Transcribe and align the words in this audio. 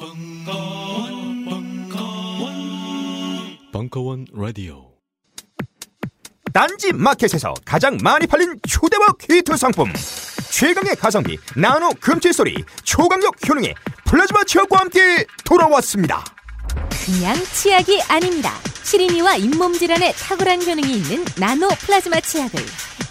벙커원, 0.00 1.44
벙커원, 1.44 2.52
벙커원 3.70 4.26
라디오. 4.32 4.92
딴지 6.54 6.90
마켓에서 6.94 7.52
가장 7.66 7.98
많이 8.02 8.26
팔린 8.26 8.58
초대박 8.66 9.18
히트 9.28 9.54
상품 9.58 9.92
최강의 10.50 10.96
가성비 10.96 11.38
나노 11.54 11.90
금칠 12.00 12.32
소리 12.32 12.64
초강력 12.82 13.46
효능의 13.46 13.74
플라즈마 14.06 14.44
치약과 14.44 14.80
함께 14.80 15.26
돌아왔습니다. 15.44 16.24
그냥 17.04 17.36
치약이 17.52 18.00
아닙니다. 18.08 18.54
시린이와 18.82 19.36
잇몸 19.36 19.74
질환에 19.74 20.12
탁월한 20.12 20.62
효능이 20.62 20.94
있는 20.94 21.26
나노 21.36 21.68
플라즈마 21.78 22.20
치약을 22.22 22.58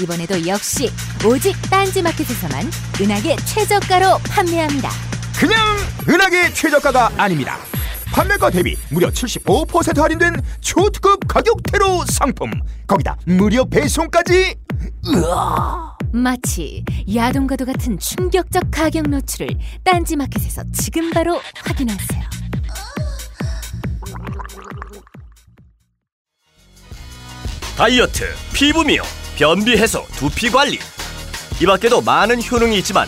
이번에도 0.01 0.47
역시 0.47 0.89
오직 1.23 1.55
딴지 1.69 2.01
마켓에서만 2.01 2.65
은하계 2.99 3.35
최저가로 3.45 4.17
판매합니다. 4.27 4.89
그냥 5.39 5.78
은하계 6.07 6.53
최저가가 6.53 7.11
아닙니다. 7.17 7.57
판매가 8.11 8.49
대비 8.49 8.75
무려 8.89 9.09
75% 9.09 9.97
할인된 9.99 10.41
초특급 10.61 11.27
가격대로 11.27 12.03
상품 12.09 12.51
거기다 12.87 13.15
무료 13.25 13.65
배송까지 13.65 14.55
으아 15.05 15.95
마치 16.11 16.83
야동과도 17.13 17.65
같은 17.65 17.99
충격적 17.99 18.63
가격 18.71 19.07
노출을 19.09 19.47
딴지 19.83 20.15
마켓에서 20.15 20.63
지금 20.73 21.11
바로 21.11 21.39
확인하세요. 21.63 22.23
다이어트, 27.77 28.25
피부 28.51 28.83
미용, 28.83 29.05
변비 29.37 29.77
해소, 29.77 30.05
두피 30.17 30.49
관리. 30.49 30.79
이 31.61 31.65
밖에도 31.65 32.01
많은 32.01 32.41
효능이 32.43 32.77
있지만 32.79 33.07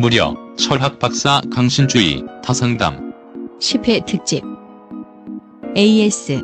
무려 0.00 0.36
철학 0.56 1.00
박사 1.00 1.40
강신주의 1.52 2.24
타성담 2.44 3.12
10회 3.58 4.06
특집 4.06 4.44
AS 5.76 6.40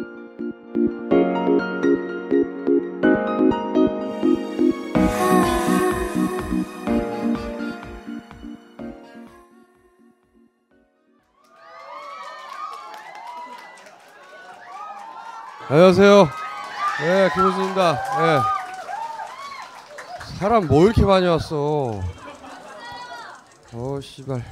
안녕하세요. 15.68 16.28
네, 17.00 17.30
김호준입니다. 17.34 17.92
네. 17.92 18.40
사람 20.40 20.66
뭐 20.66 20.84
이렇게 20.84 21.04
많이 21.04 21.26
왔어? 21.26 22.02
어, 23.74 24.00
씨발. 24.00 24.40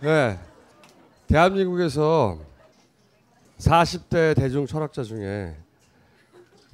네. 0.00 0.38
대한민국에서 1.26 2.38
40대 3.58 4.36
대중 4.36 4.66
철학자 4.66 5.02
중에 5.02 5.56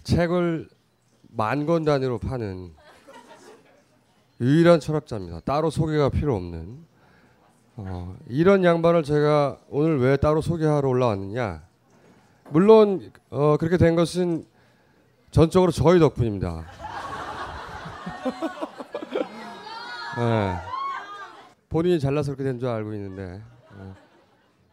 책을 0.02 0.68
만 1.28 1.64
권 1.66 1.84
단위로 1.84 2.18
파는 2.18 2.74
유일한 4.40 4.80
철학자입니다. 4.80 5.40
따로 5.40 5.70
소개가 5.70 6.08
필요 6.10 6.36
없는. 6.36 6.84
어, 7.76 8.16
이런 8.28 8.64
양반을 8.64 9.02
제가 9.04 9.58
오늘 9.68 10.00
왜 10.00 10.16
따로 10.16 10.40
소개하러 10.42 10.86
올라왔느냐? 10.88 11.62
물론 12.50 13.10
어, 13.30 13.56
그렇게 13.58 13.76
된 13.78 13.96
것은 13.96 14.44
전적으로 15.30 15.70
저희 15.72 15.98
덕분입니다. 15.98 16.66
네. 20.20 20.54
본인이 21.70 21.98
잘나서 21.98 22.32
그렇게 22.34 22.44
된 22.44 22.58
줄 22.58 22.68
알고 22.68 22.92
있는데 22.94 23.40
어, 23.72 23.94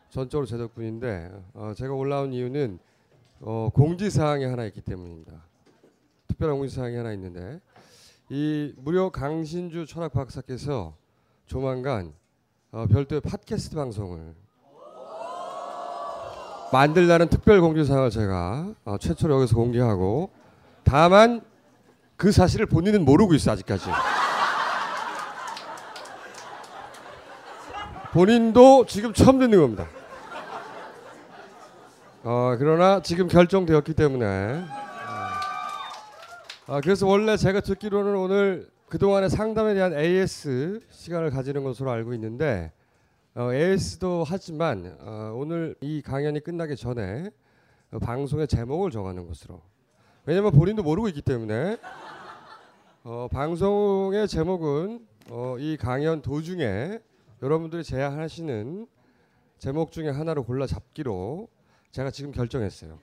전적으로 0.10 0.46
제 0.46 0.58
덕분인데 0.58 1.32
어, 1.54 1.74
제가 1.76 1.94
올라온 1.94 2.34
이유는 2.34 2.80
어, 3.42 3.70
공지사항이 3.74 4.44
하나 4.46 4.66
있기 4.66 4.82
때문입니다. 4.82 5.32
특별한 6.28 6.58
공지사항이 6.58 6.96
하나 6.98 7.14
있는데 7.14 7.62
이 8.30 8.74
무려 8.78 9.10
강신주 9.10 9.86
철학 9.86 10.12
박사께서 10.12 10.96
조만간 11.46 12.14
어, 12.72 12.86
별도의 12.88 13.22
팟캐스트 13.22 13.76
방송을 13.76 14.36
만들라는 16.74 17.30
특별 17.30 17.62
공지사항을 17.62 18.10
제가 18.10 18.74
어, 18.84 18.98
최초로 18.98 19.36
여기서 19.36 19.56
공개하고 19.56 20.30
다만 20.84 21.42
그 22.18 22.32
사실을 22.34 22.66
본인은 22.66 23.06
모르고 23.06 23.34
있어 23.36 23.52
아직까지. 23.52 23.86
본인도 28.18 28.88
지금 28.88 29.14
처음 29.14 29.38
듣는 29.38 29.60
겁니다. 29.60 29.88
어, 32.24 32.56
그러나 32.58 33.00
지금 33.00 33.28
결정되었기 33.28 33.94
때문에. 33.94 34.64
어, 36.66 36.82
그래서 36.82 37.06
원래 37.06 37.38
제가 37.38 37.62
듣기로는 37.62 38.16
오늘 38.16 38.72
그동안의 38.88 39.30
상담에 39.30 39.76
대한 39.76 39.94
AS 39.94 40.80
시간을 40.90 41.30
가지는 41.30 41.64
것으로 41.64 41.92
알고 41.92 42.16
있는데 42.16 42.72
어, 43.36 43.54
AS도 43.54 44.24
하지만 44.28 44.98
어, 45.00 45.34
오늘 45.36 45.76
이 45.82 46.02
강연이 46.02 46.40
끝나기 46.40 46.76
전에 46.76 47.30
어, 47.92 48.00
방송의 48.00 48.48
제목을 48.48 48.90
정하는 48.90 49.28
것으로. 49.28 49.62
왜냐면 50.26 50.54
본인도 50.54 50.82
모르고 50.82 51.08
있기 51.10 51.22
때문에 51.22 51.78
어, 53.04 53.28
방송의 53.32 54.28
제목은 54.28 55.06
어, 55.30 55.56
이 55.60 55.78
강연 55.78 56.24
도중에 56.24 57.00
여러분들이 57.42 57.84
제안하시는 57.84 58.88
제목 59.60 59.92
중에 59.92 60.10
하나로 60.10 60.44
골라 60.44 60.66
잡기로 60.66 61.48
제가 61.92 62.10
지금 62.10 62.32
결정했어요. 62.32 62.98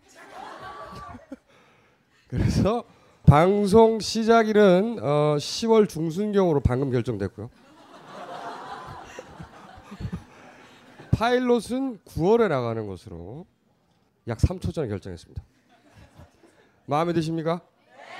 그래서 2.28 2.82
방송 3.26 4.00
시작일은 4.00 4.98
어, 5.00 5.36
10월 5.38 5.88
중순경으로 5.88 6.60
방금 6.60 6.90
결정됐고요. 6.90 7.48
파일럿은 11.12 12.00
9월에 12.00 12.48
나가는 12.48 12.86
것으로 12.88 13.46
약 14.26 14.38
3초 14.38 14.74
전에 14.74 14.88
결정했습니다. 14.88 15.44
마음에 16.86 17.12
드십니까? 17.12 17.60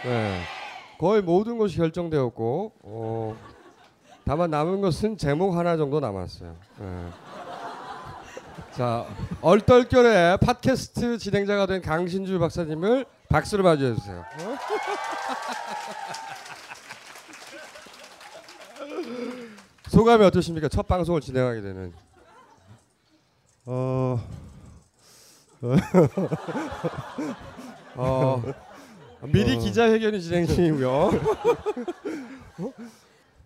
네. 0.05 0.43
거의 0.99 1.23
모든 1.23 1.59
것이 1.59 1.77
결정되었고 1.77 2.73
어, 2.83 3.37
다만 4.25 4.51
남은 4.51 4.81
것은 4.81 5.19
제목 5.19 5.55
하나 5.55 5.77
정도 5.77 6.01
남았어요. 6.01 6.57
네. 6.79 7.09
자 8.73 9.07
얼떨결에 9.43 10.39
팟캐스트 10.39 11.19
진행자가 11.19 11.67
된 11.67 11.83
강신주 11.83 12.39
박사님을 12.39 13.05
박수로 13.29 13.63
맞이해 13.63 13.95
주세요. 13.95 14.25
소감이 19.89 20.25
어떠십니까? 20.25 20.69
첫 20.69 20.89
방송을 20.89 21.21
진행하게 21.21 21.61
되는. 21.61 21.93
어. 23.67 24.21
어. 27.95 28.43
미리 29.23 29.57
기자회견이 29.59 30.21
진행 30.21 30.47
중이고요. 30.47 31.11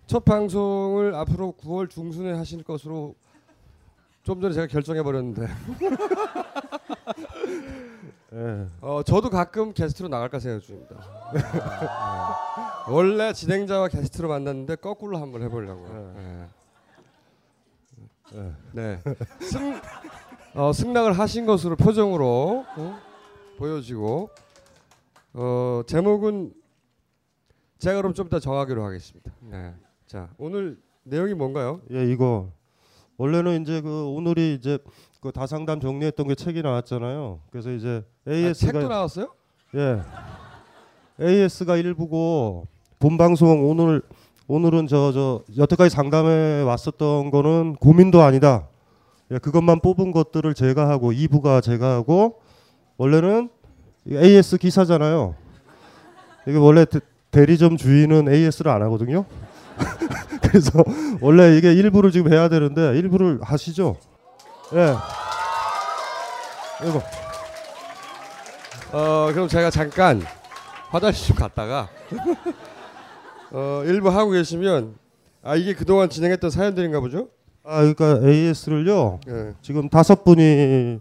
첫 0.08 0.24
방송을 0.24 1.14
앞으로 1.14 1.54
9월 1.60 1.90
중순에 1.90 2.32
하실 2.32 2.62
것으로 2.62 3.14
좀 4.22 4.40
전에 4.40 4.54
제가 4.54 4.66
결정해 4.66 5.02
버렸는데. 5.02 5.46
어, 8.80 9.02
저도 9.04 9.28
가끔 9.28 9.74
게스트로 9.74 10.08
나갈까 10.08 10.38
생각 10.38 10.62
중입니다. 10.62 10.96
네. 11.34 11.40
원래 12.90 13.34
진행자와 13.34 13.88
게스트로 13.88 14.28
만났는데 14.28 14.76
거꾸로 14.76 15.18
한번 15.18 15.42
해보려고요. 15.42 16.14
네. 18.32 18.54
네. 18.72 19.02
승, 19.40 19.78
어, 20.54 20.72
승낙을 20.72 21.12
하신 21.12 21.44
것으로 21.44 21.76
표정으로 21.76 22.64
어? 22.78 22.98
보여지고 23.58 24.30
어, 25.34 25.82
제목은 25.86 26.54
제가 27.78 27.96
그럼 27.98 28.14
좀 28.14 28.28
이따 28.28 28.40
정하기로 28.40 28.82
하겠습니다. 28.82 29.30
네. 29.42 29.74
자, 30.08 30.30
오늘 30.38 30.78
내용이 31.04 31.34
뭔가요? 31.34 31.82
예, 31.92 32.10
이거 32.10 32.50
원래는 33.18 33.60
이제 33.60 33.82
그 33.82 34.06
오늘이 34.06 34.54
이제 34.54 34.78
그 35.20 35.32
다상담 35.32 35.80
정리했던 35.80 36.28
게 36.28 36.34
책이 36.34 36.62
나왔잖아요. 36.62 37.40
그래서 37.50 37.70
이제 37.72 38.02
아, 38.26 38.30
AS가 38.30 38.72
책도 38.72 38.88
나왔어요? 38.88 39.28
예. 39.74 40.00
AS가 41.20 41.76
일부고 41.76 42.66
본 42.98 43.18
방송 43.18 43.68
오늘 43.68 44.00
오늘은 44.46 44.86
저 44.86 45.12
저 45.12 45.42
여태까지 45.58 45.94
상담해 45.94 46.62
왔었던 46.62 47.30
거는 47.30 47.76
고민도 47.76 48.22
아니다. 48.22 48.66
예, 49.30 49.36
그것만 49.38 49.80
뽑은 49.80 50.12
것들을 50.12 50.54
제가 50.54 50.88
하고 50.88 51.12
2부가 51.12 51.62
제가 51.62 51.96
하고 51.96 52.40
원래는 52.96 53.50
이 54.06 54.16
AS 54.16 54.56
기사잖아요. 54.56 55.34
이게 56.46 56.56
원래 56.56 56.86
대, 56.86 57.00
대리점 57.30 57.76
주인은 57.76 58.32
AS를 58.32 58.70
안 58.70 58.80
하거든요. 58.84 59.26
그래서 60.42 60.84
원래 61.20 61.56
이게 61.56 61.72
일부를 61.72 62.10
지금 62.10 62.32
해야 62.32 62.48
되는데 62.48 62.96
일부를 62.98 63.40
하시죠. 63.42 63.96
예. 64.74 64.94
이거 66.86 67.02
어, 68.92 69.30
그럼 69.32 69.48
제가 69.48 69.70
잠깐 69.70 70.22
화장실 70.90 71.28
좀 71.28 71.36
갔다가 71.36 71.88
어, 73.50 73.82
일부 73.84 74.08
하고 74.10 74.30
계시면 74.30 74.94
아 75.42 75.56
이게 75.56 75.74
그동안 75.74 76.08
진행했던 76.08 76.50
사연들인가 76.50 77.00
보죠? 77.00 77.28
아 77.64 77.80
그러니까 77.80 78.26
AS를요. 78.26 79.20
예. 79.28 79.54
지금 79.62 79.88
다섯 79.88 80.24
분이 80.24 81.00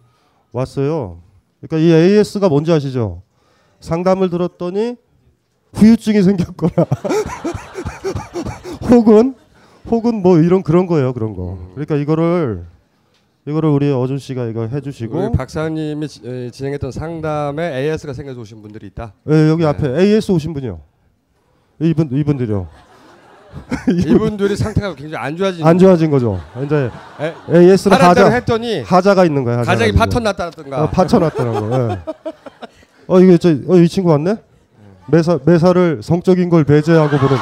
왔어요. 0.51 1.21
그러니까 1.61 1.77
이 1.77 1.91
AS가 1.93 2.49
뭔지 2.49 2.71
아시죠? 2.71 3.21
상담을 3.79 4.29
들었더니 4.29 4.95
후유증이 5.73 6.23
생겼거나 6.23 6.87
혹은 8.89 9.35
혹은 9.89 10.21
뭐 10.21 10.37
이런 10.39 10.63
그런 10.63 10.85
거예요, 10.85 11.13
그런 11.13 11.33
거. 11.35 11.57
그러니까 11.73 11.95
이거를 11.95 12.63
이거를 13.45 13.69
우리 13.69 13.89
어준 13.91 14.17
씨가 14.17 14.45
이거 14.47 14.67
해주시고 14.67 15.31
박사님이 15.31 16.07
지- 16.07 16.21
에, 16.25 16.49
진행했던 16.51 16.91
상담에 16.91 17.77
AS가 17.77 18.11
생겨서 18.13 18.41
오신 18.41 18.61
분들이 18.61 18.87
있다. 18.87 19.13
예, 19.29 19.49
여기 19.49 19.63
네. 19.63 19.69
앞에 19.69 20.01
AS 20.01 20.31
오신 20.33 20.53
분이요. 20.53 20.81
이분 21.79 22.09
이분들요. 22.11 22.67
이분들이 24.05 24.55
상태가 24.57 24.93
굉장히 24.93 25.15
안 25.25 25.37
좋아진. 25.37 25.65
안 25.65 25.77
좋아진 25.79 26.11
거죠. 26.11 26.39
이제 26.65 26.89
대로 27.89 27.95
하자 27.95 28.29
했더니 28.29 28.81
하자가 28.81 29.23
있는 29.23 29.43
거예요. 29.45 29.59
하자가 29.59 29.85
지금. 29.85 29.97
파톤 29.99 30.23
났다든가. 30.23 30.83
어, 30.83 30.89
파쳐놨다는 30.89 31.53
거. 31.53 31.89
예. 31.91 31.99
어 33.07 33.19
이게 33.21 33.37
저어이 33.37 33.87
친구 33.87 34.09
왔네? 34.09 34.35
매사 35.09 35.39
매사를 35.45 36.01
성적인 36.03 36.49
걸 36.49 36.65
배제하고 36.65 37.17
보는. 37.17 37.37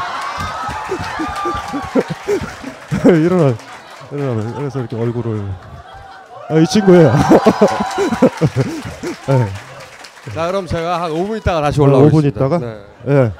일어나 3.25 3.56
일어나 4.12 4.54
그래서 4.57 4.80
이렇게 4.80 4.96
얼굴을 4.96 5.42
아, 6.50 6.56
이 6.57 6.66
친구예요. 6.68 7.12
예. 9.30 10.31
자 10.34 10.48
그럼 10.48 10.66
제가 10.68 11.02
한 11.04 11.12
5분 11.12 11.38
있다가 11.40 11.62
다시 11.62 11.81
어, 11.81 11.84
올라오겠습니다. 11.86 12.40
5분 12.40 12.50
있다가? 12.50 12.57
네. 12.60 12.84
예. 13.07 13.31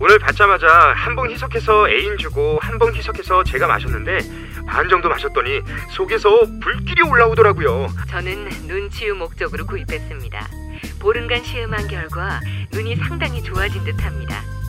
오늘 0.00 0.18
받자마자 0.18 0.66
한 0.96 1.14
봉 1.14 1.30
희석해서 1.30 1.88
애인 1.88 2.18
주고 2.18 2.58
한 2.60 2.78
봉 2.78 2.92
희석해서 2.94 3.44
제가 3.44 3.66
마셨는데 3.68 4.18
반 4.66 4.88
정도 4.88 5.08
마셨더니 5.08 5.60
속에서 5.90 6.28
불길이 6.60 7.02
올라오더라고요. 7.08 7.88
저는 8.08 8.48
눈 8.66 8.90
치유 8.90 9.14
목적으로 9.14 9.64
구입했습니다. 9.66 10.48
보름간 11.00 11.42
시음한 11.44 11.86
결과 11.88 12.40
눈이 12.72 12.96
상당히 12.96 13.42
좋아진 13.42 13.82
듯합니다. 13.84 14.36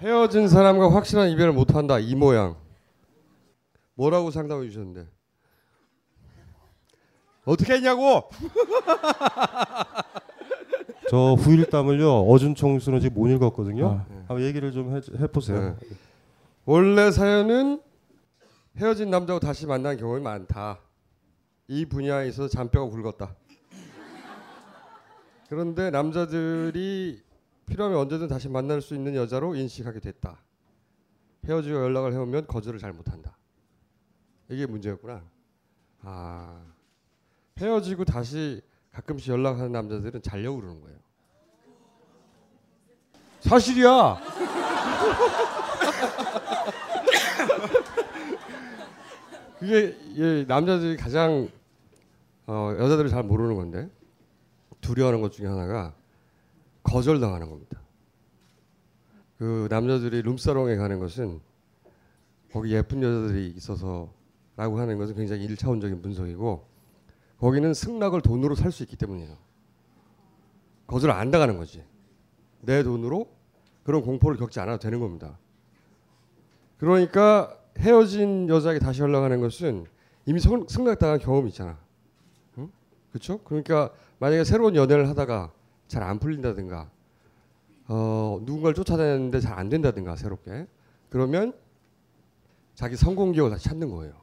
헤어진 0.00 0.48
사람과 0.48 0.92
확실한 0.94 1.28
이별을 1.30 1.52
못 1.52 1.74
한다 1.74 1.98
이 1.98 2.14
모양. 2.14 2.56
뭐라고 3.94 4.30
상담해 4.30 4.66
주셨는데? 4.68 5.06
어떻게 7.44 7.74
했냐고? 7.74 8.30
저 11.10 11.34
후일담을요 11.34 12.22
어준 12.28 12.54
총수는 12.54 13.00
지금 13.00 13.20
못 13.20 13.28
읽었거든요. 13.28 14.04
네. 14.08 14.14
한번 14.28 14.42
얘기를 14.42 14.72
좀 14.72 14.96
해, 14.96 15.00
해보세요. 15.20 15.76
네. 15.80 15.88
원래 16.64 17.10
사연은 17.10 17.82
헤어진 18.78 19.10
남자와 19.10 19.40
다시 19.40 19.66
만난 19.66 19.98
경험이 19.98 20.22
많다. 20.22 20.78
이 21.68 21.84
분야에 21.84 22.28
있어서 22.28 22.48
잔뼈가 22.48 22.90
굵었다. 22.90 23.34
그런데 25.48 25.90
남자들이 25.90 27.20
필요하면 27.70 27.98
언제든 28.00 28.26
다시 28.28 28.48
만날 28.48 28.82
수 28.82 28.94
있는 28.94 29.14
여자로 29.14 29.54
인식하게 29.54 30.00
됐다. 30.00 30.42
헤어지고 31.46 31.76
연락을 31.76 32.12
해오면 32.12 32.48
거절을 32.48 32.80
잘 32.80 32.92
못한다. 32.92 33.38
이게 34.48 34.66
문제였구나. 34.66 35.22
아 36.02 36.60
헤어지고 37.58 38.04
다시 38.04 38.60
가끔씩 38.92 39.32
연락하는 39.32 39.70
남자들은 39.70 40.20
잘려고 40.22 40.60
그러는 40.60 40.80
거예요. 40.80 40.98
사실이야. 43.40 44.20
그게 49.60 49.96
예, 50.16 50.44
남자들이 50.44 50.96
가장 50.96 51.48
어, 52.46 52.74
여자들이 52.78 53.10
잘 53.10 53.22
모르는 53.22 53.54
건데 53.54 53.88
두려워하는 54.80 55.20
것 55.20 55.32
중에 55.32 55.46
하나가 55.46 55.94
거절당하는 56.82 57.48
겁니다. 57.48 57.80
그 59.38 59.66
남자들이 59.70 60.22
룸사롱에 60.22 60.76
가는 60.76 60.98
것은 60.98 61.40
거기 62.52 62.72
예쁜 62.74 63.02
여자들이 63.02 63.48
있어서라고 63.56 64.78
하는 64.78 64.98
것은 64.98 65.14
굉장히 65.14 65.44
일차원적인 65.44 66.02
분석이고 66.02 66.66
거기는 67.38 67.72
승낙을 67.72 68.20
돈으로 68.20 68.54
살 68.54 68.70
수 68.72 68.82
있기 68.82 68.96
때문이에요. 68.96 69.36
거절 70.86 71.10
안 71.10 71.30
당하는 71.30 71.56
거지. 71.56 71.82
내 72.60 72.82
돈으로 72.82 73.28
그런 73.84 74.02
공포를 74.02 74.36
겪지 74.36 74.60
않아도 74.60 74.78
되는 74.78 75.00
겁니다. 75.00 75.38
그러니까 76.78 77.56
헤어진 77.78 78.48
여자에게 78.48 78.78
다시 78.80 79.00
연락하는 79.00 79.40
것은 79.40 79.86
이미 80.26 80.40
성- 80.40 80.66
승낙당한 80.68 81.18
경험이 81.18 81.48
있잖아. 81.48 81.78
응? 82.58 82.70
그렇죠? 83.10 83.38
그러니까 83.38 83.90
만약에 84.18 84.44
새로운 84.44 84.74
연애를 84.76 85.08
하다가 85.08 85.52
잘 85.90 86.02
안 86.04 86.18
풀린다든가 86.20 86.88
어, 87.88 88.38
누군가를 88.42 88.74
쫓아다녔는데 88.74 89.40
잘 89.40 89.58
안 89.58 89.68
된다든가 89.68 90.14
새롭게 90.16 90.66
그러면 91.10 91.52
자기 92.74 92.96
성공 92.96 93.32
기억을 93.32 93.50
다시 93.50 93.64
찾는 93.68 93.90
거예요. 93.90 94.14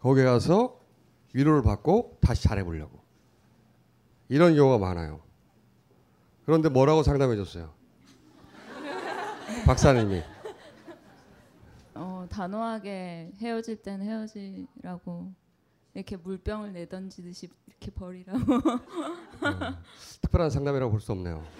거기에 0.00 0.24
가서 0.24 0.80
위로를 1.32 1.62
받고 1.62 2.18
다시 2.20 2.42
잘해보려고 2.42 3.00
이런 4.28 4.56
경우가 4.56 4.78
많아요. 4.78 5.20
그런데 6.44 6.68
뭐라고 6.68 7.04
상담해 7.04 7.36
줬어요? 7.36 7.72
박사님이 9.64 10.22
어, 11.94 12.26
단호하게 12.28 13.32
헤어질 13.38 13.82
땐 13.82 14.02
헤어지라고 14.02 15.32
이렇게 15.94 16.16
물병을 16.16 16.72
내던지듯이 16.72 17.50
이렇게 17.66 17.90
버리라고. 17.90 18.40
특별한 20.22 20.50
상담이라고 20.50 20.90
볼 20.90 21.00
수 21.00 21.12
없네요. 21.12 21.44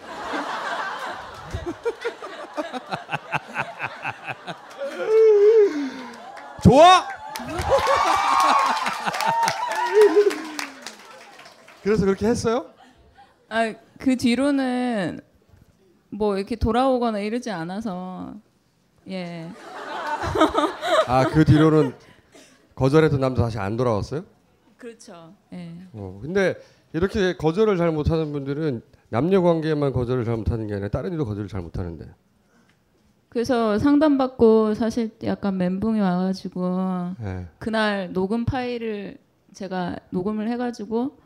좋아. 6.63 7.07
그래서 11.83 12.05
그렇게 12.05 12.27
했어요? 12.29 12.67
아, 13.49 13.75
그 13.99 14.17
뒤로는 14.17 15.21
뭐 16.11 16.37
이렇게 16.37 16.55
돌아오거나 16.57 17.19
이러지 17.21 17.51
않아서 17.51 18.35
예. 19.09 19.51
아 21.07 21.25
그 21.25 21.45
뒤로는 21.45 21.95
거절했던 22.83 23.21
남자 23.21 23.43
다시 23.43 23.61
안 23.61 23.77
돌아왔어요? 23.77 24.25
그렇죠. 24.77 25.33
예. 25.53 25.73
어, 25.93 26.19
근데 26.21 26.57
이렇게 26.93 27.37
거절을 27.37 27.77
잘 27.77 27.93
못하는 27.93 28.33
분들은 28.33 28.83
남녀 29.09 29.41
관계에만 29.41 29.93
거절을 29.93 30.25
잘 30.25 30.37
못하는 30.37 30.67
게 30.67 30.75
아니라 30.75 30.89
다른 30.89 31.13
일도 31.13 31.25
거절을 31.25 31.47
잘 31.49 31.63
못하는데. 31.63 32.13
그래서 33.29 33.79
상담받고 33.79 34.75
사실 34.75 35.11
약간 35.23 35.59
멘붕이 35.59 36.01
와가지고 36.01 37.15
예. 37.23 37.47
그날 37.61 38.13
녹음 38.13 38.45
파일을 38.45 39.17
제가 39.55 39.97
녹음을 40.11 40.51
해가지고 40.51 41.17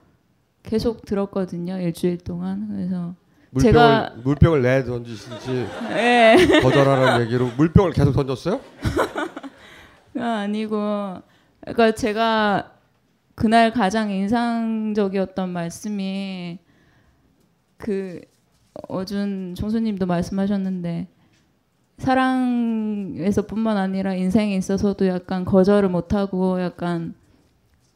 계속 0.62 1.04
들었거든요 1.06 1.80
일주일 1.80 2.18
동안 2.18 2.68
그래서 2.70 3.14
물병을 3.50 3.72
제가 3.72 4.14
물병을 4.22 4.62
내 4.62 4.84
던지신지 4.84 5.66
예. 5.96 6.36
거절하라는 6.62 7.26
얘기로 7.26 7.50
물병을 7.56 7.92
계속 7.92 8.12
던졌어요? 8.12 8.60
아니고 10.14 11.22
그러니까 11.66 11.92
제가 11.92 12.72
그날 13.34 13.72
가장 13.72 14.10
인상적이었던 14.10 15.48
말씀이 15.50 16.58
그 17.76 18.20
어준 18.88 19.54
총수님도 19.56 20.06
말씀하셨는데 20.06 21.08
사랑에서뿐만 21.98 23.76
아니라 23.76 24.14
인생에 24.14 24.54
있어서도 24.56 25.08
약간 25.08 25.44
거절을 25.44 25.88
못하고 25.88 26.60
약간 26.60 27.14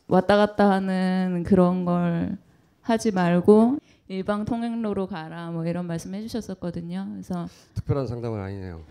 왔다 0.09 0.37
갔다 0.37 0.71
하는 0.71 1.45
그런 1.47 1.85
걸 1.85 2.37
하지 2.83 3.12
말고 3.12 3.79
일방 4.09 4.45
통행로로 4.45 5.07
가라 5.07 5.53
뭐 5.53 5.65
이런 5.65 5.87
말씀 5.87 6.12
해주셨었거든요. 6.15 7.07
그래서 7.12 7.47
특별한 7.75 8.09
상담은 8.09 8.41
아니네요. 8.41 8.83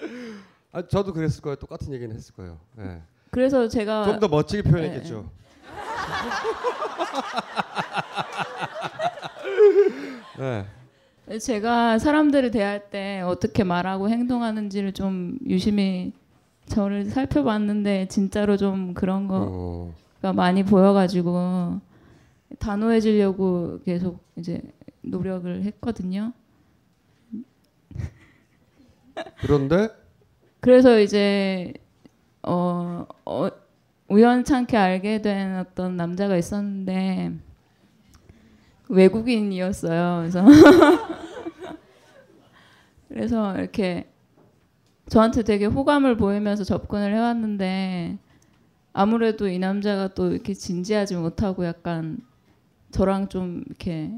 아, 0.72 0.86
저도 0.86 1.12
그랬을 1.12 1.42
거예요. 1.42 1.56
똑같은 1.56 1.92
얘기는 1.92 2.14
했을 2.14 2.34
거예요. 2.34 2.58
예. 2.78 3.02
그래서 3.30 3.68
제가 3.68 4.04
좀 4.04 4.20
더 4.20 4.28
멋지게 4.28 4.62
표현했겠죠. 4.62 5.30
네. 10.38 10.66
제가 11.38 11.98
사람들을 11.98 12.50
대할 12.50 12.90
때 12.90 13.20
어떻게 13.20 13.62
말하고 13.62 14.08
행동하는지를 14.08 14.92
좀 14.92 15.38
유심히 15.46 16.12
저를 16.66 17.04
살펴봤는데 17.06 18.08
진짜로 18.08 18.56
좀 18.56 18.94
그런 18.94 19.28
어. 19.30 19.92
거가 20.22 20.32
많이 20.32 20.64
보여가지고 20.64 21.80
단호해지려고 22.58 23.80
계속 23.84 24.20
이제 24.36 24.60
노력을 25.02 25.62
했거든요. 25.64 26.32
그런데 29.40 29.88
그래서 30.60 31.00
이제 31.00 31.72
어, 32.42 33.06
어 33.24 33.48
우연찮게 34.08 34.76
알게 34.76 35.22
된 35.22 35.56
어떤 35.56 35.96
남자가 35.96 36.36
있었는데 36.36 37.32
외국인이었어요. 38.88 40.18
그래서 40.20 40.44
그래서 43.08 43.56
이렇게 43.56 44.10
저한테 45.08 45.42
되게 45.42 45.66
호감을 45.66 46.16
보이면서 46.16 46.64
접근을 46.64 47.14
해왔는데 47.14 48.18
아무래도 48.92 49.48
이 49.48 49.58
남자가 49.58 50.08
또 50.14 50.32
이렇게 50.32 50.54
진지하지 50.54 51.16
못하고 51.16 51.64
약간 51.64 52.18
저랑 52.90 53.28
좀 53.28 53.62
이렇게 53.66 54.12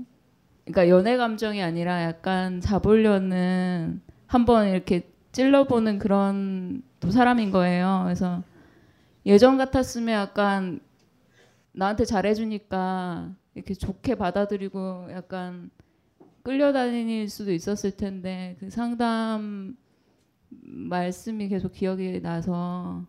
그러니까 0.64 0.88
연애 0.88 1.16
감정이 1.16 1.62
아니라 1.62 2.02
약간 2.04 2.60
잡으려는 2.60 4.00
한번 4.26 4.68
이렇게 4.68 5.11
찔러보는 5.32 5.98
그런 5.98 6.82
또 7.00 7.10
사람인 7.10 7.50
거예요. 7.50 8.02
그래서 8.04 8.42
예전 9.26 9.56
같았으면 9.56 10.14
약간 10.14 10.80
나한테 11.72 12.04
잘해주니까 12.04 13.34
이렇게 13.54 13.74
좋게 13.74 14.14
받아들이고 14.14 15.08
약간 15.12 15.70
끌려다닐 16.42 17.28
수도 17.28 17.52
있었을 17.52 17.92
텐데 17.92 18.56
그 18.60 18.70
상담 18.70 19.76
말씀이 20.50 21.48
계속 21.48 21.72
기억이 21.72 22.20
나서 22.20 23.04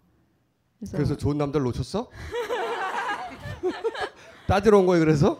그래서, 0.77 0.97
그래서 0.97 1.17
좋은 1.17 1.37
남자를 1.37 1.65
놓쳤어? 1.65 2.09
따지러 4.47 4.79
온 4.79 4.85
거예요. 4.85 5.03
그래서 5.03 5.37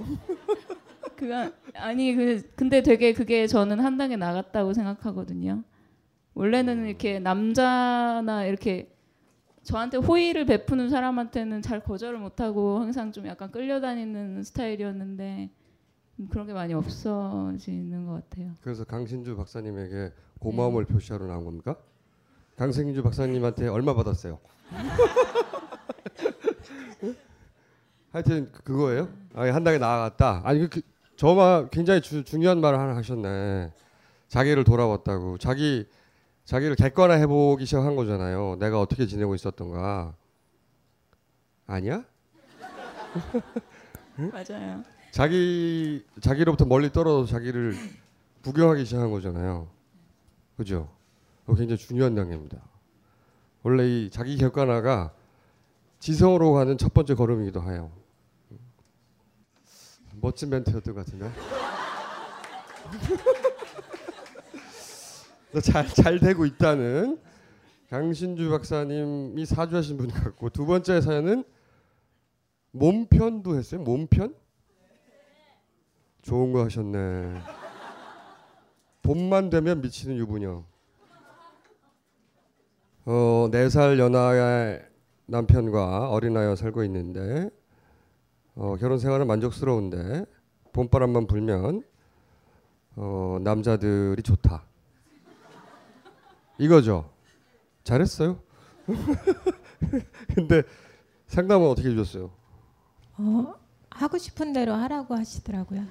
그가 1.16 1.52
아니 1.76 2.16
그 2.16 2.42
근데 2.56 2.82
되게 2.82 3.14
그게 3.14 3.48
저는 3.48 3.80
한 3.80 3.98
단계 3.98 4.16
나갔다고 4.16 4.74
생각하거든요. 4.74 5.64
원래는 6.36 6.88
이렇게 6.88 7.20
남자나 7.20 8.46
이렇게 8.46 8.90
저한테 9.64 9.98
호의를 9.98 10.46
베푸는 10.46 10.90
사람한테는 10.90 11.62
잘 11.62 11.80
거절을 11.82 12.20
못하고 12.20 12.80
항상 12.80 13.12
좀 13.12 13.28
약간 13.28 13.52
끌려다니는 13.52 14.44
스타일이었는데 14.44 15.50
음, 16.20 16.28
그런 16.30 16.46
게 16.48 16.54
많이 16.54 16.74
없어지는 16.74 18.06
것 18.06 18.30
같아요. 18.30 18.52
그래서 18.62 18.84
강신주 18.84 19.36
박사님에게 19.36 20.12
고마움을 20.40 20.86
표시하러 20.86 21.26
나온 21.28 21.46
겁니까? 21.46 21.76
강신주 22.58 23.02
박사님한테 23.04 23.68
얼마 23.68 23.94
받았어요? 23.96 24.40
하여튼 28.12 28.50
그- 28.52 28.64
그거예요? 28.64 29.10
아니 29.34 29.52
한 29.52 29.64
단계 29.64 29.80
나아갔다. 29.80 30.42
아니 30.44 30.60
그, 30.60 30.70
그 30.70 30.82
저만 31.16 31.70
굉장히 31.72 32.02
주, 32.02 32.24
중요한 32.24 32.60
말을 32.62 32.80
하나 32.80 32.96
하셨네. 32.96 33.72
자기를 34.28 34.64
돌아봤다고. 34.64 35.38
자기 35.38 35.88
자기를 36.46 36.76
객관화해 36.76 37.28
보기 37.28 37.66
시작한 37.66 37.96
거잖아요. 37.96 38.58
내가 38.60 38.82
어떻게 38.82 39.08
지내고 39.08 39.36
있었던가. 39.36 40.16
아니야? 41.66 42.04
맞아요. 44.16 44.84
자기 45.12 46.06
자기로부터 46.22 46.66
멀리 46.66 46.92
떨어져 46.92 47.32
자기를 47.32 47.76
구경하기 48.44 48.86
시작한 48.86 49.12
거잖아요. 49.12 49.70
그죠? 50.58 50.90
굉장히 51.48 51.78
중요한 51.78 52.16
단계입니다. 52.16 52.58
원래 53.64 53.88
이 53.88 54.10
자기 54.10 54.38
객관화가 54.38 55.14
지성으로 56.00 56.54
가는 56.54 56.78
첫 56.78 56.94
번째 56.94 57.16
걸음이기도 57.16 57.64
해요. 57.64 57.92
멋진 60.20 60.50
멘트였던 60.50 60.94
것 60.94 61.06
같은데. 61.06 61.32
잘, 65.62 65.88
잘 65.88 66.20
되고 66.20 66.46
있다는 66.46 67.20
강신주 67.90 68.50
박사님이 68.50 69.46
사주하신 69.46 69.98
분 69.98 70.08
같고 70.10 70.50
두 70.50 70.66
번째 70.66 71.00
사연은 71.00 71.44
몸편도 72.72 73.56
했어요. 73.56 73.82
몸편? 73.82 74.36
좋은 76.24 76.52
거 76.54 76.64
하셨네. 76.64 77.42
봄만 79.04 79.50
되면 79.50 79.82
미치는 79.82 80.18
유부녀. 80.18 80.64
어, 83.06 83.50
네살 83.52 84.00
연하의 84.00 84.88
남편과 85.26 86.10
어린아이와 86.10 86.56
살고 86.56 86.84
있는데 86.86 87.50
어, 88.56 88.76
결혼 88.80 88.98
생활은 88.98 89.28
만족스러운데 89.28 90.26
봄바람만 90.72 91.28
불면 91.28 91.84
어, 92.96 93.38
남자들이 93.42 94.24
좋다. 94.24 94.64
이거죠. 96.58 97.10
잘했어요. 97.84 98.40
근데 100.36 100.64
상담은 101.28 101.68
어떻게 101.68 101.90
해주셨어요? 101.90 102.32
어, 103.18 103.54
하고 103.90 104.18
싶은 104.18 104.54
대로 104.54 104.74
하라고 104.74 105.16
하시더라고요. 105.16 105.84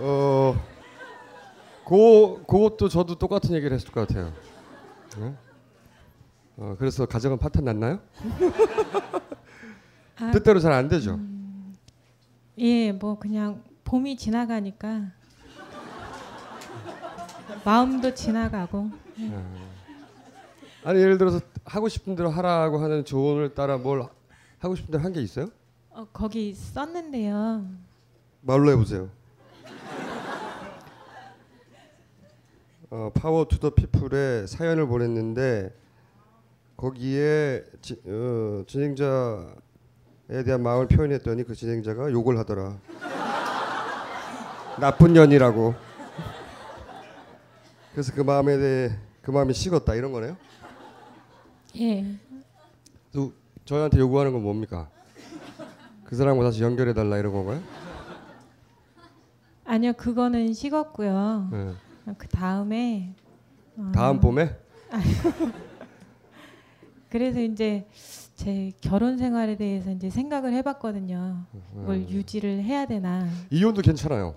어, 0.00 0.54
그 1.86 2.42
그것도 2.46 2.88
저도 2.88 3.16
똑같은 3.16 3.54
얘기를 3.54 3.74
했을 3.74 3.90
것 3.90 4.06
같아요. 4.06 4.32
네? 5.18 5.34
어, 6.56 6.76
그래서 6.78 7.06
가정은 7.06 7.38
파탄 7.38 7.64
났나요? 7.64 8.00
아, 10.20 10.30
뜻대로 10.32 10.60
잘 10.60 10.72
안 10.72 10.88
되죠. 10.88 11.18
예, 12.58 12.92
뭐 12.92 13.18
그냥 13.18 13.62
봄이 13.84 14.16
지나가니까 14.16 15.12
마음도 17.64 18.14
지나가고 18.14 18.90
예. 19.20 19.32
아니 20.84 21.00
예를 21.00 21.18
들어서 21.18 21.40
하고 21.64 21.88
싶은 21.88 22.14
대로 22.16 22.30
하라고 22.30 22.78
하는 22.78 23.04
조언을 23.04 23.54
따라 23.54 23.76
뭘 23.78 24.06
하고 24.58 24.74
싶은 24.74 24.90
대로 24.92 25.04
한 25.04 25.12
게 25.12 25.20
있어요? 25.20 25.48
어, 25.90 26.06
거기 26.12 26.54
썼는데요. 26.54 27.66
말로 28.42 28.70
해보세요. 28.70 29.10
어, 32.90 33.10
파워 33.14 33.44
투더 33.46 33.70
피플에 33.70 34.46
사연을 34.46 34.86
보냈는데 34.86 35.74
거기에 36.76 37.64
지, 37.82 38.00
어, 38.06 38.62
진행자에 38.66 39.44
대한 40.28 40.62
마음을 40.62 40.86
표현했더니 40.88 41.44
그 41.44 41.54
진행자가 41.54 42.12
욕을 42.12 42.38
하더라. 42.38 42.76
나쁜 44.78 45.14
년이라고. 45.14 45.74
그래서 47.92 48.12
그 48.14 48.20
마음에 48.20 48.56
대해 48.58 48.90
그 49.22 49.30
마음이 49.30 49.54
식었다 49.54 49.94
이런 49.94 50.12
거네요. 50.12 50.36
예. 51.80 52.04
또 53.12 53.32
저희한테 53.64 53.98
요구하는 53.98 54.32
건 54.32 54.42
뭡니까? 54.42 54.88
그 56.04 56.14
사람과 56.14 56.44
다시 56.44 56.62
연결해 56.62 56.92
달라 56.94 57.18
이런 57.18 57.32
건가요? 57.32 57.60
아니요, 59.64 59.92
그거는 59.94 60.52
식었고요. 60.54 61.48
네. 61.52 61.72
그 62.16 62.28
다음에 62.28 63.14
어, 63.76 63.90
다음 63.94 64.20
봄에 64.20 64.56
그래서 67.10 67.40
이제 67.40 67.86
제 68.38 68.70
결혼 68.80 69.18
생활에 69.18 69.56
대해서 69.56 69.90
이제 69.90 70.08
생각을 70.10 70.52
해봤거든요. 70.54 71.44
뭘 71.72 71.96
음. 71.96 72.06
유지를 72.08 72.62
해야 72.62 72.86
되나. 72.86 73.28
이혼도 73.50 73.82
괜찮아요. 73.82 74.36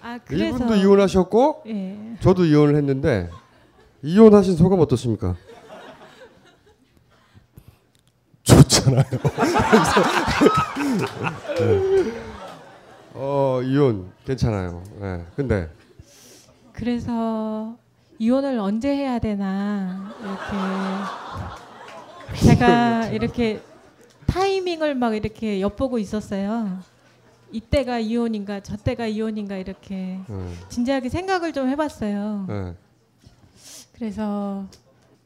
아 0.00 0.18
그래서 0.24 0.56
이분도 0.56 0.76
이혼하셨고 0.76 1.64
예. 1.66 2.16
저도 2.20 2.46
이혼을 2.46 2.74
했는데 2.76 3.28
이혼하신 4.02 4.56
소감 4.56 4.80
어떻습니까? 4.80 5.36
좋잖아요. 8.44 9.04
네. 11.58 12.12
어 13.12 13.60
이혼 13.62 14.10
괜찮아요. 14.24 14.82
네. 15.00 15.26
근데 15.36 15.70
그래서 16.72 17.76
이혼을 18.18 18.58
언제 18.58 18.88
해야 18.88 19.18
되나 19.18 20.14
이렇게 20.22 21.63
제가 22.42 23.06
이렇게 23.12 23.62
타이밍을 24.26 24.94
막 24.94 25.14
이렇게 25.14 25.60
엿보고 25.60 25.98
있었어요. 25.98 26.80
이때가 27.52 28.00
이혼인가 28.00 28.60
저때가 28.60 29.06
이혼인가 29.06 29.56
이렇게 29.56 30.18
음. 30.28 30.56
진지하게 30.68 31.08
생각을 31.08 31.52
좀 31.52 31.68
해봤어요. 31.68 32.46
네. 32.48 32.74
그래서 33.92 34.66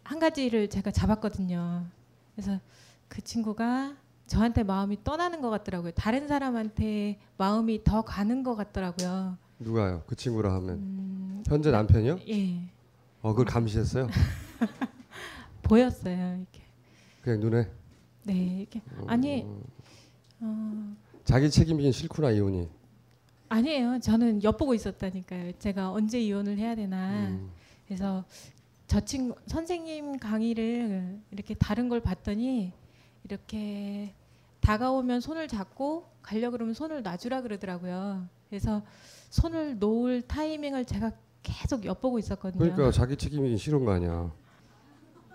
한 0.04 0.18
가지를 0.18 0.68
제가 0.68 0.90
잡았거든요. 0.90 1.86
그래서 2.34 2.60
그 3.08 3.22
친구가 3.22 3.94
저한테 4.26 4.62
마음이 4.62 5.02
떠나는 5.04 5.40
것 5.40 5.48
같더라고요. 5.48 5.92
다른 5.92 6.28
사람한테 6.28 7.18
마음이 7.38 7.82
더 7.82 8.02
가는 8.02 8.42
것 8.42 8.56
같더라고요. 8.56 9.38
누가요? 9.58 10.02
그 10.06 10.14
친구라 10.14 10.52
하면 10.54 10.70
음, 10.76 11.44
현재 11.46 11.70
남편이요? 11.70 12.20
예, 12.28 12.60
어 13.22 13.30
그걸 13.30 13.46
감시했어요? 13.46 14.08
보였어요. 15.62 16.36
이렇게. 16.36 16.57
그냥 17.28 17.40
눈에 17.40 17.70
네, 18.24 18.32
이렇게 18.60 18.80
아니 19.06 19.44
어, 20.40 20.96
자기 21.24 21.50
책임이긴 21.50 21.92
싫구나 21.92 22.30
이혼이. 22.30 22.68
아니에요. 23.50 23.98
저는 24.00 24.42
엿보고 24.42 24.72
있었다니까요. 24.72 25.52
제가 25.58 25.92
언제 25.92 26.18
이혼을 26.20 26.56
해야 26.56 26.74
되나. 26.74 27.28
음. 27.28 27.50
그래서 27.86 28.24
저 28.86 29.00
친구 29.00 29.34
선생님 29.46 30.18
강의를 30.18 31.20
이렇게 31.30 31.54
다른 31.54 31.90
걸 31.90 32.00
봤더니 32.00 32.72
이렇게 33.24 34.14
다가오면 34.60 35.20
손을 35.20 35.48
잡고 35.48 36.06
가려 36.22 36.50
그러면 36.50 36.72
손을 36.72 37.02
놔주라 37.02 37.42
그러더라고요. 37.42 38.26
그래서 38.48 38.82
손을 39.28 39.78
놓을 39.78 40.22
타이밍을 40.22 40.86
제가 40.86 41.12
계속 41.42 41.84
엿보고 41.84 42.18
있었거든요. 42.18 42.58
그러니까 42.58 42.90
자기 42.90 43.16
책임이긴 43.16 43.58
싫은 43.58 43.84
거 43.84 43.92
아니야. 43.92 44.32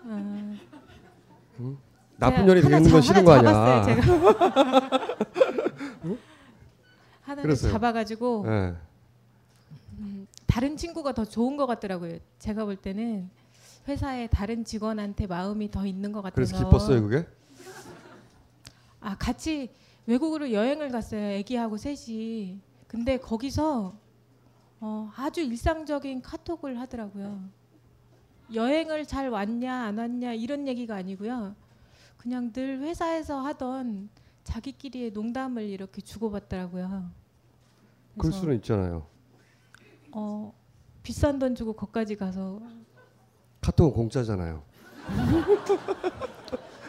어, 0.06 0.56
응? 1.60 1.76
나쁜 2.16 2.36
제가 2.36 2.46
년이 2.46 2.60
되는 2.62 2.82
건 2.82 2.90
잡- 2.90 3.00
싫은 3.02 3.24
거 3.24 3.32
아니야. 3.32 3.52
잡았어요, 3.52 3.96
응? 6.04 6.18
하나를. 7.22 7.56
잡아가지고 7.56 8.44
네. 8.46 8.74
음, 9.98 10.26
다른 10.46 10.76
친구가 10.76 11.12
더 11.12 11.24
좋은 11.24 11.56
것 11.56 11.66
같더라고요. 11.66 12.18
제가 12.38 12.64
볼 12.64 12.76
때는 12.76 13.28
회사에 13.88 14.26
다른 14.28 14.64
직원한테 14.64 15.26
마음이 15.26 15.70
더 15.70 15.86
있는 15.86 16.12
것 16.12 16.22
같아서. 16.22 16.34
그래서 16.34 16.58
기뻤어요 16.64 17.02
그게? 17.02 17.26
아 19.00 19.16
같이 19.18 19.70
외국으로 20.06 20.52
여행을 20.52 20.90
갔어요. 20.90 21.38
아기하고 21.38 21.76
셋이. 21.76 22.58
근데 22.86 23.18
거기서 23.18 23.94
어, 24.80 25.10
아주 25.16 25.40
일상적인 25.40 26.22
카톡을 26.22 26.78
하더라고요. 26.80 27.40
여행을 28.52 29.06
잘 29.06 29.28
왔냐 29.30 29.74
안 29.74 29.98
왔냐 29.98 30.32
이런 30.34 30.66
얘기가 30.68 30.94
아니고요. 30.96 31.54
그냥 32.16 32.52
늘 32.52 32.80
회사에서 32.80 33.40
하던 33.40 34.08
자기끼리의 34.44 35.12
농담을 35.12 35.62
이렇게 35.64 36.00
주고받더라고요. 36.00 37.10
그럴 38.18 38.32
수는 38.32 38.56
있잖아요. 38.56 39.06
어, 40.12 40.54
비싼 41.02 41.38
돈 41.38 41.54
주고 41.54 41.72
거기까지 41.72 42.16
가서 42.16 42.60
카톡은 43.60 43.92
공짜잖아요. 43.94 44.62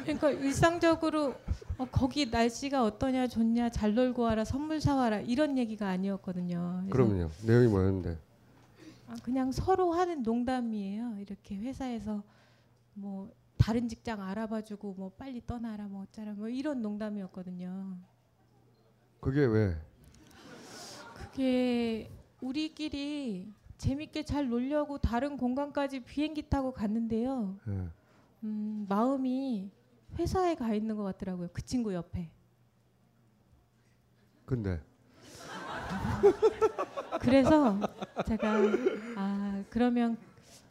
그러니까 0.04 0.32
일상적으로 0.32 1.34
어, 1.78 1.86
거기 1.92 2.28
날씨가 2.28 2.84
어떠냐 2.84 3.28
좋냐 3.28 3.70
잘 3.70 3.96
놀고 3.96 4.22
와라 4.22 4.46
선물 4.46 4.80
사와라 4.80 5.22
이런 5.22 5.58
얘기가 5.58 5.90
아니었거든요. 5.90 6.86
그럼요. 6.90 7.30
내용이 7.46 7.68
뭐였는데? 7.68 8.18
아, 9.16 9.24
그냥 9.24 9.52
서로 9.52 9.94
하는 9.94 10.24
농담이에요. 10.24 11.20
이렇게 11.20 11.56
회사에서 11.56 12.24
뭐 12.94 13.32
다른 13.58 13.88
직장 13.88 14.22
알아봐주고 14.22 14.94
뭐 14.94 15.10
빨리 15.18 15.42
떠나라 15.46 15.88
뭐 15.88 16.04
어쩌라 16.04 16.34
뭐 16.34 16.50
이런 16.50 16.82
농담이었거든요. 16.82 17.98
그게 19.22 19.46
왜? 19.46 19.78
그게 21.14 22.12
우리끼리 22.42 23.52
재밌게 23.78 24.24
잘 24.24 24.50
놀려고 24.50 24.98
다른 24.98 25.38
공간까지 25.38 26.02
비행기 26.02 26.50
타고 26.50 26.72
갔는데요. 26.72 27.58
예. 27.68 27.90
음, 28.44 28.86
마음이 28.88 29.72
회사에 30.18 30.56
가 30.56 30.74
있는 30.74 30.96
것 30.96 31.04
같더라고요. 31.04 31.50
그 31.52 31.62
친구 31.62 31.94
옆에. 31.94 32.30
근데 34.46 34.82
그래서 37.22 37.80
제가 38.28 38.54
아 39.16 39.64
그러면 39.70 40.18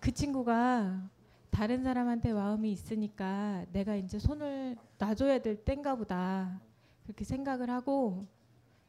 그 0.00 0.12
친구가 0.12 1.02
다른 1.50 1.82
사람한테 1.82 2.32
마음이 2.32 2.70
있으니까 2.72 3.64
내가 3.72 3.96
이제 3.96 4.18
손을 4.18 4.76
놔줘야 4.98 5.38
될 5.38 5.64
땐가 5.64 5.96
보다 5.96 6.60
그렇게 7.04 7.24
생각을 7.24 7.70
하고 7.70 8.26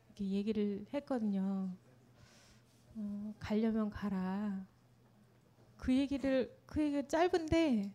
이렇게 0.08 0.25
얘기를 0.32 0.86
했거든요. 0.93 1.69
어, 2.95 3.34
가려면 3.39 3.89
가라. 3.89 4.65
그 5.78 5.95
얘기를 5.95 6.51
그 6.65 6.82
얘기가 6.82 7.08
짧은데 7.08 7.91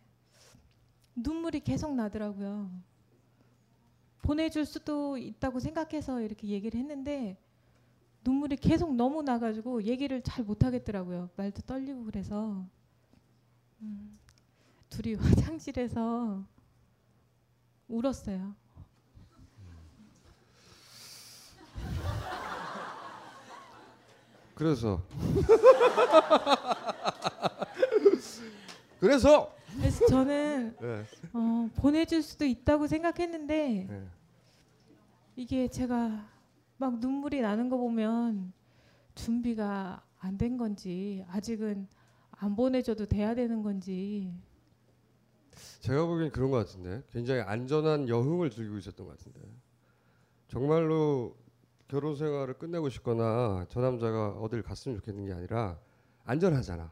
눈물이 1.15 1.61
계속 1.61 1.93
나더라고요. 1.95 2.71
보내줄 4.21 4.65
수도 4.65 5.17
있다고 5.17 5.59
생각해서 5.59 6.21
이렇게 6.21 6.47
얘기를 6.47 6.79
했는데 6.79 7.37
눈물이 8.23 8.57
계속 8.57 8.93
너무 8.95 9.23
나가지고 9.23 9.83
얘기를 9.83 10.21
잘 10.21 10.45
못하겠더라고요. 10.45 11.29
말도 11.35 11.61
떨리고 11.61 12.03
그래서 12.05 12.63
음, 13.81 14.19
둘이 14.89 15.15
화장실에서 15.15 16.45
울었어요. 17.87 18.55
그래서 24.53 25.01
그래서 28.99 29.55
그래서 29.75 30.05
저는 30.05 30.75
네. 30.79 31.03
어, 31.33 31.67
보내줄 31.75 32.21
수도 32.21 32.45
있다고 32.45 32.85
생각했는데 32.85 33.87
네. 33.89 34.07
이게 35.35 35.67
제가 35.67 36.29
막 36.81 36.97
눈물이 36.99 37.41
나는 37.41 37.69
거 37.69 37.77
보면 37.77 38.51
준비가 39.13 40.03
안 40.17 40.37
된 40.37 40.57
건지 40.57 41.23
아직은 41.29 41.87
안 42.31 42.55
보내줘도 42.55 43.05
돼야 43.05 43.35
되는 43.35 43.61
건지. 43.61 44.33
제가 45.81 46.07
보기엔 46.07 46.31
그런 46.31 46.49
것 46.49 46.57
같은데. 46.57 47.03
굉장히 47.11 47.41
안전한 47.41 48.09
여흥을 48.09 48.49
즐기고 48.49 48.77
있었던 48.79 49.05
것 49.05 49.15
같은데. 49.15 49.39
정말로 50.47 51.35
결혼 51.87 52.15
생활을 52.15 52.55
끝내고 52.55 52.89
싶거나 52.89 53.67
저 53.69 53.79
남자가 53.79 54.29
어딜 54.39 54.63
갔으면 54.63 54.97
좋겠는 54.97 55.25
게 55.25 55.33
아니라 55.33 55.77
안전하잖아. 56.23 56.91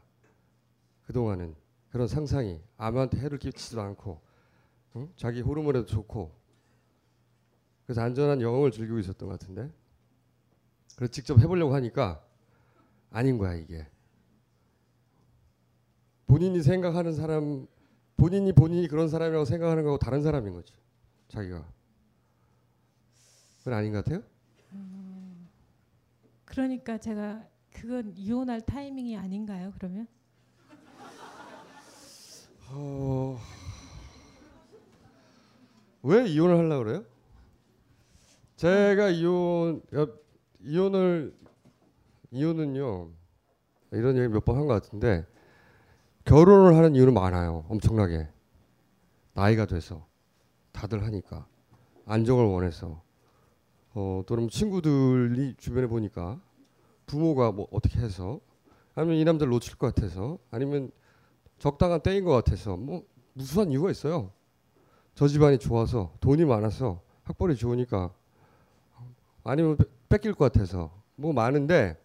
그동안은 1.06 1.56
그런 1.90 2.06
상상이 2.06 2.60
아무한테 2.76 3.18
해를 3.18 3.38
끼치지도 3.38 3.80
않고 3.80 4.20
응? 4.96 5.08
자기 5.16 5.40
호르몬에도 5.40 5.86
좋고. 5.86 6.30
그래서 7.86 8.02
안전한 8.02 8.40
여흥을 8.40 8.70
즐기고 8.70 9.00
있었던 9.00 9.28
것 9.28 9.40
같은데 9.40 9.68
그래서 10.96 11.10
직접 11.10 11.38
해보려고 11.38 11.74
하니까 11.74 12.22
아닌 13.10 13.38
거야 13.38 13.54
이게 13.54 13.86
본인이 16.26 16.62
생각하는 16.62 17.12
사람 17.12 17.66
본인이 18.16 18.52
본인이 18.52 18.86
그런 18.86 19.08
사람이라고 19.08 19.44
생각하는 19.44 19.82
거하고 19.82 19.98
다른 19.98 20.22
사람인 20.22 20.52
거지 20.52 20.72
자기가 21.28 21.66
그건 23.58 23.74
아닌 23.74 23.92
것 23.92 24.04
같아요? 24.04 24.22
그러니까 26.44 26.98
제가 26.98 27.46
그건 27.72 28.12
이혼할 28.16 28.60
타이밍이 28.60 29.16
아닌가요? 29.16 29.72
그러면 29.78 30.06
어... 32.72 33.38
왜 36.02 36.26
이혼을 36.28 36.56
하려고 36.58 36.84
그래요? 36.84 37.04
제가 38.56 39.10
이혼 39.10 39.82
야, 39.94 40.06
이혼을 40.62 41.34
이혼은요 42.30 43.10
이런 43.92 44.16
얘기 44.16 44.28
몇 44.28 44.44
번 44.44 44.56
한 44.56 44.66
것 44.66 44.74
같은데 44.82 45.26
결혼을 46.24 46.76
하는 46.76 46.94
이유는 46.94 47.14
많아요 47.14 47.64
엄청나게. 47.68 48.28
나이가 49.34 49.66
돼서 49.66 50.06
다들 50.72 51.02
하니까 51.04 51.46
안정을 52.06 52.44
원해서. 52.44 53.02
어 53.94 54.22
또는 54.26 54.48
친구들이 54.48 55.54
주변에 55.56 55.86
보니까 55.88 56.40
부모가 57.06 57.50
뭐 57.52 57.66
어떻게 57.72 57.98
해서 58.00 58.40
아니면 58.94 59.16
이 59.16 59.24
남자를 59.24 59.50
놓칠 59.50 59.76
것 59.76 59.92
같아서 59.94 60.38
아니면 60.50 60.90
적당한 61.58 62.00
때인 62.00 62.24
것 62.24 62.30
같아서 62.32 62.76
뭐 62.76 63.04
무수한 63.32 63.70
이유가 63.70 63.90
있어요. 63.90 64.30
저 65.14 65.26
집안이 65.26 65.58
좋아서 65.58 66.12
돈이 66.20 66.44
많아서 66.44 67.02
학벌이 67.24 67.56
좋으니까. 67.56 68.12
아니면 69.42 69.76
뺏- 70.10 70.16
뺏길 70.18 70.34
것 70.34 70.52
같아서 70.52 70.90
뭐 71.16 71.32
많은데 71.32 71.96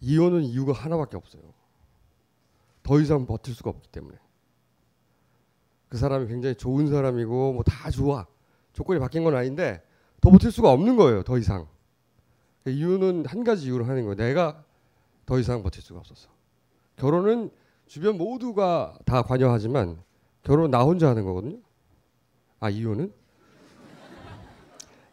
이혼은 0.00 0.42
이유가 0.42 0.72
하나밖에 0.72 1.16
없어요. 1.16 1.42
더 2.82 2.98
이상 3.00 3.26
버틸 3.26 3.54
수가 3.54 3.70
없기 3.70 3.88
때문에 3.88 4.16
그 5.88 5.98
사람이 5.98 6.28
굉장히 6.28 6.54
좋은 6.54 6.86
사람이고 6.88 7.52
뭐 7.52 7.62
다 7.64 7.90
좋아 7.90 8.26
조건이 8.72 8.98
바뀐 9.00 9.24
건 9.24 9.34
아닌데 9.36 9.82
더 10.20 10.30
버틸 10.30 10.50
수가 10.50 10.70
없는 10.72 10.96
거예요. 10.96 11.22
더 11.22 11.36
이상 11.38 11.66
그 12.64 12.70
이유는 12.70 13.26
한 13.26 13.44
가지 13.44 13.66
이유로 13.66 13.84
하는 13.84 14.02
거예요. 14.04 14.14
내가 14.16 14.64
더 15.26 15.38
이상 15.38 15.62
버틸 15.62 15.82
수가 15.82 16.00
없었어. 16.00 16.28
결혼은 16.96 17.50
주변 17.86 18.16
모두가 18.18 18.96
다 19.04 19.22
관여하지만 19.22 20.02
결혼 20.42 20.70
나 20.70 20.82
혼자 20.82 21.08
하는 21.08 21.24
거거든요. 21.24 21.58
아 22.60 22.70
이유는 22.70 23.12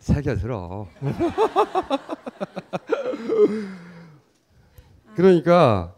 새겨 0.07 0.35
들어. 0.35 0.87
그러니까 5.15 5.93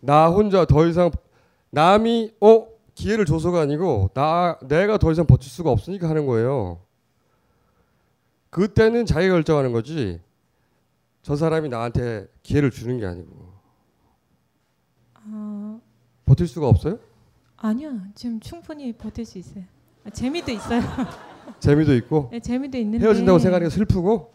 나 0.00 0.28
혼자 0.28 0.66
더 0.66 0.86
이상 0.86 1.10
남이 1.70 2.34
어 2.40 2.66
기회를 2.94 3.24
줘서가 3.24 3.62
아니고 3.62 4.10
나 4.12 4.58
내가 4.62 4.98
더 4.98 5.10
이상 5.10 5.26
버틸 5.26 5.48
수가 5.48 5.70
없으니까 5.70 6.10
하는 6.10 6.26
거예요. 6.26 6.80
그때는 8.50 9.06
자기가 9.06 9.32
결정하는 9.34 9.72
거지. 9.72 10.20
저 11.22 11.34
사람이 11.34 11.70
나한테 11.70 12.26
기회를 12.42 12.70
주는 12.70 12.98
게 12.98 13.06
아니고 13.06 13.54
어, 15.26 15.80
버틸 16.26 16.46
수가 16.46 16.68
없어요? 16.68 16.98
아니요. 17.56 17.98
지금 18.14 18.38
충분히 18.40 18.92
버틸 18.92 19.24
수 19.24 19.38
있어요. 19.38 19.64
아, 20.04 20.10
재미도 20.10 20.52
있어요. 20.52 20.82
재미도 21.60 21.94
있고 21.96 22.28
네, 22.32 22.40
재미도 22.40 22.76
있는데 22.78 23.04
헤어진다고 23.04 23.38
생각하니까 23.38 23.70
슬프고 23.70 24.32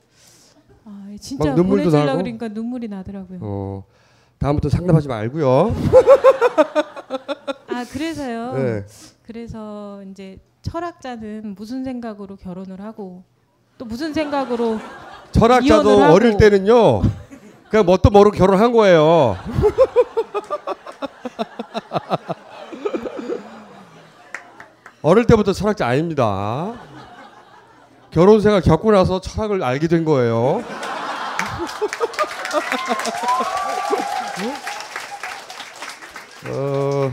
아, 0.85 1.07
진짜 1.19 1.49
막 1.49 1.55
눈물도 1.55 1.91
나고. 1.91 2.17
그러니까 2.17 2.47
눈물이 2.47 2.87
나더라고요. 2.87 3.39
어 3.41 3.83
다음부터 4.39 4.69
상담하지 4.69 5.07
말고요. 5.07 5.75
아 7.69 7.85
그래서요. 7.91 8.53
네. 8.53 8.85
그래서 9.23 10.01
이제 10.09 10.39
철학자는 10.61 11.55
무슨 11.57 11.83
생각으로 11.83 12.35
결혼을 12.35 12.81
하고 12.81 13.23
또 13.77 13.85
무슨 13.85 14.13
생각으로 14.13 14.79
철학자도. 15.31 16.11
어릴 16.11 16.37
때는요. 16.37 17.01
그냥 17.69 17.85
뭣도 17.85 18.09
모르고 18.09 18.35
결혼한 18.35 18.71
거예요. 18.71 19.35
어릴 25.01 25.25
때부터 25.25 25.53
철학자 25.53 25.87
아닙니다. 25.87 26.73
결혼 28.11 28.41
생활 28.41 28.61
겪고 28.61 28.91
나서 28.91 29.21
철학을 29.21 29.61
알게 29.63 29.87
된 29.87 30.03
거예요. 30.05 30.63
어, 36.47 37.11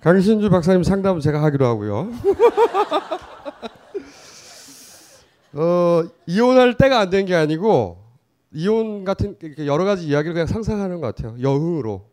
강신주 0.00 0.48
박사님 0.50 0.82
상담은 0.82 1.20
제가 1.20 1.42
하기로 1.42 1.66
하고요. 1.66 2.10
어, 5.52 6.02
이혼할 6.26 6.76
때가 6.76 7.00
안 7.00 7.10
된 7.10 7.26
게 7.26 7.34
아니고 7.34 7.98
이혼 8.52 9.04
같은 9.04 9.36
여러 9.66 9.84
가지 9.84 10.06
이야기를 10.06 10.32
그냥 10.34 10.46
상상하는 10.46 11.00
것 11.00 11.14
같아요. 11.14 11.36
여흥으로. 11.40 12.08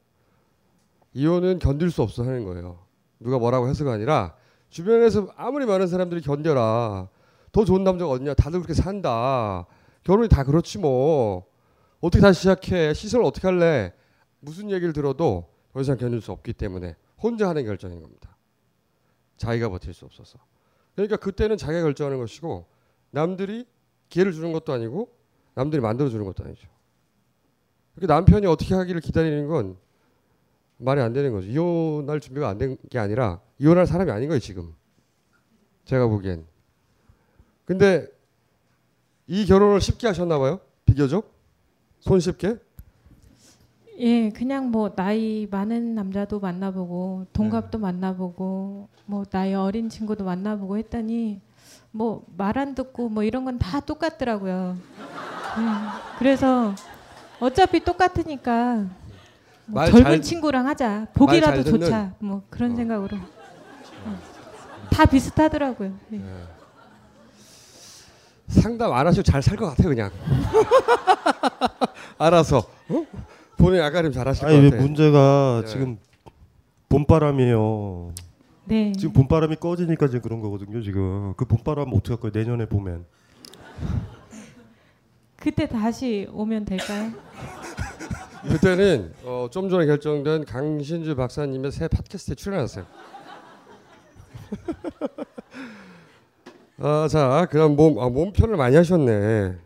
이혼은 1.14 1.60
견딜 1.60 1.90
수 1.90 2.02
없어 2.04 2.24
하는 2.24 2.46
거예요. 2.46 2.80
누가 3.20 3.40
뭐라고 3.40 3.68
해서가 3.70 3.94
아니라 3.94 4.34
주변에서 4.70 5.30
아무리 5.36 5.66
많은 5.66 5.88
사람들이 5.88 6.22
견뎌라. 6.22 7.08
더 7.52 7.66
좋은 7.66 7.84
남자가 7.84 8.12
어딨냐. 8.12 8.34
다들 8.36 8.60
그렇게 8.62 8.74
산다. 8.74 9.66
결혼이 10.04 10.30
다 10.30 10.44
그렇지 10.44 10.78
뭐. 10.80 11.46
어떻게 12.00 12.22
다시 12.22 12.42
시작해. 12.42 12.94
시설을 12.94 13.26
어떻게 13.26 13.48
할래. 13.48 13.94
무슨 14.40 14.70
얘기를 14.70 14.94
들어도 14.94 15.50
더 15.74 15.82
이상 15.82 15.98
견딜 15.98 16.22
수 16.22 16.32
없기 16.32 16.54
때문에 16.54 16.96
혼자 17.22 17.50
하는 17.50 17.66
결정인 17.66 18.02
겁니다. 18.02 18.36
자기가 19.38 19.70
버틸 19.70 19.94
수 19.94 20.06
없어서. 20.06 20.40
그러니까 20.96 21.18
그때는 21.18 21.58
자기가 21.58 21.84
결정하는 21.84 22.20
것이고 22.20 22.66
남들이 23.12 23.66
기회를 24.10 24.32
주는 24.32 24.52
것도 24.52 24.74
아니고 24.74 25.12
남들이 25.54 25.82
만들어 25.82 26.10
주는 26.10 26.26
것도 26.26 26.44
아니죠. 26.44 26.68
그 28.00 28.06
남편이 28.06 28.46
어떻게 28.46 28.76
하기를 28.76 29.02
기다리는 29.02 29.48
건 29.48 29.78
말이 30.78 31.02
안 31.02 31.14
되는 31.14 31.32
거죠. 31.32 31.48
이혼할 31.48 32.20
준비가 32.20 32.48
안 32.50 32.58
된 32.60 32.78
게 32.90 33.00
아니라 33.00 33.42
이혼할 33.60 33.88
사람이 33.88 34.12
아닌 34.12 34.28
거예요 34.30 34.40
지금. 34.40 34.76
제가 35.86 36.08
보기엔. 36.08 36.46
근데 37.68 38.08
이 39.28 39.46
결혼을 39.46 39.82
쉽게 39.82 40.08
하셨나 40.08 40.40
봐요. 40.40 40.62
비교적 40.86 41.30
손쉽게. 42.00 42.56
예, 44.00 44.30
그냥 44.30 44.72
뭐 44.72 44.90
나이 44.96 45.48
많은 45.52 45.94
남자도 45.94 46.40
만나보고 46.40 47.26
동갑도 47.34 47.78
만나보고 47.80 48.88
뭐 49.06 49.26
나이 49.26 49.54
어린 49.54 49.90
친구도 49.90 50.24
만나보고 50.24 50.78
했더니 50.78 51.42
뭐 51.92 52.24
말 52.38 52.58
안 52.58 52.74
듣고 52.74 53.10
뭐 53.10 53.24
이런 53.24 53.44
건 53.44 53.60
다 53.60 53.82
똑같더라고요. 53.82 54.78
예, 55.58 55.62
그래서 56.20 56.74
어차피 57.42 57.84
똑같으니까 57.84 58.86
뭐말 59.66 59.92
젊은 59.92 60.04
잘- 60.12 60.22
친구랑 60.22 60.68
하자 60.68 61.08
보기라도 61.14 61.64
좋자 61.66 62.14
뭐 62.20 62.44
그런 62.50 62.78
생각으로 62.78 63.18
어. 63.18 64.18
다 64.90 65.06
비슷하더라고요. 65.06 65.92
예. 66.14 66.22
상담 68.48 68.94
안 68.94 69.06
하시고 69.08 69.24
잘살 69.24 69.58
것 69.58 69.66
같아요 69.68 69.90
그냥. 69.90 70.12
알아서. 72.18 72.60
어? 72.90 73.06
본인 73.58 73.82
아까림 73.82 74.12
잘 74.12 74.28
하실 74.28 74.44
것 74.44 74.48
아니 74.50 74.60
왜 74.62 74.70
같아요. 74.70 74.82
문제가 74.82 75.62
네. 75.66 75.72
지금 75.72 75.98
봄바람이에요. 76.90 78.14
네. 78.66 78.92
지금 78.94 79.14
봄바람이 79.14 79.56
꺼지니까 79.58 80.08
지금 80.08 80.22
그런 80.22 80.42
거거든요. 80.42 80.82
지금 80.82 81.34
그 81.36 81.46
봄바람 81.46 81.90
어떻게 81.94 82.10
할 82.14 82.20
거예요? 82.20 82.32
내년에 82.34 82.66
보면. 82.68 83.06
그때 85.38 85.68
다시 85.68 86.28
오면 86.32 86.66
될까요? 86.66 87.12
그때는 88.50 89.14
어, 89.24 89.48
좀 89.52 89.70
전에 89.70 89.86
결정된 89.86 90.46
강신주 90.46 91.16
박사님의 91.16 91.72
새 91.72 91.88
팟캐스트에 91.88 92.36
출연하세요. 92.36 92.86
아, 96.80 97.08
자, 97.08 97.48
그럼 97.50 97.76
몸, 97.76 98.00
아, 98.00 98.10
몸 98.10 98.32
표현을 98.32 98.56
많이 98.56 98.76
하셨네. 98.76 99.58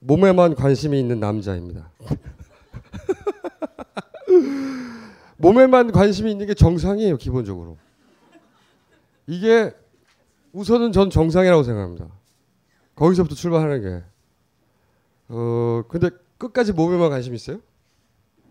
몸에만 0.00 0.54
관심이 0.54 1.00
있는 1.00 1.20
남자입니다. 1.20 1.90
몸에만 5.38 5.92
관심이 5.92 6.30
있는 6.30 6.46
게 6.46 6.54
정상이에요, 6.54 7.16
기본적으로. 7.16 7.78
이게 9.26 9.74
우선은 10.52 10.92
전 10.92 11.10
정상이라고 11.10 11.62
생각합니다. 11.62 12.08
거기서부터 12.94 13.34
출발하는 13.34 13.82
게. 13.82 14.04
어, 15.28 15.82
근데 15.88 16.10
끝까지 16.38 16.72
몸에만 16.72 17.10
관심 17.10 17.34
있어요? 17.34 17.60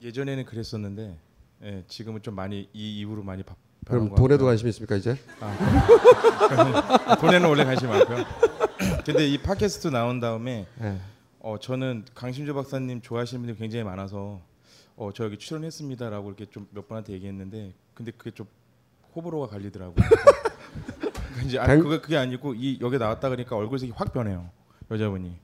예전에는 0.01 0.45
그랬었는데 0.45 1.17
예, 1.63 1.83
지금은 1.87 2.21
좀 2.21 2.35
많이 2.35 2.69
이 2.73 2.99
이후로 2.99 3.23
많이 3.23 3.43
바, 3.43 3.55
그럼 3.85 4.15
돈에도. 4.15 4.45
관심 4.45 4.67
있습니까 4.69 4.95
이제? 4.95 5.17
아, 5.39 7.15
돈에는 7.19 7.47
원래 7.47 7.63
관심 7.65 7.89
많고요. 7.89 8.23
근데 9.05 9.27
이 9.27 9.37
팟캐스트 9.37 9.89
나온 9.89 10.19
다음에 10.19 10.65
네. 10.79 10.99
어, 11.39 11.57
저는 11.59 12.05
강신주 12.15 12.53
박사님 12.53 13.01
좋아하시는 13.01 13.41
분들이 13.41 13.57
굉장히 13.57 13.83
많아서 13.83 14.41
어, 14.95 15.11
저 15.13 15.25
여기 15.25 15.37
출연했습니다라고 15.37 16.29
이렇게 16.29 16.45
좀몇 16.49 16.87
분한테 16.87 17.13
얘기했는데 17.13 17.73
근데 17.93 18.11
그게 18.17 18.31
좀 18.31 18.47
호불호가 19.15 19.47
갈리더라고요. 19.47 19.95
그러니까 21.35 21.41
이제 21.45 21.59
아, 21.59 21.65
강- 21.67 21.79
그게 21.81 21.99
그게 22.01 22.17
아니고 22.17 22.53
이 22.55 22.79
여기 22.81 22.97
나왔다 22.97 23.29
그러니까 23.29 23.55
얼굴색이 23.55 23.93
확 23.95 24.13
변해요 24.13 24.49
여자분이. 24.89 25.37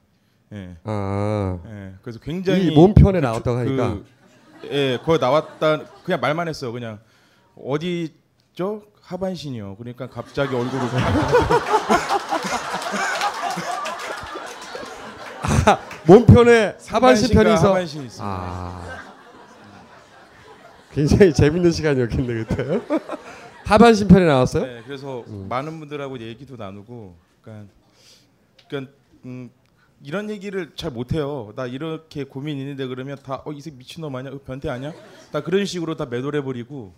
예. 0.54 0.76
아. 0.84 1.60
예. 1.68 1.94
그래서 2.02 2.20
굉장히 2.20 2.68
이 2.68 2.76
몸편에 2.76 3.20
그 3.20 3.26
나왔다고 3.26 3.64
주- 3.64 3.82
하니까. 3.82 3.94
그, 4.62 4.68
예, 4.72 5.00
거기 5.04 5.20
나왔다 5.20 5.84
그냥 6.04 6.20
말만 6.20 6.48
했어요. 6.48 6.72
그냥 6.72 7.00
어디 7.56 8.14
있죠? 8.52 8.84
하반신이요. 9.02 9.76
그러니까 9.78 10.10
갑자기 10.10 10.56
얼굴을 10.56 10.82
몸편에 16.08 16.78
하반신 16.88 17.28
상반신과 17.28 17.44
편이 17.44 17.54
있어. 17.56 17.68
하반신이 17.70 18.06
있습니다. 18.06 18.26
아. 18.26 19.02
굉장히 20.92 21.34
재밌는 21.34 21.72
시간이었겠네 21.72 22.46
그때. 22.46 22.82
하반신 23.66 24.08
편이 24.08 24.26
나왔어요? 24.26 24.66
네, 24.66 24.82
그래서 24.86 25.24
많은 25.28 25.80
분들하고 25.80 26.20
얘기도 26.20 26.58
나누고, 26.58 27.16
그러니까, 27.42 27.72
그러니까 28.68 28.92
음, 29.26 29.50
이런 30.04 30.30
얘기를 30.30 30.74
잘 30.76 30.92
못해요. 30.92 31.54
나 31.56 31.66
이렇게 31.68 32.26
고민 32.26 32.58
있는데 32.58 32.86
그러면 32.88 33.18
다 33.24 33.42
어, 33.46 33.54
이새 33.54 33.72
미친놈 33.72 34.14
아니야? 34.16 34.34
변태 34.46 34.70
아니야? 34.70 34.92
다 35.32 35.42
그런 35.42 35.66
식으로 35.66 35.96
다 35.96 36.06
매도해 36.06 36.44
버리고. 36.44 36.94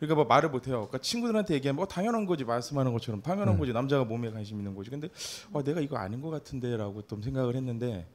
그러니까 0.00 0.14
뭐 0.14 0.24
말을 0.24 0.48
못해요. 0.48 0.76
그러니까 0.76 0.98
친구들한테 0.98 1.54
얘기하면 1.54 1.82
어, 1.82 1.86
당연한 1.86 2.24
거지 2.24 2.44
말씀하는 2.44 2.92
것처럼 2.94 3.20
당연한 3.20 3.54
음. 3.54 3.58
거지 3.58 3.72
남자가 3.72 4.04
몸에 4.04 4.30
관심 4.30 4.56
있는 4.58 4.74
거지. 4.74 4.88
근데 4.88 5.10
어, 5.52 5.62
내가 5.62 5.80
이거 5.80 5.98
아닌 5.98 6.22
것 6.22 6.30
같은데라고 6.30 7.06
좀 7.06 7.22
생각을 7.22 7.54
했는데, 7.54 8.08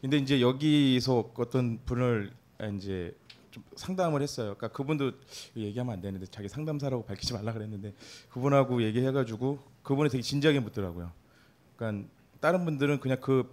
근데 0.00 0.16
이제 0.16 0.40
여기서 0.40 1.30
어떤 1.36 1.78
분을 1.84 2.32
이제 2.74 3.16
좀 3.52 3.62
상담을 3.76 4.20
했어요. 4.20 4.56
그러니까 4.56 4.68
그분도 4.68 5.12
얘기하면 5.56 5.94
안 5.94 6.00
되는데 6.00 6.26
자기 6.26 6.48
상담사라고 6.48 7.04
밝히지 7.04 7.32
말라 7.32 7.52
그랬는데 7.52 7.94
그분하고 8.30 8.82
얘기해가지고 8.82 9.60
그분이 9.84 10.10
되게 10.10 10.22
진지하게 10.22 10.58
묻더라고요. 10.58 11.12
그러니까 11.76 12.08
다른 12.40 12.64
분들은 12.64 12.98
그냥 12.98 13.18
그 13.20 13.48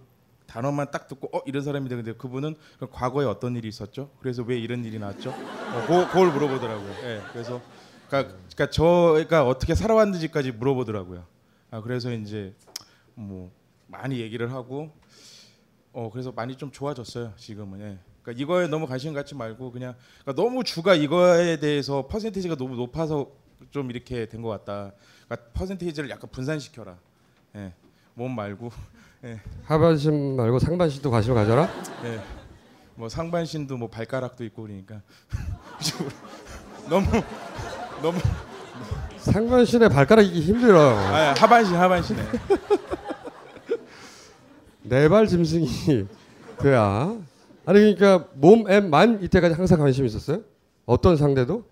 단어만 0.46 0.90
딱 0.90 1.06
듣고 1.08 1.28
어 1.36 1.42
이런 1.46 1.62
사람이다 1.62 1.96
근데 1.96 2.12
그분은 2.14 2.56
과거에 2.90 3.26
어떤 3.26 3.56
일이 3.56 3.68
있었죠? 3.68 4.10
그래서 4.20 4.42
왜 4.42 4.58
이런 4.58 4.84
일이 4.84 4.98
나왔죠? 4.98 5.30
어, 5.30 5.84
그, 5.86 6.06
그걸 6.08 6.32
물어보더라고요. 6.32 6.90
예, 7.04 7.22
그래서 7.32 7.60
그러니까, 8.08 8.34
그러니까 8.54 8.70
저가 8.70 9.46
어떻게 9.46 9.74
살아왔는지까지 9.74 10.52
물어보더라고요. 10.52 11.24
아 11.70 11.80
그래서 11.80 12.12
이제 12.12 12.54
뭐 13.14 13.50
많이 13.88 14.20
얘기를 14.20 14.52
하고 14.52 14.90
어 15.92 16.10
그래서 16.12 16.32
많이 16.32 16.56
좀 16.56 16.70
좋아졌어요 16.70 17.32
지금은. 17.36 17.80
예. 17.80 17.98
그러니까 18.22 18.42
이거에 18.42 18.66
너무 18.68 18.86
관심 18.86 19.14
갖지 19.14 19.34
말고 19.34 19.70
그냥 19.72 19.94
그러니까 20.22 20.42
너무 20.42 20.64
주가 20.64 20.94
이거에 20.94 21.58
대해서 21.58 22.06
퍼센테이지가 22.06 22.56
너무 22.56 22.76
높아서 22.76 23.30
좀 23.70 23.90
이렇게 23.90 24.26
된 24.28 24.42
것 24.42 24.48
같다. 24.48 24.92
그러니까 25.26 25.50
퍼센테이지를 25.52 26.10
약간 26.10 26.30
분산시켜라. 26.30 26.96
예. 27.56 27.72
몸 28.14 28.34
말고. 28.34 28.70
예. 29.24 29.40
하반신 29.64 30.36
말고 30.36 30.58
상반신도 30.58 31.10
관심 31.10 31.34
가져라. 31.34 31.68
예. 32.04 32.20
뭐 32.94 33.08
상반신도 33.08 33.76
뭐 33.76 33.88
발가락도 33.88 34.44
있고 34.44 34.62
그러니까 34.62 35.02
너무 36.88 37.06
너무 38.06 38.18
상반신에 39.18 39.88
발가락이 39.88 40.40
힘들어. 40.40 40.96
아, 40.96 41.34
하반신 41.36 41.74
하반신에. 41.74 42.22
네발 44.84 45.26
짐승이 45.26 46.06
돼야. 46.58 47.16
아니 47.64 47.94
그러니까 47.96 48.28
몸에만 48.34 49.24
이때까지 49.24 49.56
항상 49.56 49.80
관심 49.80 50.06
있었어요? 50.06 50.42
어떤 50.84 51.16
상대도? 51.16 51.64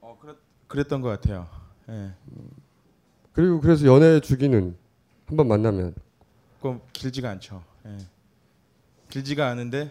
어, 0.00 0.16
그랬, 0.18 0.36
그랬던 0.66 1.02
것 1.02 1.08
같아요. 1.10 1.46
예. 1.90 2.12
그리고 3.34 3.60
그래서 3.60 3.84
연애 3.86 4.18
주기는 4.20 4.74
한 5.26 5.36
번 5.36 5.48
만나면 5.48 5.94
그럼 6.62 6.80
길지가 6.94 7.28
않죠. 7.32 7.62
예. 7.84 7.98
길지가 9.10 9.48
않은데 9.48 9.90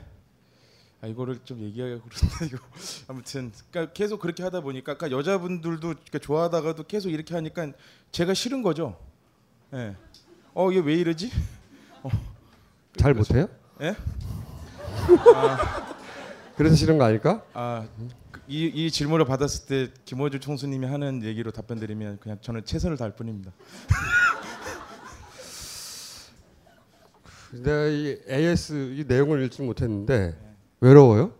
아 1.05 1.07
이거를 1.07 1.39
좀 1.43 1.61
얘기하기가 1.61 2.01
그런데 2.03 2.45
이거 2.47 2.57
아무튼 3.07 3.51
그러니까 3.69 3.93
계속 3.93 4.19
그렇게 4.19 4.41
하다 4.41 4.61
보니까 4.61 4.97
그러니까 4.97 5.15
여자분들도 5.17 5.91
이렇게 5.91 6.17
좋아하다가도 6.17 6.85
계속 6.85 7.11
이렇게 7.11 7.35
하니까 7.35 7.71
제가 8.11 8.33
싫은 8.33 8.63
거죠. 8.63 8.97
예. 9.73 9.95
어 10.55 10.71
이게 10.71 10.79
왜 10.79 10.95
이러지? 10.95 11.31
어. 12.01 12.09
잘 12.97 13.13
못해요? 13.13 13.47
예? 13.81 13.95
그래서 16.55 16.75
싫은 16.75 16.97
거 16.97 17.03
아닐까? 17.03 17.43
아, 17.53 17.85
그 18.31 18.41
이, 18.47 18.65
이 18.65 18.89
질문을 18.89 19.25
받았을 19.25 19.65
때 19.67 19.93
김호주 20.05 20.39
총수님이 20.39 20.87
하는 20.87 21.21
얘기로 21.23 21.51
답변드리면 21.51 22.19
그냥 22.19 22.39
저는 22.41 22.65
최선을 22.65 22.97
다할 22.97 23.15
뿐입니다. 23.15 23.51
내가 27.51 27.85
이 27.87 28.17
AS 28.29 28.95
이 28.95 29.03
내용을 29.07 29.43
읽지 29.43 29.61
못했는데 29.61 30.44
외로워요? 30.89 31.33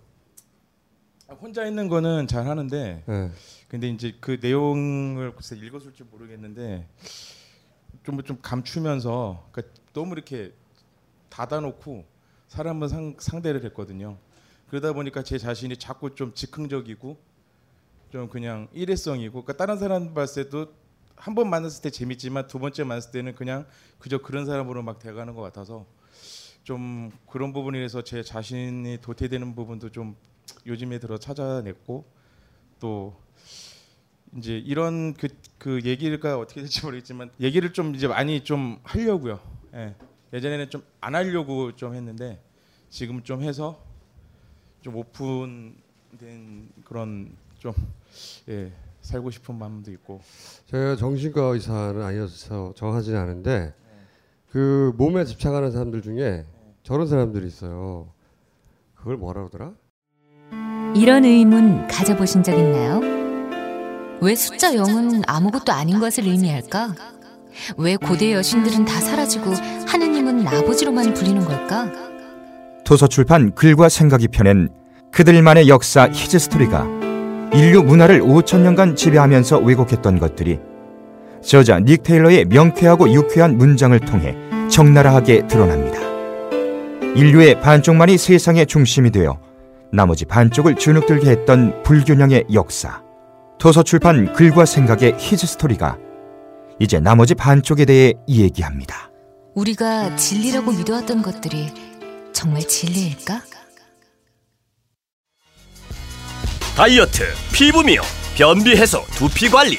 아, 1.28 1.36
혼자 1.36 1.68
있는 1.68 1.88
거는 1.88 2.26
잘 2.26 2.48
하는데 2.48 3.04
네. 3.06 3.32
근데 3.68 3.90
이제 3.90 4.16
그 4.20 4.40
내용을 4.42 5.36
글쎄 5.36 5.56
읽었을지 5.56 6.04
모르겠는데 6.04 6.88
좀 8.04 8.24
좀 8.24 8.40
감추면서 8.42 9.48
그러니까 9.52 9.76
너무 9.94 10.14
이렇게 10.14 10.52
닫아놓고 11.30 12.06
사람은 12.48 12.88
상, 12.88 13.16
상대를 13.20 13.64
했거든요. 13.66 14.18
그러다 14.70 14.94
보니까 14.94 15.22
제 15.22 15.38
자신이 15.38 15.78
자꾸 15.78 16.16
좀 16.16 16.34
즉흥적이고 16.34 17.16
좀 18.12 18.30
그냥 18.30 18.68
일회성이고 18.74 19.44
그러니까 19.44 19.54
다른 19.54 19.78
사람 19.78 20.16
봤을 20.16 20.46
때도 20.46 20.74
한 21.16 21.36
번 21.36 21.50
만났을 21.52 21.84
때 21.84 21.92
재밌지만 21.92 22.48
두 22.48 22.58
번째 22.60 22.84
만났을 22.84 23.12
때는 23.12 23.36
그냥 23.36 23.68
그저 24.00 24.18
그런 24.18 24.46
사람으로 24.48 24.82
막 24.82 24.98
돼가는 25.00 25.36
것 25.36 25.42
같아서 25.44 25.86
좀 26.66 27.12
그런 27.30 27.54
부분에서 27.54 28.02
제 28.02 28.24
자신이 28.24 28.98
도태되는 29.00 29.54
부분도 29.54 29.92
좀 29.92 30.16
요즘에 30.66 30.98
들어 30.98 31.20
찾아냈고 31.20 32.06
또 32.80 33.16
이제 34.36 34.58
이런 34.58 35.14
그, 35.14 35.28
그 35.60 35.80
얘기가 35.84 36.40
어떻게 36.40 36.62
될지 36.62 36.84
모르겠지만 36.84 37.30
얘기를 37.40 37.72
좀 37.72 37.94
이제 37.94 38.08
많이 38.08 38.44
좀 38.44 38.80
하려고요. 38.84 39.40
예. 39.76 39.96
예전에는 40.34 40.70
좀 40.72 40.84
안 41.02 41.14
하려고 41.14 41.76
좀 41.76 41.94
했는데 41.94 42.42
지금 42.90 43.22
좀 43.22 43.44
해서 43.44 43.80
좀 44.82 44.96
오픈된 44.96 46.70
그런 46.84 47.32
좀 47.60 47.74
예, 48.50 48.74
살고 49.02 49.30
싶은 49.30 49.54
마음도 49.54 49.92
있고 49.92 50.20
제가 50.66 50.96
정신과 50.96 51.42
의사는 51.44 52.02
아니어서 52.02 52.74
정하지는 52.76 53.20
않은데 53.20 53.72
그 54.50 54.94
몸에 54.98 55.26
집착하는 55.26 55.72
사람들 55.72 56.02
중에 56.02 56.44
저런 56.86 57.08
사람들이 57.08 57.48
있어요. 57.48 58.10
그걸 58.94 59.18
뭐라 59.18 59.42
그러더라? 59.42 59.72
이런 60.96 61.26
의문 61.26 61.88
가져보신 61.88 62.44
적 62.44 62.54
있나요? 62.54 63.02
왜 64.22 64.36
숫자 64.36 64.72
0은 64.72 65.24
아무것도 65.26 65.74
아닌 65.74 66.00
것을 66.00 66.28
의미할까? 66.28 66.94
왜 67.78 67.96
고대 67.96 68.34
여신들은 68.34 68.86
다 68.86 69.02
사라지고 69.02 69.52
하느님은 69.88 70.48
아버지로만 70.48 71.16
불리는 71.16 71.44
걸까? 71.44 71.92
도서출판 72.84 73.56
글과 73.56 73.90
생각이 73.90 74.28
펴낸 74.28 74.70
그들만의 75.12 75.68
역사 75.68 76.08
히즈스토리가 76.08 76.86
인류 77.56 77.82
문화를 77.82 78.22
5천 78.22 78.60
년간 78.60 78.96
지배하면서 78.96 79.58
왜곡했던 79.58 80.20
것들이 80.20 80.60
저자 81.42 81.80
닉 81.80 82.04
테일러의 82.04 82.46
명쾌하고 82.46 83.12
유쾌한 83.12 83.58
문장을 83.58 84.00
통해 84.02 84.38
적나라하게 84.70 85.48
드러납니다. 85.48 86.05
인류의 87.16 87.62
반쪽만이 87.62 88.18
세상의 88.18 88.66
중심이 88.66 89.10
되어 89.10 89.40
나머지 89.92 90.26
반쪽을 90.26 90.76
주눅들게 90.76 91.30
했던 91.30 91.82
불균형의 91.84 92.48
역사. 92.54 93.02
도서출판 93.58 94.34
글과 94.34 94.66
생각의 94.66 95.16
히즈스토리가 95.18 95.98
이제 96.80 97.00
나머지 97.00 97.34
반쪽에 97.34 97.86
대해 97.86 98.14
이야기합니다. 98.28 99.10
우리가 99.54 100.18
진리라고 100.18 100.74
믿어왔던 100.74 101.22
것들이 101.22 101.72
정말 102.34 102.62
진리일까? 102.68 103.42
다이어트, 106.76 107.24
피부 107.54 107.82
미용, 107.82 108.04
변비 108.36 108.76
해소, 108.76 109.02
두피 109.16 109.50
관리. 109.50 109.78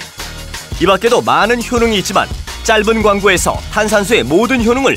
이 0.80 0.86
밖에도 0.86 1.20
많은 1.20 1.58
효능이 1.62 1.98
있지만 1.98 2.26
짧은 2.62 3.02
광고에서 3.02 3.52
탄산수의 3.72 4.24
모든 4.24 4.64
효능을 4.64 4.96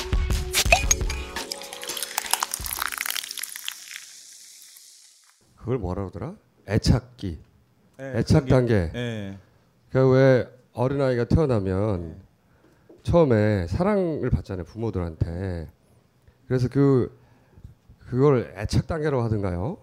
그걸 5.61 5.77
뭐라 5.77 6.01
그러더라? 6.03 6.33
애착기. 6.67 7.39
예, 7.99 8.13
애착 8.17 8.47
단계. 8.47 8.91
예. 8.93 9.37
그러니까 9.89 10.13
왜 10.13 10.49
어린아이가 10.73 11.25
태어나면 11.25 12.15
처음에 13.03 13.67
사랑을 13.67 14.29
받잖아요 14.29 14.65
부모들한테 14.65 15.67
그래서 16.47 16.67
그 16.67 17.15
그걸 17.99 18.53
애착 18.57 18.87
단계라고 18.87 19.23
하던가요? 19.23 19.77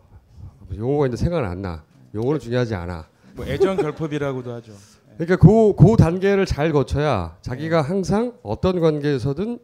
용어가 0.76 1.06
이제 1.06 1.16
생각 1.16 1.44
안 1.44 1.62
나. 1.62 1.82
용어는 2.14 2.40
중요하지 2.40 2.74
않아. 2.74 3.06
뭐 3.34 3.46
애정 3.46 3.76
결핍이라고도 3.76 4.52
하죠. 4.54 4.72
그러니까 5.16 5.36
그, 5.36 5.74
그 5.76 5.96
단계를 5.96 6.44
잘 6.44 6.72
거쳐야 6.72 7.36
자기가 7.40 7.82
항상 7.82 8.34
어떤 8.42 8.80
관계에서든 8.80 9.58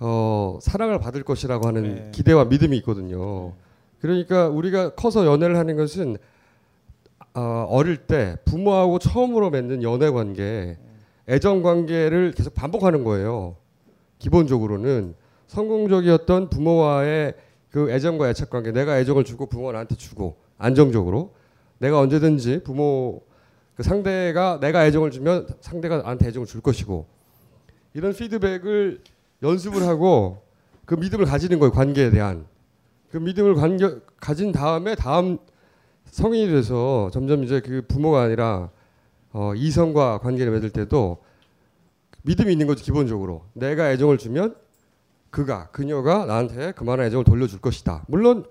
어, 0.00 0.58
사랑을 0.62 0.98
받을 0.98 1.24
것이라고 1.24 1.66
하는 1.66 1.82
네. 1.94 2.10
기대와 2.12 2.46
믿음이 2.46 2.76
있거든요. 2.78 3.52
그러니까 4.00 4.48
우리가 4.48 4.90
커서 4.90 5.26
연애를 5.26 5.56
하는 5.56 5.76
것은 5.76 6.16
어, 7.34 7.66
어릴 7.68 7.96
때 7.96 8.36
부모하고 8.44 8.98
처음으로 8.98 9.50
맺는 9.50 9.82
연애 9.82 10.10
관계, 10.10 10.76
애정 11.28 11.62
관계를 11.62 12.32
계속 12.32 12.54
반복하는 12.54 13.04
거예요. 13.04 13.56
기본적으로는 14.18 15.14
성공적이었던 15.46 16.50
부모와의 16.50 17.34
그 17.70 17.90
애정과 17.90 18.30
애착 18.30 18.50
관계, 18.50 18.72
내가 18.72 18.98
애정을 18.98 19.24
주고 19.24 19.46
부모가 19.46 19.72
나한테 19.72 19.94
주고 19.94 20.36
안정적으로. 20.56 21.34
내가 21.78 22.00
언제든지 22.00 22.62
부모 22.64 23.22
그 23.76 23.84
상대가 23.84 24.58
내가 24.60 24.84
애정을 24.86 25.12
주면 25.12 25.46
상대가 25.60 25.98
나한테 25.98 26.28
애정을 26.28 26.46
줄 26.46 26.60
것이고. 26.60 27.06
이런 27.94 28.12
피드백을 28.12 29.00
연습을 29.42 29.82
하고 29.82 30.42
그 30.84 30.94
믿음을 30.94 31.26
가지는 31.26 31.58
거예요 31.58 31.72
관계에 31.72 32.10
대한 32.10 32.46
그 33.10 33.16
믿음을 33.16 33.54
관계, 33.54 33.96
가진 34.20 34.52
다음에 34.52 34.94
다음 34.94 35.38
성인이 36.06 36.50
돼서 36.50 37.10
점점 37.12 37.44
이제 37.44 37.60
그 37.60 37.82
부모가 37.86 38.22
아니라 38.22 38.70
어, 39.32 39.54
이성과 39.54 40.18
관계를 40.18 40.52
맺을 40.52 40.70
때도 40.70 41.18
믿음이 42.22 42.52
있는 42.52 42.66
거죠 42.66 42.84
기본적으로. 42.84 43.44
내가 43.54 43.90
애정을 43.92 44.18
주면 44.18 44.56
그가 45.30 45.70
그녀가 45.70 46.24
나한테 46.26 46.72
그만한 46.72 47.06
애정을 47.06 47.24
돌려줄 47.24 47.60
것이다. 47.60 48.04
물론 48.08 48.44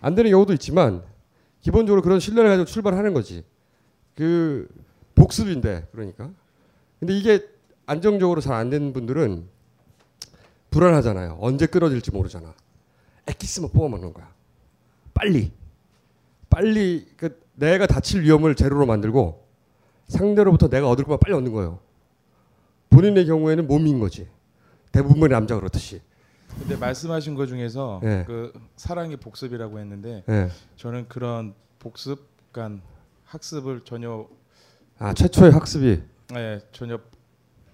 안 0.00 0.14
되는 0.14 0.30
경우도 0.30 0.52
있지만 0.54 1.02
기본적으로 1.60 2.02
그런 2.02 2.20
신뢰를 2.20 2.50
가지고 2.50 2.66
출발하는 2.66 3.14
거지. 3.14 3.44
그 4.14 4.68
복습인데 5.14 5.88
그러니까. 5.92 6.30
근데 7.00 7.16
이게 7.16 7.46
안정적으로 7.86 8.40
잘 8.40 8.54
안 8.54 8.70
되는 8.70 8.92
분들은 8.92 9.48
불안하잖아요. 10.70 11.38
언제 11.40 11.66
끊어질지 11.66 12.10
모르잖아 12.10 12.52
엑기스만 13.26 13.70
뽑아먹는 13.70 14.12
거야 14.12 14.32
빨리 15.12 15.52
빨리 16.50 17.06
그 17.16 17.40
내가 17.54 17.86
다칠 17.86 18.22
위험을 18.22 18.54
제로로 18.54 18.86
만들고 18.86 19.44
상대로부터 20.08 20.68
내가 20.68 20.88
얻을 20.90 21.04
것만 21.04 21.18
빨리 21.20 21.34
얻는 21.34 21.52
거예요 21.52 21.78
본인의 22.90 23.26
경우에는 23.26 23.66
몸인 23.66 23.98
거지 24.00 24.28
대부분의 24.92 25.28
남자 25.30 25.56
그렇듯이 25.56 26.00
근데 26.58 26.76
말씀하신 26.76 27.34
것 27.34 27.46
중에서 27.46 28.00
예. 28.04 28.24
그 28.26 28.52
사랑의 28.76 29.16
복습이라고 29.16 29.78
했는데 29.80 30.22
예. 30.28 30.50
저는 30.76 31.08
그런 31.08 31.54
복습, 31.80 32.28
그러니까 32.52 32.80
학습을 33.24 33.80
전혀 33.84 34.28
아 34.98 35.12
최초의 35.12 35.50
학습이 35.50 36.00
예, 36.36 36.60
전혀 36.70 36.98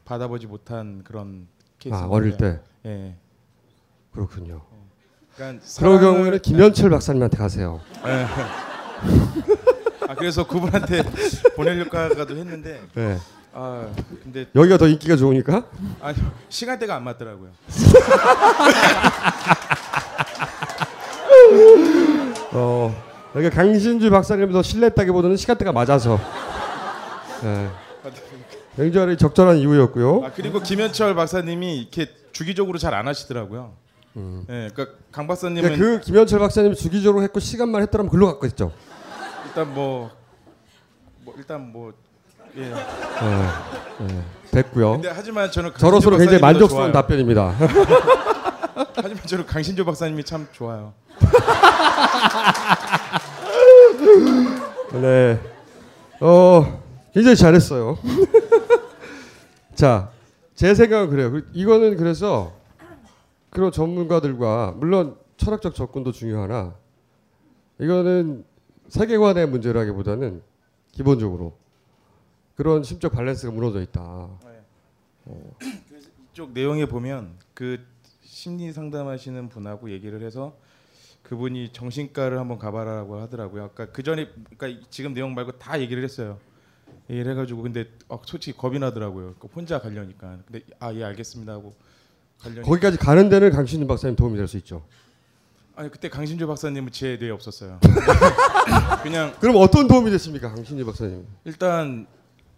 받아보지 0.04 0.46
못한 0.46 1.04
그런 1.04 1.46
케이스. 1.78 1.94
아 1.94 2.06
어릴 2.06 2.36
때 2.38 2.60
예. 2.86 3.14
그렇군요 4.12 4.62
그러니까 5.40 5.64
사랑을- 5.64 6.00
경우에는 6.00 6.38
김현철 6.42 6.90
박사님한테 6.90 7.36
가세요 7.38 7.80
예. 8.06 8.26
아 10.06 10.14
그래서 10.14 10.46
그분한테 10.46 11.02
보내려고도 11.56 12.36
했는데 12.36 12.82
네. 12.94 13.16
아 13.54 13.86
근데 14.22 14.44
여기가 14.54 14.76
더 14.76 14.86
인기가 14.86 15.16
좋으니까 15.16 15.64
아니 16.00 16.18
시간대가 16.50 16.94
안 16.96 17.04
맞더라고요. 17.04 17.48
어 22.52 22.94
여기 23.36 23.50
강신주 23.50 24.10
박사님도 24.10 24.62
신뢰했다기보다는 24.62 25.36
시간대가 25.36 25.72
맞아서 25.72 26.18
네. 27.42 27.68
굉장히 28.76 29.16
적절한 29.16 29.56
이유였고요. 29.58 30.22
아 30.24 30.30
그리고 30.34 30.60
김현철 30.60 31.14
박사님이 31.14 31.78
이렇게 31.80 32.06
주기적으로 32.32 32.78
잘 32.78 32.94
안 32.94 33.06
하시더라고요. 33.08 33.72
예, 34.16 34.70
그러니까 34.74 34.86
강 35.12 35.26
박사님은 35.26 35.62
그러니까 35.62 35.84
그 35.84 36.00
김현철 36.00 36.38
박사님 36.40 36.74
주기적으로 36.74 37.22
했고 37.22 37.38
시간만 37.40 37.82
했더라면 37.82 38.10
글로 38.10 38.26
갔겠죠. 38.26 38.72
일단 39.46 39.72
뭐, 39.74 40.10
뭐 41.24 41.34
일단 41.36 41.72
뭐 41.72 41.92
예. 42.56 42.60
네. 42.62 42.74
네. 44.06 44.22
됐고요. 44.50 44.92
근데 44.92 45.10
하지만 45.14 45.50
저는 45.50 45.72
저로서는 45.76 46.18
강신주 46.18 46.38
굉장히 46.38 46.40
만족스러운. 46.40 46.92
답변입니다. 46.92 47.54
하지만 48.96 49.16
저는 49.26 49.46
강신조 49.46 49.84
박사님이 49.84 50.24
참 50.24 50.48
좋아요. 50.52 50.92
네. 54.92 55.38
어, 56.20 56.82
굉장히 57.14 57.36
잘했어요. 57.36 57.98
자, 59.74 60.10
제 60.54 60.74
생각은 60.74 61.10
그래요. 61.10 61.30
그- 61.30 61.48
이거는 61.52 61.96
그래서 61.96 62.52
그런 63.50 63.72
전문가들과 63.72 64.72
물론 64.76 65.16
철학적 65.36 65.74
접근도 65.74 66.12
중요하나 66.12 66.74
이거는 67.80 68.44
세계관의 68.88 69.48
문제라기보다는 69.48 70.42
기본적으로 70.92 71.56
그런 72.54 72.82
심적 72.82 73.12
밸런스가 73.12 73.52
무너져 73.52 73.80
있다. 73.80 74.00
어, 74.02 75.56
이쪽 76.32 76.52
내용에 76.52 76.86
보면 76.86 77.36
그 77.54 77.78
심리 78.22 78.72
상담하시는 78.72 79.48
분하고 79.48 79.90
얘기를 79.90 80.22
해서 80.22 80.54
그분이 81.22 81.72
정신과를 81.72 82.38
한번 82.38 82.58
가봐라라고 82.58 83.16
하더라고요. 83.20 83.64
아까 83.64 83.86
그 83.86 84.02
전에 84.02 84.28
그러니까 84.56 84.86
지금 84.90 85.14
내용 85.14 85.34
말고 85.34 85.52
다 85.58 85.80
얘기를 85.80 86.02
했어요. 86.02 86.38
얘기를 87.08 87.32
해가지고 87.32 87.62
근데 87.62 87.86
어, 88.08 88.20
솔직히 88.24 88.56
겁이 88.56 88.78
나더라고요. 88.78 89.34
그 89.38 89.46
혼자 89.48 89.78
가려니까. 89.80 90.38
근데 90.46 90.64
아 90.78 90.92
예 90.94 91.04
알겠습니다 91.04 91.52
하고 91.52 91.74
가려니까. 92.42 92.66
거기까지 92.66 92.96
가는 92.98 93.28
데는 93.28 93.50
강신준 93.50 93.86
박사님 93.88 94.16
도움이 94.16 94.36
될 94.36 94.46
수 94.48 94.56
있죠. 94.58 94.82
아니 95.76 95.90
그때 95.90 96.08
강신조 96.10 96.46
박사님은 96.46 96.92
제 96.92 97.16
뇌에 97.18 97.30
없었어요. 97.30 97.78
그냥 99.02 99.34
그럼 99.40 99.56
어떤 99.56 99.88
도움이 99.88 100.10
됐습니까, 100.10 100.52
강신준 100.54 100.84
박사님? 100.84 101.26
일단 101.44 102.06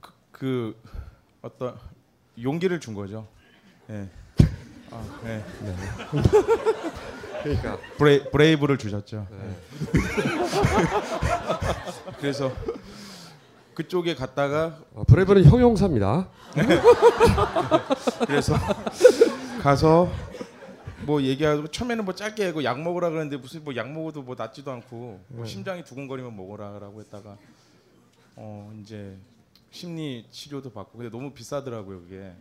그, 0.00 0.10
그 0.32 0.74
어떤 1.42 1.76
용기를 2.42 2.80
준 2.80 2.94
거죠. 2.94 3.26
예. 3.90 4.08
아, 4.90 5.04
예. 5.26 5.44
그러니까 7.42 7.78
브레, 7.98 8.24
브레이브를 8.30 8.78
주셨죠. 8.78 9.26
네. 9.30 9.92
그래서 12.20 12.52
그쪽에 13.74 14.14
갔다가 14.14 14.78
어, 14.94 15.04
브레이브는 15.04 15.44
형용사입니다. 15.44 16.28
그래서 18.26 18.54
가서 19.62 20.10
뭐 21.02 21.22
얘기하고 21.22 21.68
처음에는 21.68 22.04
뭐 22.04 22.14
짧게 22.14 22.46
하고 22.46 22.64
약 22.64 22.80
먹으라 22.80 23.10
그랬는데 23.10 23.36
무슨 23.36 23.62
뭐 23.62 23.74
약 23.76 23.90
먹어도 23.92 24.22
뭐 24.22 24.34
낫지도 24.36 24.72
않고 24.72 25.20
뭐 25.28 25.44
네. 25.44 25.48
심장이 25.50 25.84
두근거리면 25.84 26.36
먹어라라고 26.36 27.00
했다가 27.00 27.36
어 28.36 28.72
이제 28.82 29.16
심리 29.70 30.26
치료도 30.32 30.72
받고 30.72 30.98
근데 30.98 31.10
너무 31.16 31.30
비싸더라고요 31.30 32.00
그게 32.02 32.32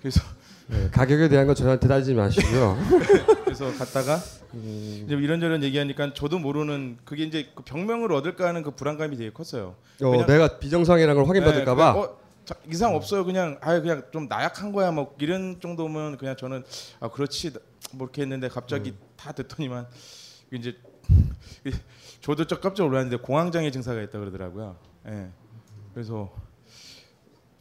그래서 0.00 0.22
네, 0.68 0.88
가격에 0.90 1.28
대한 1.28 1.46
건 1.46 1.54
저희한테 1.54 1.86
따지지 1.86 2.14
마시고요. 2.14 2.76
그래서 3.44 3.72
갔다가 3.76 4.16
음. 4.54 5.02
이제 5.04 5.14
이런저런 5.14 5.62
얘기하니까 5.62 6.12
저도 6.14 6.38
모르는 6.38 6.96
그게 7.04 7.24
이제 7.24 7.48
그 7.54 7.62
병명을 7.62 8.10
얻을까 8.12 8.48
하는 8.48 8.62
그 8.62 8.70
불안감이 8.72 9.16
되게 9.16 9.30
컸어요. 9.30 9.76
어, 10.02 10.26
내가 10.26 10.58
비정상이라는 10.58 11.14
걸 11.14 11.28
확인받을까봐. 11.28 11.92
네, 11.92 11.92
그냥, 11.92 12.04
어, 12.10 12.16
자, 12.16 12.25
이상 12.70 12.94
없어요. 12.94 13.24
그냥 13.24 13.58
아 13.60 13.80
그냥 13.80 14.02
좀 14.12 14.28
나약한 14.28 14.72
거야. 14.72 14.90
뭐 14.90 15.14
이런 15.18 15.60
정도면 15.60 16.16
그냥 16.16 16.36
저는 16.36 16.64
아 17.00 17.08
그렇지 17.08 17.52
뭐 17.92 18.06
이렇게 18.06 18.22
했는데 18.22 18.48
갑자기 18.48 18.90
음. 18.90 18.98
다 19.16 19.32
됐더니만 19.32 19.86
이제 20.52 20.76
저도 22.20 22.44
좀 22.46 22.60
깜짝 22.60 22.84
놀랐는데 22.84 23.18
공황장애 23.18 23.70
증사가 23.70 24.00
있다 24.02 24.18
그러더라고요. 24.18 24.76
예. 25.08 25.30
그래서 25.94 26.32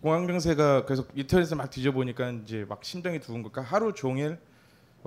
공황병세가 0.01 0.85
계속 0.85 1.09
인터넷에 1.15 1.55
막 1.55 1.69
뒤져보니까 1.69 2.29
이제 2.43 2.65
막 2.67 2.83
심장이 2.83 3.19
두근 3.19 3.41
거니까 3.41 3.61
하루 3.61 3.93
종일 3.93 4.37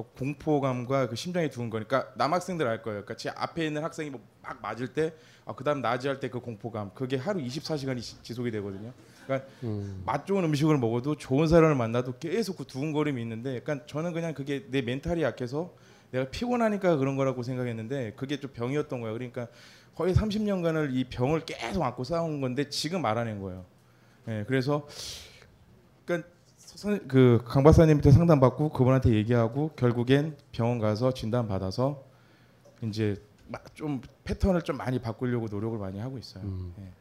공포감과 0.02 1.08
그 1.08 1.16
심장이 1.16 1.50
두근 1.50 1.70
거니까 1.70 2.12
남학생들 2.16 2.66
알 2.66 2.82
거예요. 2.82 3.02
그러니까 3.04 3.16
제 3.16 3.30
앞에 3.30 3.66
있는 3.66 3.82
학생이 3.84 4.10
뭐 4.10 4.20
막 4.48 4.62
맞을 4.62 4.88
때, 4.94 5.12
아, 5.44 5.54
그다음 5.54 5.82
나지할 5.82 6.20
때 6.20 6.30
그 6.30 6.40
공포감, 6.40 6.90
그게 6.94 7.16
하루 7.18 7.40
24시간이 7.40 8.00
지속이 8.22 8.50
되거든요. 8.52 8.92
그러니까 9.26 9.46
음. 9.62 10.02
맛 10.06 10.26
좋은 10.26 10.42
음식을 10.44 10.78
먹어도 10.78 11.16
좋은 11.16 11.48
사람을 11.48 11.74
만나도 11.74 12.14
계속 12.18 12.56
그 12.56 12.64
두근거림이 12.64 13.20
있는데, 13.20 13.56
약간 13.56 13.82
저는 13.86 14.14
그냥 14.14 14.32
그게 14.32 14.64
내 14.70 14.80
멘탈이 14.80 15.22
약해서 15.22 15.74
내가 16.12 16.30
피곤하니까 16.30 16.96
그런 16.96 17.16
거라고 17.16 17.42
생각했는데 17.42 18.14
그게 18.16 18.40
좀 18.40 18.50
병이었던 18.54 19.00
거예요. 19.02 19.12
그러니까 19.12 19.48
거의 19.94 20.14
30년간을 20.14 20.94
이 20.94 21.04
병을 21.04 21.40
계속 21.44 21.82
안고 21.82 22.04
싸운 22.04 22.40
건데 22.40 22.70
지금 22.70 23.04
알아낸 23.04 23.42
거예요. 23.42 23.66
예, 24.28 24.44
그래서 24.48 24.88
그러니까 26.06 26.28
선- 26.30 26.37
그 27.08 27.42
강 27.46 27.64
박사님한테 27.64 28.10
상담 28.12 28.38
받고 28.40 28.68
그분한테 28.70 29.10
얘기하고 29.14 29.70
결국엔 29.74 30.36
병원 30.52 30.78
가서 30.78 31.12
진단 31.12 31.48
받아서 31.48 32.02
이제 32.82 33.16
막좀 33.48 34.00
패턴을 34.24 34.62
좀 34.62 34.76
많이 34.76 35.00
바꾸려고 35.00 35.46
노력을 35.50 35.76
많이 35.78 35.98
하고 35.98 36.18
있어요. 36.18 36.44
예. 36.78 36.92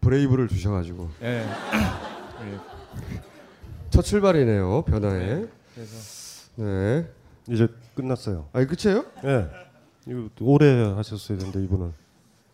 브레이브를 0.00 0.48
주셔가지고 0.48 1.10
예. 1.22 1.46
예. 1.46 2.58
첫 3.90 4.02
출발이네요 4.02 4.82
변화에. 4.82 5.46
그래서 5.74 6.50
네. 6.56 7.06
이제 7.48 7.68
끝났어요. 7.94 8.48
아니 8.52 8.66
끝이에요? 8.66 9.04
예. 9.24 9.50
이거 10.06 10.28
오래 10.40 10.94
하셨어야 10.94 11.36
되는데 11.36 11.62
이분은. 11.64 11.92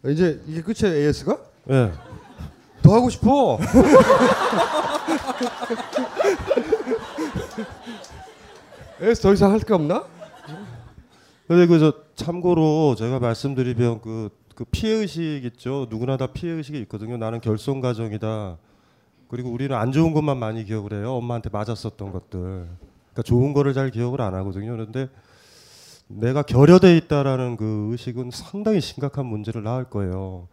이제 0.06 0.42
이게 0.46 0.62
끝이에요 0.62 0.96
AS가? 0.96 1.38
예. 1.70 1.92
더 2.82 2.94
하고 2.94 3.08
싶어. 3.10 3.58
AS 9.02 9.20
더 9.20 9.32
이상 9.32 9.52
할 9.52 9.60
게 9.60 9.74
없나? 9.74 10.04
근데 11.46 11.66
그저 11.66 11.92
참고로 12.16 12.94
제가 12.96 13.18
말씀드리면 13.20 14.00
그, 14.00 14.30
그 14.54 14.64
피해 14.64 14.94
의식 14.94 15.42
있죠. 15.44 15.86
누구나 15.90 16.16
다 16.16 16.26
피해 16.28 16.52
의식이 16.54 16.78
있거든요. 16.82 17.16
나는 17.16 17.40
결손 17.40 17.80
가정이다. 17.80 18.56
그리고 19.28 19.50
우리는 19.50 19.76
안 19.76 19.92
좋은 19.92 20.12
것만 20.12 20.38
많이 20.38 20.64
기억을 20.64 20.92
해요. 20.94 21.12
엄마한테 21.14 21.50
맞았었던 21.52 22.12
것들. 22.12 22.30
그러니까 22.30 23.22
좋은 23.24 23.52
거를 23.52 23.74
잘 23.74 23.90
기억을 23.90 24.20
안 24.20 24.34
하거든요. 24.34 24.72
그런데 24.72 25.08
내가 26.08 26.42
결여돼 26.42 26.96
있다라는 26.96 27.56
그 27.56 27.88
의식은 27.92 28.30
상당히 28.32 28.80
심각한 28.80 29.26
문제를 29.26 29.62
낳을 29.62 29.84
거예요. 29.84 30.48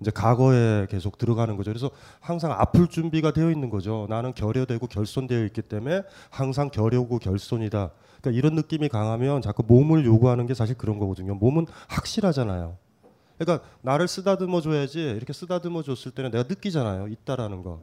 이제 0.00 0.10
과거에 0.10 0.86
계속 0.90 1.16
들어가는 1.16 1.56
거죠. 1.56 1.70
그래서 1.70 1.90
항상 2.20 2.52
아플 2.52 2.86
준비가 2.86 3.32
되어 3.32 3.50
있는 3.50 3.70
거죠. 3.70 4.06
나는 4.10 4.34
결여되고 4.34 4.86
결손되어 4.86 5.44
있기 5.46 5.62
때문에 5.62 6.02
항상 6.30 6.68
결여고 6.68 7.18
결손이다. 7.18 7.90
그러니까 8.20 8.38
이런 8.38 8.54
느낌이 8.54 8.88
강하면 8.88 9.40
자꾸 9.40 9.62
몸을 9.66 10.04
요구하는 10.04 10.46
게 10.46 10.54
사실 10.54 10.76
그런 10.76 10.98
거거든요. 10.98 11.34
몸은 11.34 11.66
확실하잖아요. 11.88 12.76
그러니까 13.38 13.66
나를 13.82 14.08
쓰다듬어 14.08 14.60
줘야지 14.60 15.00
이렇게 15.00 15.32
쓰다듬어 15.32 15.82
줬을 15.82 16.12
때는 16.12 16.30
내가 16.30 16.44
느끼잖아요. 16.48 17.08
있다라는 17.08 17.62
거. 17.62 17.80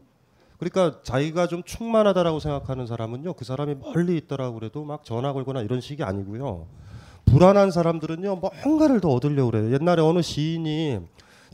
그러니까 0.59 1.01
자기가 1.03 1.47
좀 1.47 1.63
충만하다라고 1.63 2.39
생각하는 2.39 2.87
사람은요. 2.87 3.33
그 3.33 3.43
사람이 3.43 3.75
멀리 3.75 4.17
있더라고 4.17 4.59
그래도 4.59 4.83
막 4.83 5.03
전화 5.03 5.33
걸거나 5.33 5.61
이런 5.61 5.81
식이 5.81 6.03
아니고요. 6.03 6.67
불안한 7.25 7.71
사람들은요. 7.71 8.39
뭔가를 8.63 9.01
더 9.01 9.09
얻으려고 9.09 9.51
그래요. 9.51 9.73
옛날에 9.73 10.01
어느 10.01 10.21
시인이 10.21 10.99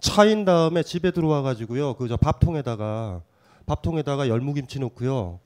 차인 0.01 0.45
다음에 0.45 0.83
집에 0.83 1.11
들어와 1.11 1.41
가지고요. 1.41 1.93
그 1.95 2.07
저 2.07 2.17
밥통에다가 2.17 3.21
밥통에다가 3.65 4.27
열무김치 4.29 4.79
넣고요. 4.79 5.39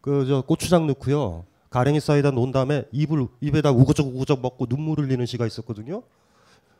그 0.00 0.24
저 0.26 0.42
고추장 0.42 0.86
넣고요. 0.88 1.44
가랭이 1.70 1.98
사이다 2.00 2.30
놓은 2.30 2.52
다음에 2.52 2.84
입을 2.92 3.26
입에다 3.40 3.70
우거적 3.72 4.06
우거적 4.06 4.40
먹고 4.40 4.66
눈물 4.66 5.00
흘리는 5.00 5.24
시가 5.26 5.46
있었거든요. 5.46 6.02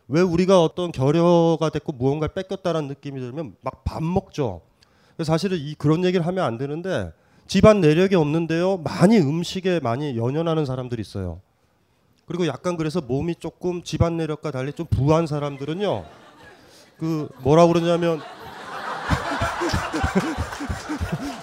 왜 0.08 0.20
우리가 0.20 0.62
어떤 0.62 0.92
결여가 0.92 1.70
됐고 1.70 1.92
무언가를 1.92 2.34
뺏겼다는 2.34 2.88
느낌이 2.88 3.20
들면 3.20 3.56
막 3.62 3.84
밥 3.84 4.02
먹죠. 4.02 4.60
사실은 5.22 5.58
이 5.58 5.74
그런 5.74 6.04
얘기를 6.04 6.26
하면 6.26 6.44
안 6.44 6.58
되는데 6.58 7.12
집안 7.46 7.80
내력이 7.80 8.14
없는데요. 8.16 8.78
많이 8.78 9.18
음식에 9.18 9.78
많이 9.80 10.16
연연하는 10.16 10.64
사람들이 10.66 11.00
있어요. 11.00 11.40
그리고 12.26 12.46
약간 12.46 12.76
그래서 12.76 13.00
몸이 13.00 13.36
조금 13.36 13.82
집안 13.82 14.16
내력과 14.16 14.50
달리 14.50 14.72
좀 14.72 14.86
부한 14.86 15.26
사람들은요. 15.26 16.04
그 16.98 17.28
뭐라 17.42 17.66
그러냐면 17.66 18.20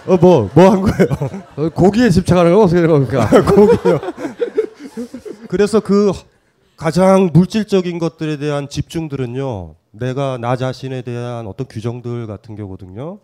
어 0.08 0.18
뭐 0.18 0.50
뭐 0.56 0.70
한 0.72 0.82
거예요? 0.82 1.08
어, 1.56 1.70
고기에 1.70 2.10
집착하는 2.10 2.54
건 2.54 2.64
어떻게 2.64 2.82
된 2.82 2.90
겁니까? 2.90 3.28
고기요. 3.44 4.00
그래서 5.48 5.80
그 5.80 6.12
가장 6.78 7.30
물질적인 7.34 8.00
것들에 8.00 8.38
대한 8.38 8.68
집중들은요. 8.70 9.76
내가 9.92 10.38
나 10.38 10.56
자신에 10.56 11.02
대한 11.02 11.46
어떤 11.48 11.68
규정들 11.68 12.26
같은 12.26 12.56
경우거든요. 12.56 13.20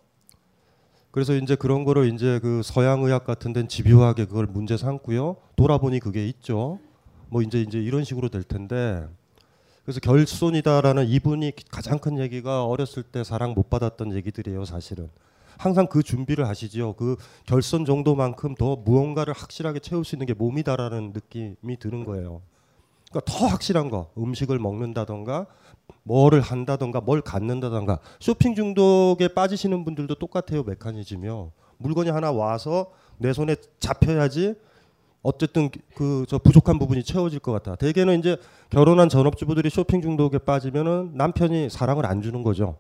그래서 1.12 1.34
이제 1.34 1.56
그런 1.56 1.84
거를 1.84 2.14
이제 2.14 2.40
그 2.44 2.62
서양 2.64 3.02
의학 3.04 3.24
같은 3.26 3.54
데는 3.54 3.68
집요하게 3.70 4.26
그걸 4.26 4.46
문제 4.46 4.78
삼고요. 4.78 5.38
돌아보니 5.56 6.00
그게 6.00 6.28
있죠. 6.28 6.80
뭐 7.30 7.42
이제 7.42 7.60
이제 7.62 7.80
이런 7.80 8.04
식으로 8.04 8.30
될 8.30 8.44
텐데 8.44 9.08
그래서 9.88 10.02
결손이다라는 10.02 11.08
이분이 11.08 11.54
가장 11.72 11.98
큰 11.98 12.20
얘기가 12.20 12.66
어렸을 12.66 13.04
때 13.04 13.24
사랑 13.24 13.54
못 13.54 13.70
받았던 13.70 14.14
얘기들이에요, 14.16 14.66
사실은. 14.66 15.10
항상 15.58 15.88
그 15.88 16.04
준비를 16.04 16.46
하시지요. 16.46 16.92
그 16.92 17.16
결손 17.46 17.86
정도만큼 17.86 18.56
더 18.56 18.76
무언가를 18.76 19.34
확실하게 19.34 19.80
채울 19.80 20.04
수 20.04 20.16
있는 20.16 20.28
게 20.28 20.34
몸이다라는 20.34 21.14
느낌이 21.14 21.80
드는 21.80 22.04
거예요. 22.04 22.42
그러니까 23.10 23.32
더 23.32 23.46
확실한 23.48 23.90
거, 23.90 24.12
음식을 24.18 24.60
먹는다던가, 24.60 25.46
뭐를 26.04 26.42
한다던가, 26.42 27.00
뭘 27.00 27.22
갖는다던가, 27.22 28.00
쇼핑 28.20 28.56
중독에 28.56 29.30
빠지시는 29.30 29.86
분들도 29.86 30.16
똑같아요, 30.16 30.64
메커니즘이요. 30.64 31.54
물건이 31.78 32.10
하나 32.10 32.34
와서 32.34 32.92
내 33.20 33.32
손에 33.32 33.56
잡혀야지 33.80 34.56
어쨌든 35.22 35.70
그 35.95 36.26
저 36.28 36.38
부족한 36.38 36.80
부분이 36.80 37.03
채워질 37.03 37.39
것 37.39 37.51
같아. 37.51 37.76
대개는 37.76 38.20
이제 38.20 38.38
결혼한 38.70 39.09
전업주부들이 39.09 39.70
쇼핑 39.70 40.01
중독에 40.01 40.38
빠지면은 40.38 41.11
남편이 41.15 41.70
사랑을 41.70 42.05
안 42.05 42.22
주는 42.22 42.43
거죠. 42.43 42.78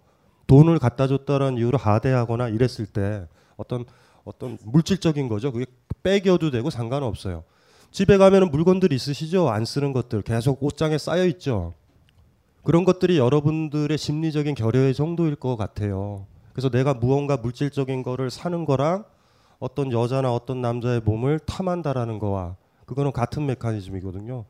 돈을 0.47 0.79
갖다 0.79 1.07
줬다는 1.07 1.57
이유로 1.57 1.77
하대하거나 1.77 2.49
이랬을 2.49 2.85
때 2.91 3.27
어떤 3.57 3.85
어떤 4.23 4.57
물질적인 4.63 5.27
거죠. 5.29 5.51
그게 5.51 5.65
빼겨도 6.03 6.51
되고 6.51 6.69
상관없어요. 6.69 7.43
집에 7.91 8.17
가면은 8.17 8.51
물건들 8.51 8.91
있으시죠? 8.91 9.49
안 9.49 9.65
쓰는 9.65 9.93
것들 9.93 10.21
계속 10.21 10.61
옷장에 10.61 10.97
쌓여 10.97 11.25
있죠. 11.27 11.73
그런 12.63 12.83
것들이 12.83 13.17
여러분들의 13.17 13.97
심리적인 13.97 14.55
결여의 14.55 14.93
정도일 14.93 15.35
것 15.35 15.55
같아요. 15.55 16.25
그래서 16.51 16.69
내가 16.69 16.93
무언가 16.93 17.37
물질적인 17.37 18.03
거를 18.03 18.29
사는 18.29 18.65
거랑 18.65 19.05
어떤 19.59 19.91
여자나 19.91 20.33
어떤 20.33 20.61
남자의 20.61 21.01
몸을 21.01 21.39
탐한다라는 21.39 22.19
거와 22.19 22.55
그거는 22.85 23.11
같은 23.11 23.45
메커니즘이거든요. 23.45 24.45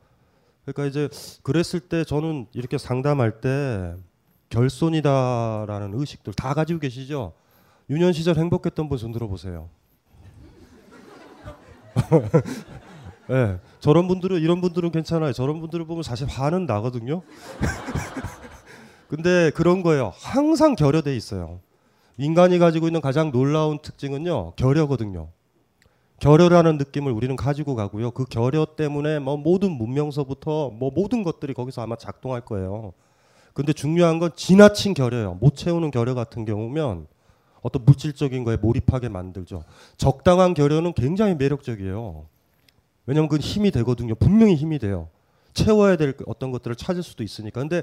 그러니까 0.64 0.86
이제 0.86 1.08
그랬을 1.42 1.80
때 1.80 2.04
저는 2.04 2.46
이렇게 2.52 2.76
상담할 2.78 3.40
때 3.40 3.94
결손이다라는 4.50 5.92
의식들 5.94 6.34
다 6.34 6.54
가지고 6.54 6.80
계시죠. 6.80 7.32
유년 7.90 8.12
시절 8.12 8.36
행복했던 8.36 8.88
분 8.88 8.98
손 8.98 9.12
들어보세요. 9.12 9.70
예, 13.30 13.58
저런 13.80 14.08
분들은 14.08 14.40
이런 14.40 14.60
분들은 14.60 14.90
괜찮아요. 14.90 15.32
저런 15.32 15.60
분들을 15.60 15.84
보면 15.86 16.02
사실 16.02 16.26
화는 16.26 16.66
나거든요. 16.66 17.22
근데 19.08 19.50
그런 19.54 19.82
거예요. 19.82 20.12
항상 20.14 20.74
결여돼 20.74 21.16
있어요. 21.16 21.60
인간이 22.18 22.58
가지고 22.58 22.88
있는 22.88 23.00
가장 23.00 23.30
놀라운 23.30 23.78
특징은요, 23.78 24.54
결여거든요. 24.56 25.28
결여라는 26.20 26.78
느낌을 26.78 27.12
우리는 27.12 27.36
가지고 27.36 27.76
가고요. 27.76 28.10
그 28.10 28.24
결여 28.24 28.66
때문에 28.76 29.20
뭐 29.20 29.36
모든 29.36 29.70
문명서부터 29.70 30.70
뭐 30.70 30.90
모든 30.92 31.22
것들이 31.22 31.54
거기서 31.54 31.82
아마 31.82 31.94
작동할 31.96 32.40
거예요. 32.40 32.92
근데 33.54 33.72
중요한 33.72 34.18
건 34.18 34.32
지나친 34.34 34.94
결여요. 34.94 35.34
못 35.40 35.54
채우는 35.54 35.92
결여 35.92 36.14
같은 36.14 36.44
경우면 36.44 37.06
어떤 37.62 37.84
물질적인 37.84 38.42
거에 38.44 38.56
몰입하게 38.56 39.08
만들죠. 39.08 39.62
적당한 39.96 40.54
결여는 40.54 40.94
굉장히 40.94 41.34
매력적이에요. 41.36 42.26
왜냐하면 43.06 43.28
그건 43.28 43.40
힘이 43.40 43.70
되거든요. 43.70 44.16
분명히 44.16 44.54
힘이 44.56 44.80
돼요. 44.80 45.08
채워야 45.54 45.96
될 45.96 46.14
어떤 46.26 46.50
것들을 46.50 46.76
찾을 46.76 47.02
수도 47.02 47.22
있으니까. 47.22 47.60
근데 47.60 47.82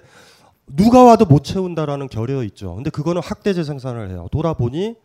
누가 0.67 1.03
와도 1.03 1.25
못 1.25 1.43
채운다라는 1.43 2.07
결여 2.07 2.43
있죠. 2.45 2.75
근데 2.75 2.89
그거는 2.89 3.21
학대 3.23 3.53
재 3.53 3.63
생산을 3.63 4.09
해요. 4.09 4.27
돌아보니 4.31 4.95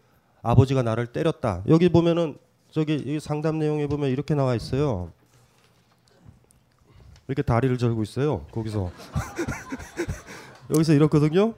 아버지가 0.43 0.83
나를 0.83 1.07
때렸다. 1.09 1.63
여기 1.69 1.89
보면은 1.89 2.37
저기 2.71 2.95
이 2.95 3.21
상담 3.21 3.59
내용에 3.59 3.87
보면 3.87 4.11
이렇게 4.11 4.35
나와 4.35 4.55
있어요. 4.55 5.13
이렇게 7.29 7.43
다리를 7.43 7.77
절고 7.79 8.03
있어요. 8.03 8.47
거기서 8.53 8.91
여기서 10.75 10.95
이렇거든요. 10.95 11.55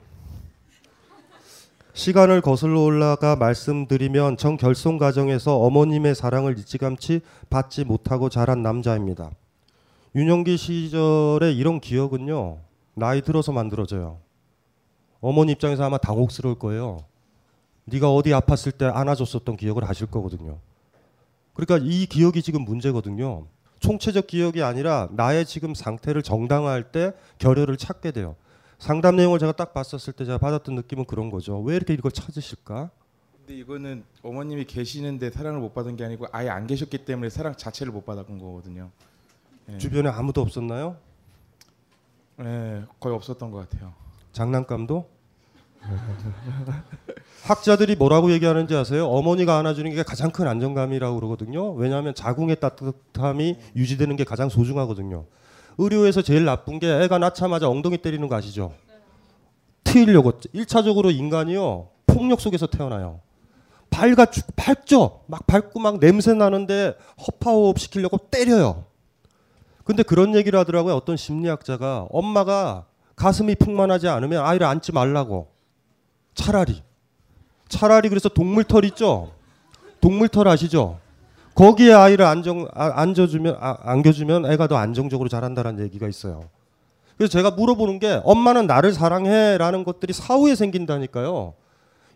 시간을 1.93 2.41
거슬러 2.41 2.81
올라가 2.81 3.35
말씀드리면 3.35 4.37
정결손 4.37 4.97
가정에서 4.97 5.57
어머님의 5.59 6.15
사랑을 6.15 6.57
일찌감치 6.57 7.21
받지 7.49 7.83
못하고 7.83 8.29
자란 8.29 8.63
남자입니다. 8.63 9.29
윤영기 10.15 10.57
시절에 10.57 11.51
이런 11.53 11.79
기억은요. 11.79 12.57
나이 12.93 13.21
들어서 13.21 13.51
만들어져요. 13.51 14.19
어머니 15.21 15.53
입장에서 15.53 15.83
아마 15.83 15.97
당혹스러울 15.97 16.59
거예요. 16.59 17.05
네가 17.85 18.13
어디 18.13 18.31
아팠을 18.31 18.77
때 18.77 18.85
안아줬었던 18.85 19.57
기억을 19.57 19.87
하실 19.87 20.07
거거든요. 20.07 20.59
그러니까 21.53 21.85
이 21.87 22.05
기억이 22.05 22.41
지금 22.41 22.63
문제거든요. 22.63 23.45
총체적 23.79 24.27
기억이 24.27 24.63
아니라 24.63 25.09
나의 25.11 25.45
지금 25.45 25.75
상태를 25.75 26.23
정당화할 26.23 26.91
때 26.91 27.13
결여를 27.37 27.77
찾게 27.77 28.11
돼요. 28.11 28.35
상담 28.79 29.15
내용을 29.15 29.39
제가 29.39 29.51
딱 29.53 29.73
봤었을 29.73 30.13
때 30.13 30.25
제가 30.25 30.37
받았던 30.37 30.75
느낌은 30.75 31.05
그런 31.05 31.29
거죠. 31.29 31.59
왜 31.61 31.75
이렇게 31.75 31.93
이걸 31.93 32.11
찾으실까? 32.11 32.89
근데 33.37 33.55
이거는 33.59 34.03
어머님이 34.21 34.65
계시는데 34.65 35.31
사랑을 35.31 35.59
못 35.59 35.73
받은 35.73 35.97
게 35.97 36.05
아니고 36.05 36.27
아예 36.31 36.49
안 36.49 36.65
계셨기 36.65 36.99
때문에 36.99 37.29
사랑 37.29 37.55
자체를 37.55 37.91
못 37.91 38.05
받았던 38.05 38.39
거거든요. 38.39 38.89
예. 39.69 39.77
주변에 39.77 40.09
아무도 40.09 40.41
없었나요? 40.41 40.97
네, 42.37 42.83
거의 42.99 43.15
없었던 43.15 43.51
것 43.51 43.69
같아요. 43.69 43.93
장난감도? 44.31 45.05
학자들이 47.43 47.95
뭐라고 47.95 48.31
얘기하는지 48.31 48.75
아세요? 48.75 49.07
어머니가 49.07 49.57
안아주는 49.57 49.93
게 49.93 50.03
가장 50.03 50.31
큰 50.31 50.47
안정감이라고 50.47 51.15
그러거든요. 51.15 51.73
왜냐하면 51.73 52.15
자궁의 52.15 52.59
따뜻함이 52.59 53.57
유지되는 53.75 54.15
게 54.15 54.23
가장 54.23 54.49
소중하거든요. 54.49 55.25
의료에서 55.77 56.21
제일 56.21 56.45
나쁜 56.45 56.79
게 56.79 56.87
애가 57.03 57.17
낳자마자 57.17 57.67
엉덩이 57.69 57.97
때리는 57.97 58.27
거 58.27 58.35
아시죠? 58.35 58.73
트이려고 59.83 60.31
1차적으로 60.39 61.13
인간이요 61.13 61.89
폭력 62.05 62.39
속에서 62.39 62.67
태어나요. 62.67 63.19
밝아 63.89 64.25
죽 64.27 64.45
밝죠. 64.55 65.21
막 65.27 65.45
밝고 65.45 65.79
막 65.79 65.99
냄새 65.99 66.33
나는데 66.33 66.95
허파호흡 67.27 67.77
시키려고 67.77 68.17
때려요. 68.17 68.85
근데 69.83 70.03
그런 70.03 70.35
얘기를 70.35 70.57
하더라고요. 70.59 70.95
어떤 70.95 71.17
심리학자가 71.17 72.07
엄마가 72.09 72.85
가슴이 73.15 73.55
풍만하지 73.55 74.07
않으면 74.07 74.43
아이를 74.45 74.65
안지 74.65 74.91
말라고. 74.91 75.47
차라리 76.35 76.81
차라리 77.69 78.09
그래서 78.09 78.29
동물털 78.29 78.85
있죠. 78.85 79.31
동물털 80.01 80.47
아시죠? 80.47 80.99
거기에 81.55 81.93
아이를 81.93 82.25
안정 82.25 82.67
아, 82.73 82.91
앉아주면 83.01 83.57
아, 83.59 83.77
안겨주면 83.81 84.51
애가 84.51 84.67
더 84.67 84.77
안정적으로 84.77 85.29
자란다는 85.29 85.79
얘기가 85.79 86.07
있어요. 86.07 86.49
그래서 87.17 87.31
제가 87.31 87.51
물어보는 87.51 87.99
게 87.99 88.21
엄마는 88.23 88.65
나를 88.67 88.93
사랑해 88.93 89.57
라는 89.57 89.83
것들이 89.83 90.13
사후에 90.13 90.55
생긴다니까요. 90.55 91.53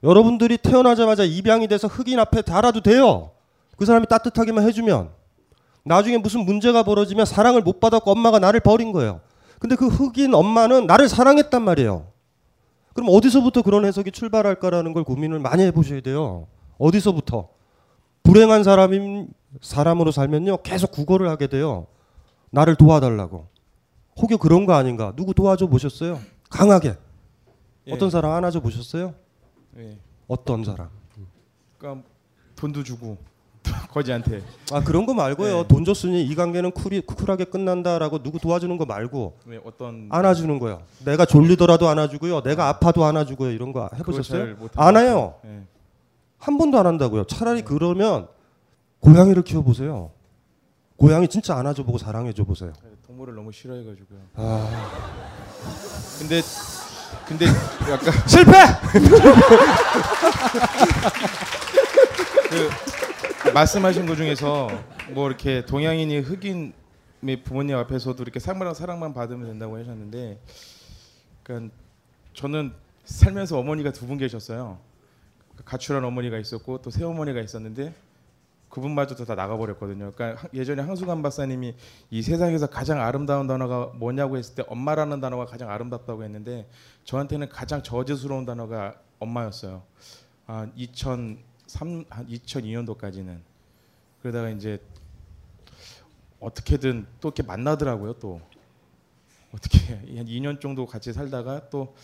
여러분들이 0.03 0.57
태어나자마자 0.57 1.23
입양이 1.23 1.67
돼서 1.67 1.87
흑인 1.87 2.19
앞에 2.19 2.41
달아도 2.41 2.81
돼요. 2.81 3.31
그 3.77 3.85
사람이 3.85 4.07
따뜻하게만 4.07 4.63
해주면 4.67 5.09
나중에 5.87 6.17
무슨 6.17 6.41
문제가 6.45 6.83
벌어지면 6.83 7.25
사랑을 7.25 7.61
못 7.61 7.79
받았고 7.79 8.11
엄마가 8.11 8.39
나를 8.39 8.59
버린 8.59 8.91
거예요. 8.91 9.21
근데 9.59 9.75
그 9.75 9.87
흑인 9.87 10.33
엄마는 10.33 10.85
나를 10.85 11.09
사랑했단 11.09 11.61
말이에요. 11.63 12.07
그럼 12.93 13.09
어디서부터 13.11 13.61
그런 13.61 13.85
해석이 13.85 14.11
출발할까라는 14.11 14.93
걸 14.93 15.03
고민을 15.03 15.39
많이 15.39 15.63
해보셔야 15.63 16.01
돼요. 16.01 16.47
어디서부터? 16.77 17.49
불행한 18.23 18.63
사람인 18.63 19.29
사람으로 19.61 20.11
살면요 20.11 20.57
계속 20.63 20.91
구걸을 20.91 21.29
하게 21.29 21.47
돼요. 21.47 21.87
나를 22.49 22.75
도와달라고. 22.75 23.47
혹여 24.19 24.37
그런 24.37 24.65
거 24.65 24.73
아닌가? 24.73 25.13
누구 25.15 25.33
도와줘 25.33 25.67
보셨어요? 25.67 26.19
강하게. 26.49 26.95
예. 27.87 27.91
어떤 27.93 28.09
사람 28.09 28.31
안아줘 28.31 28.59
보셨어요? 28.59 29.13
예. 29.77 29.97
어떤 30.27 30.63
사람? 30.63 30.89
그러니까 31.77 32.07
돈도 32.55 32.83
주고 32.83 33.17
거지한테. 33.97 34.41
아 34.71 34.83
그런 34.83 35.05
거 35.05 35.13
말고요. 35.13 35.61
네. 35.63 35.67
돈 35.67 35.83
줬으니 35.85 36.23
이 36.23 36.35
관계는 36.35 36.71
쿨이, 36.71 37.01
쿨하게 37.01 37.45
끝난다라고 37.45 38.21
누구 38.23 38.39
도와주는 38.39 38.77
거 38.77 38.85
말고 38.85 39.39
왜 39.45 39.59
어떤 39.65 40.07
안아주는 40.11 40.59
거요. 40.59 40.81
내가 41.05 41.25
졸리더라도 41.25 41.87
안아주고요. 41.89 42.41
내가 42.43 42.69
아파도 42.69 43.05
안아주고요. 43.05 43.51
이런 43.51 43.71
거 43.73 43.89
해보셨어요? 43.95 44.55
안것 44.75 45.03
해요. 45.03 45.35
예. 45.45 45.63
한 46.37 46.57
번도 46.57 46.77
안 46.77 46.85
한다고요. 46.85 47.25
차라리 47.25 47.63
그러면 47.63 48.27
고양이를 48.99 49.43
키워보세요. 49.43 50.11
고양이 50.95 51.27
진짜 51.27 51.55
안아줘 51.55 51.83
보고 51.83 51.97
사랑해줘 51.97 52.43
보세요. 52.43 52.73
동물을 53.05 53.35
너무 53.35 53.51
싫어해가지고요. 53.51 54.19
아. 54.35 54.69
근데 56.19 56.41
근데 57.27 57.45
약간 57.45 58.13
실패! 58.25 58.51
그 62.49 62.69
말씀하신 63.53 64.05
것 64.05 64.15
중에서 64.15 64.67
뭐 65.13 65.27
이렇게 65.27 65.65
동양인이 65.65 66.19
흑인의 66.19 67.43
부모님 67.43 67.75
앞에서도 67.77 68.21
이렇게 68.21 68.39
사랑만 68.39 68.73
사랑만 68.73 69.13
받으면 69.13 69.47
된다고 69.47 69.77
하셨는데, 69.77 70.39
그러니까 71.43 71.73
저는 72.33 72.73
살면서 73.05 73.57
어머니가 73.59 73.91
두 73.91 74.05
분 74.05 74.17
계셨어요. 74.17 74.79
가출한 75.65 76.03
어머니가 76.05 76.37
있었고 76.37 76.81
또 76.83 76.91
새어머니가 76.91 77.41
있었는데 77.41 77.91
그분마저도 78.69 79.25
다 79.25 79.33
나가버렸거든요. 79.33 80.11
그러니까 80.11 80.43
하- 80.43 80.47
예전에 80.53 80.83
항수관 80.83 81.23
박사님이 81.23 81.73
이 82.11 82.21
세상에서 82.21 82.67
가장 82.67 83.01
아름다운 83.01 83.47
단어가 83.47 83.87
뭐냐고 83.95 84.37
했을 84.37 84.53
때 84.55 84.63
엄마라는 84.67 85.19
단어가 85.19 85.45
가장 85.45 85.71
아름답다고 85.71 86.23
했는데 86.23 86.69
저한테는 87.05 87.49
가장 87.49 87.81
저주스러운 87.81 88.45
단어가 88.45 88.95
엄마였어요. 89.19 89.81
아, 90.45 90.67
2003, 91.67 92.05
한 92.09 92.27
2002년도까지는 92.27 93.39
그러다가 94.21 94.49
이제 94.49 94.79
어떻게든 96.39 97.05
또 97.19 97.29
이렇게 97.29 97.43
만나더라고요. 97.43 98.13
또 98.13 98.41
어떻게 99.51 99.77
한 100.17 100.25
2년 100.25 100.59
정도 100.59 100.85
같이 100.85 101.13
살다가 101.13 101.69
또 101.69 101.95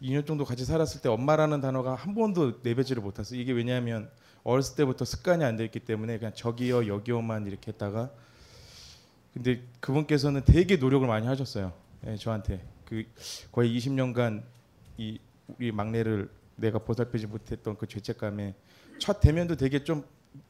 2년 0.00 0.26
정도 0.26 0.44
같이 0.44 0.64
살았을 0.64 1.02
때 1.02 1.08
엄마라는 1.08 1.60
단어가 1.60 1.94
한 1.94 2.14
번도 2.14 2.60
내뱉지를 2.62 3.02
못했어요. 3.02 3.38
이게 3.38 3.52
왜냐하면 3.52 4.10
어렸을 4.42 4.76
때부터 4.76 5.04
습관이 5.04 5.44
안돼 5.44 5.64
있기 5.66 5.80
때문에 5.80 6.18
그냥 6.18 6.32
저기요 6.34 6.86
여기요만 6.86 7.46
이렇게 7.46 7.72
했다가 7.72 8.10
근데 9.34 9.62
그분께서는 9.80 10.44
되게 10.44 10.76
노력을 10.76 11.06
많이 11.06 11.26
하셨어요. 11.26 11.72
예, 12.06 12.16
저한테 12.16 12.66
그 12.84 13.04
거의 13.52 13.76
20년간 13.76 14.42
이 14.96 15.20
우리 15.46 15.70
막내를 15.70 16.30
내가 16.60 16.78
보살피지 16.78 17.26
못했던 17.26 17.76
그 17.76 17.86
죄책감에 17.86 18.54
첫 18.98 19.20
대면도 19.20 19.56
되게 19.56 19.82
좀 19.82 20.04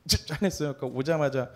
짠했어요. 0.07 0.75
그러니까 0.77 0.99
오자마자 0.99 1.51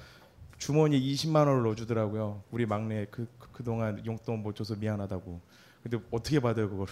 주머니에 0.58 0.98
20만 1.00 1.46
원을 1.48 1.62
넣어주더라고요. 1.64 2.42
우리 2.50 2.64
막내 2.66 3.06
그, 3.10 3.26
그 3.38 3.48
그 3.54 3.62
동안 3.62 4.04
용돈 4.04 4.42
못 4.42 4.56
줘서 4.56 4.74
미안하다고. 4.74 5.40
근데 5.82 5.98
어떻게 6.10 6.40
받아요 6.40 6.68
그걸? 6.70 6.86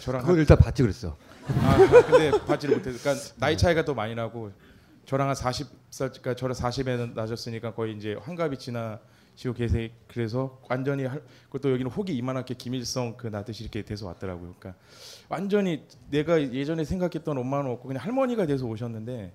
저랑 0.00 0.20
그걸 0.20 0.34
한- 0.36 0.40
일단 0.40 0.58
받지 0.58 0.82
그랬어. 0.82 1.16
아 1.62 1.76
근데 2.02 2.30
받지를 2.46 2.76
못해서 2.76 2.98
그러니까 3.00 3.24
나이 3.38 3.56
차이가 3.56 3.84
더 3.84 3.94
많이 3.94 4.14
나고 4.14 4.52
저랑 5.06 5.28
한 5.28 5.34
40살 5.34 6.10
그러니까 6.10 6.34
저랑 6.34 6.54
40에 6.54 7.14
나셨으니까 7.14 7.74
거의 7.74 7.96
이제 7.96 8.14
환갑이 8.14 8.58
지나 8.58 9.00
시고 9.38 9.54
계세 9.54 9.92
그래서 10.08 10.60
완전히 10.68 11.04
할, 11.04 11.22
그것도 11.44 11.70
여기는 11.70 11.92
혹이 11.92 12.12
이만하게 12.16 12.54
김일성 12.54 13.16
그 13.16 13.28
나듯이 13.28 13.62
이렇게 13.62 13.84
돼서 13.84 14.08
왔더라고요. 14.08 14.56
그러니까 14.58 14.82
완전히 15.28 15.86
내가 16.10 16.42
예전에 16.42 16.82
생각했던 16.84 17.38
엄마는 17.38 17.70
없고 17.70 17.86
그냥 17.86 18.02
할머니가 18.02 18.46
돼서 18.46 18.66
오셨는데 18.66 19.32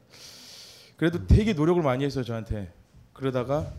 그래도 0.97 1.26
되게 1.26 1.54
노력을 1.54 1.82
많이 1.82 2.04
했어요 2.04 2.26
저한테 2.26 2.74
그러다가 3.14 3.72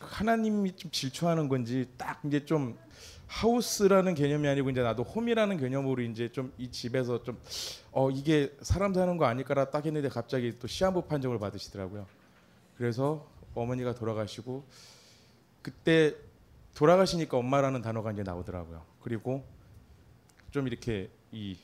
하나님이 0.00 0.74
좀 0.74 0.90
질투하는 0.90 1.48
건지 1.48 1.86
딱 1.96 2.20
이제 2.24 2.44
좀 2.44 2.76
하우스라는 3.28 4.16
개념이 4.16 4.48
아니고 4.48 4.70
이제 4.70 4.82
나도 4.82 5.04
홈이라는 5.04 5.56
개념으로 5.56 6.02
이제 6.02 6.32
좀 6.32 6.52
이 6.58 6.68
집에서 6.68 7.22
좀 7.22 7.38
어 7.92 8.10
이게 8.10 8.52
사람 8.60 8.92
사는 8.92 9.16
거 9.18 9.26
아닐까라 9.26 9.70
딱 9.70 9.86
했는데 9.86 10.08
갑자기 10.08 10.58
또 10.58 10.66
시한부 10.66 11.02
판정을 11.02 11.38
받으시더라고요. 11.38 12.06
그래서 12.76 13.24
어머니가 13.54 13.94
돌아가시고 13.94 14.64
그때 15.62 16.14
돌아가시니까 16.74 17.36
엄마라는 17.36 17.82
단어가 17.82 18.10
이제 18.12 18.22
나오더라고요. 18.22 18.82
그리고 19.02 19.44
좀 20.50 20.66
이렇게 20.66 21.10
이 21.30 21.56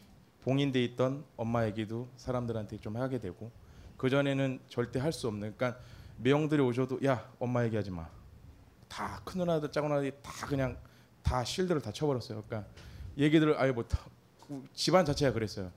봉인돼 0.42 0.82
있던 0.84 1.24
엄마 1.36 1.66
얘기도 1.66 2.08
사람들한테 2.16 2.78
좀 2.80 2.96
하게 2.96 3.18
되고 3.18 3.50
그 3.96 4.08
전에는 4.08 4.60
절대 4.68 4.98
할 5.00 5.12
수 5.12 5.26
없는 5.28 5.54
그러니까 5.56 5.80
매형들이 6.18 6.62
오셔도 6.62 6.98
야 7.04 7.28
엄마 7.38 7.64
얘기하지 7.64 7.90
마. 7.90 8.08
다 8.88 9.20
큰 9.24 9.38
누나들 9.40 9.70
작은 9.70 9.88
누나들이 9.88 10.12
다 10.22 10.46
그냥 10.46 10.76
다 11.22 11.44
실드를 11.44 11.80
다 11.82 11.92
쳐버렸어요. 11.92 12.42
그러니까 12.46 12.70
얘기들을 13.18 13.58
아예 13.60 13.72
못 13.72 13.86
하고 13.94 14.64
집안 14.72 15.04
자체가 15.04 15.32
그랬어요. 15.32 15.70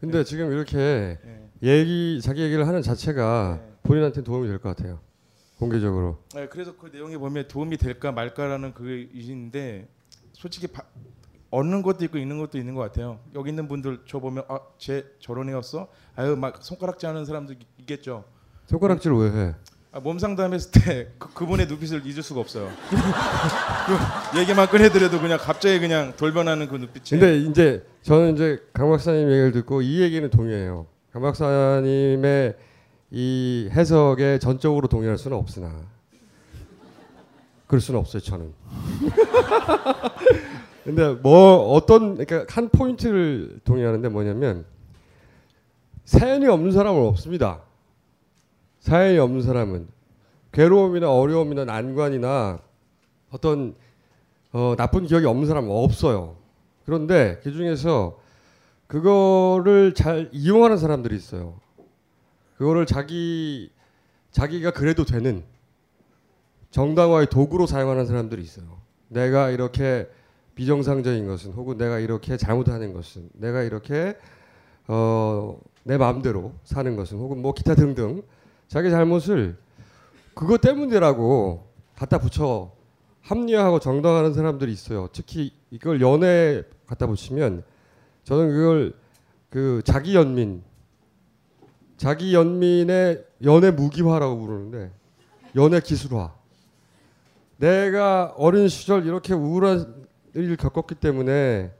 근데 0.00 0.22
지금 0.24 0.52
이렇게 0.52 1.18
네. 1.24 1.50
얘기 1.62 2.20
자기 2.22 2.42
얘기를 2.42 2.66
하는 2.66 2.80
자체가 2.82 3.60
본인한테 3.82 4.22
도움이 4.22 4.46
될 4.46 4.58
것 4.58 4.74
같아요. 4.76 5.00
공개적으로. 5.68 6.18
네, 6.34 6.46
그래서 6.48 6.74
그 6.76 6.90
내용에 6.92 7.16
보면 7.18 7.48
도움이 7.48 7.76
될까 7.76 8.12
말까라는 8.12 8.74
그이신데 8.74 9.88
솔직히 10.32 10.66
바, 10.66 10.82
얻는 11.50 11.82
것도 11.82 12.04
있고 12.06 12.18
있는 12.18 12.38
것도 12.38 12.58
있는 12.58 12.74
것 12.74 12.80
같아요. 12.82 13.20
여기 13.34 13.50
있는 13.50 13.68
분들 13.68 14.00
저 14.06 14.18
보면 14.18 14.44
아 14.48 14.58
쟤 14.78 15.04
저런 15.20 15.48
애였어? 15.48 15.88
아유 16.16 16.36
막 16.36 16.58
손가락질 16.62 17.08
하는 17.08 17.24
사람도 17.24 17.52
있- 17.54 17.58
있겠죠. 17.80 18.24
손가락질을 18.66 19.16
왜 19.16 19.30
해? 19.30 19.54
아, 19.92 20.00
몸 20.00 20.18
상담했을 20.18 20.70
때 20.72 21.08
그, 21.18 21.32
그분의 21.32 21.66
눈빛을 21.68 22.04
잊을 22.04 22.22
수가 22.24 22.40
없어요. 22.40 22.68
그 22.90 22.96
얘기만 24.40 24.66
꺼내드려도 24.68 25.20
그냥 25.20 25.38
갑자기 25.40 25.78
그냥 25.78 26.12
돌변하는 26.16 26.66
그 26.68 26.74
눈빛이. 26.76 27.20
근데 27.20 27.38
이제 27.38 27.86
저는 28.02 28.34
이제 28.34 28.58
강 28.72 28.90
박사님 28.90 29.22
얘기를 29.30 29.52
듣고 29.52 29.82
이 29.82 30.00
얘기는 30.00 30.28
동의해요. 30.30 30.86
강 31.12 31.22
박사님의 31.22 32.54
이 33.16 33.68
해석에 33.70 34.40
전적으로 34.40 34.88
동의할 34.88 35.16
수는 35.16 35.36
없으나 35.36 35.70
그럴 37.68 37.80
수는 37.80 38.00
없어요. 38.00 38.20
저는. 38.20 38.52
근데 40.82 41.14
뭐 41.14 41.72
어떤 41.72 42.16
그러니까 42.16 42.52
한 42.52 42.68
포인트를 42.68 43.60
동의하는데 43.62 44.08
뭐냐면 44.08 44.64
사연이 46.04 46.48
없는 46.48 46.72
사람은 46.72 47.06
없습니다. 47.06 47.60
사연이 48.80 49.18
없는 49.18 49.42
사람은 49.42 49.86
괴로움이나 50.52 51.10
어려움이나 51.10 51.64
난관이나 51.64 52.58
어떤 53.30 53.76
어, 54.52 54.74
나쁜 54.76 55.06
기억이 55.06 55.24
없는 55.24 55.46
사람은 55.46 55.70
없어요. 55.70 56.34
그런데 56.84 57.38
그 57.44 57.52
중에서 57.52 58.18
그거를 58.88 59.94
잘 59.94 60.30
이용하는 60.32 60.78
사람들이 60.78 61.14
있어요. 61.14 61.62
그거를 62.56 62.86
자기 62.86 63.70
자기가 64.30 64.72
그래도 64.72 65.04
되는 65.04 65.44
정당화의 66.70 67.28
도구로 67.28 67.66
사용하는 67.66 68.06
사람들이 68.06 68.42
있어요. 68.42 68.80
내가 69.08 69.50
이렇게 69.50 70.08
비정상적인 70.54 71.26
것은 71.26 71.52
혹은 71.52 71.76
내가 71.76 71.98
이렇게 71.98 72.36
잘못하는 72.36 72.92
것은 72.92 73.28
내가 73.34 73.62
이렇게 73.62 74.16
어, 74.88 75.58
내 75.84 75.96
마음대로 75.96 76.52
사는 76.64 76.96
것은 76.96 77.18
혹은 77.18 77.40
뭐 77.40 77.54
기타 77.54 77.74
등등 77.74 78.22
자기 78.68 78.90
잘못을 78.90 79.56
그것 80.34 80.60
때문이라고 80.60 81.66
갖다 81.94 82.18
붙여 82.18 82.72
합리화하고 83.22 83.78
정당하는 83.78 84.34
사람들이 84.34 84.72
있어요. 84.72 85.08
특히 85.12 85.52
이걸 85.70 86.00
연애에 86.00 86.62
갖다 86.86 87.06
붙이면 87.06 87.62
저는 88.24 88.48
그걸 88.48 88.94
그 89.48 89.80
자기 89.84 90.14
연민 90.14 90.62
자기 92.04 92.34
연민의 92.34 93.24
연애 93.44 93.70
무기화라고 93.70 94.38
부르는데 94.38 94.92
연애 95.56 95.80
기술화. 95.80 96.34
내가 97.56 98.34
어린 98.36 98.68
시절 98.68 99.06
이렇게 99.06 99.32
우울한 99.32 100.04
일을 100.34 100.58
겪었기 100.58 100.96
때문에 100.96 101.72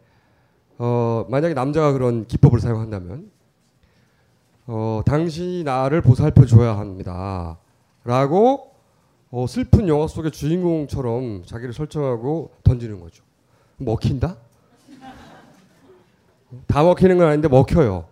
어 0.79 1.27
만약에 1.29 1.53
남자가 1.53 1.93
그런 1.93 2.27
기법을 2.27 2.59
사용한다면 2.59 3.31
어 4.67 5.03
당신이 5.05 5.63
나를 5.63 6.01
보살펴 6.01 6.47
줘야 6.47 6.79
합니다. 6.79 7.59
라고 8.03 8.71
어, 9.31 9.47
슬픈 9.47 9.89
영화 9.89 10.07
속의 10.07 10.31
주인공처럼 10.31 11.43
자기를 11.45 11.75
설정하고 11.75 12.51
던지는 12.63 12.99
거죠. 12.99 13.23
먹힌다? 13.77 14.39
다 16.67 16.83
먹히는 16.83 17.19
건 17.19 17.27
아닌데 17.27 17.47
먹혀요. 17.47 18.07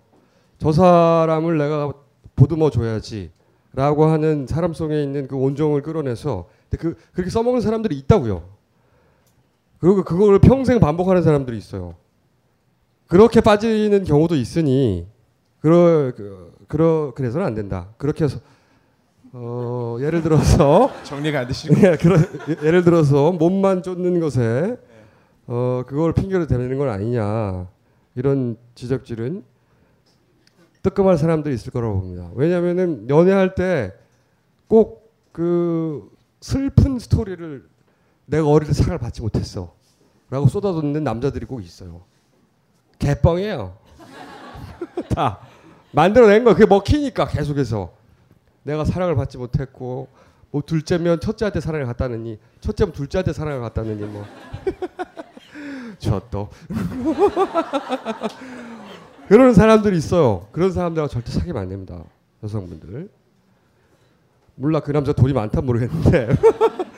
저 0.58 0.70
사람을 0.70 1.56
내가 1.56 2.01
보듬어 2.42 2.70
줘야지. 2.70 3.30
라고 3.72 4.04
하는 4.04 4.46
사람 4.46 4.74
속에 4.74 5.02
있는 5.02 5.28
그 5.28 5.36
온정을 5.36 5.82
끌어내서 5.82 6.48
그 6.70 6.96
그렇게 7.12 7.30
써먹는 7.30 7.60
사람들이 7.60 7.96
있다고요. 7.98 8.42
그리고 9.78 10.04
그걸 10.04 10.38
평생 10.40 10.78
반복하는 10.80 11.22
사람들이 11.22 11.56
있어요. 11.56 11.94
그렇게 13.06 13.40
빠지는 13.40 14.04
경우도 14.04 14.34
있으니 14.36 15.06
그러 15.60 16.12
그, 16.14 16.52
그러 16.66 17.12
그래서는 17.14 17.46
안 17.46 17.54
된다. 17.54 17.88
그렇게 17.96 18.24
해서 18.24 18.40
어, 19.32 19.96
예를 20.00 20.22
들어서 20.22 20.90
정리가 21.04 21.40
안 21.40 21.46
되시고 21.46 21.74
예, 21.78 21.96
그러, 21.96 22.18
예를 22.62 22.82
들어서 22.82 23.32
몸만 23.32 23.82
쫓는 23.82 24.20
것에 24.20 24.76
어, 25.46 25.84
그걸 25.86 26.12
핑계로 26.12 26.46
대는 26.46 26.76
건 26.76 26.90
아니냐 26.90 27.68
이런 28.16 28.56
지적질은 28.74 29.44
뜨끔할 30.82 31.18
사람들이 31.18 31.54
있을 31.54 31.72
거라고 31.72 32.00
봅니다. 32.00 32.30
왜냐하면은 32.34 33.08
연애할 33.08 33.54
때 33.54 33.92
꼭 34.68 35.02
그 35.32 36.10
슬픈 36.40 36.98
스토리를 36.98 37.66
내가 38.26 38.46
어릴 38.46 38.68
때 38.68 38.74
사랑을 38.74 38.98
받지 38.98 39.22
못했어 39.22 39.74
라고 40.30 40.46
쏟아붓는 40.46 41.02
남자들이 41.02 41.46
꼭 41.46 41.62
있어요. 41.62 42.02
개뻥이에요. 42.98 43.76
다 45.14 45.40
만들어낸 45.90 46.44
거 46.44 46.54
그게 46.54 46.66
먹히니까 46.66 47.26
계속해서 47.26 47.92
내가 48.62 48.84
사랑을 48.84 49.16
받지 49.16 49.38
못했고 49.38 50.08
뭐 50.50 50.62
둘째면 50.62 51.20
첫째한테 51.20 51.60
사랑을 51.60 51.86
갖다느니 51.86 52.38
첫째면 52.60 52.92
둘째한테 52.92 53.32
사랑을 53.32 53.60
갖다느니 53.60 54.02
뭐 54.04 54.24
저또 55.98 56.48
그런 59.28 59.54
사람들이 59.54 59.96
있어요. 59.96 60.46
그런 60.52 60.72
사람들하고 60.72 61.08
절대 61.10 61.30
사귀면 61.32 61.62
안 61.62 61.68
됩니다. 61.68 62.02
여성분들. 62.42 63.08
몰라 64.54 64.80
그 64.80 64.92
남자 64.92 65.12
돈이 65.12 65.32
많다 65.32 65.60
모르겠는데 65.62 66.28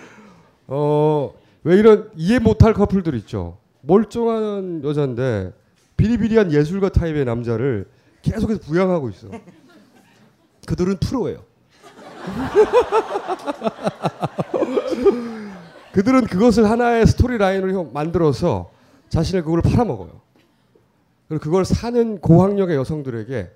어 0.68 1.32
왜 1.64 1.76
이런 1.78 2.10
이해 2.14 2.38
못할 2.38 2.74
커플들 2.74 3.14
있죠. 3.14 3.56
멀쩡한 3.80 4.84
여자인데 4.84 5.52
비리비리한 5.96 6.52
예술가 6.52 6.90
타입의 6.90 7.24
남자를 7.24 7.88
계속해서 8.22 8.60
부양하고 8.60 9.08
있어. 9.10 9.28
그들은 10.66 10.98
프로예요. 10.98 11.38
그들은 15.92 16.26
그것을 16.26 16.68
하나의 16.68 17.06
스토리 17.06 17.38
라인으로 17.38 17.84
만들어서 17.92 18.70
자신의 19.08 19.42
그걸 19.42 19.62
팔아먹어요. 19.62 20.20
그걸 21.28 21.64
사는 21.64 22.18
고학력의 22.20 22.76
여성들에게 22.76 23.50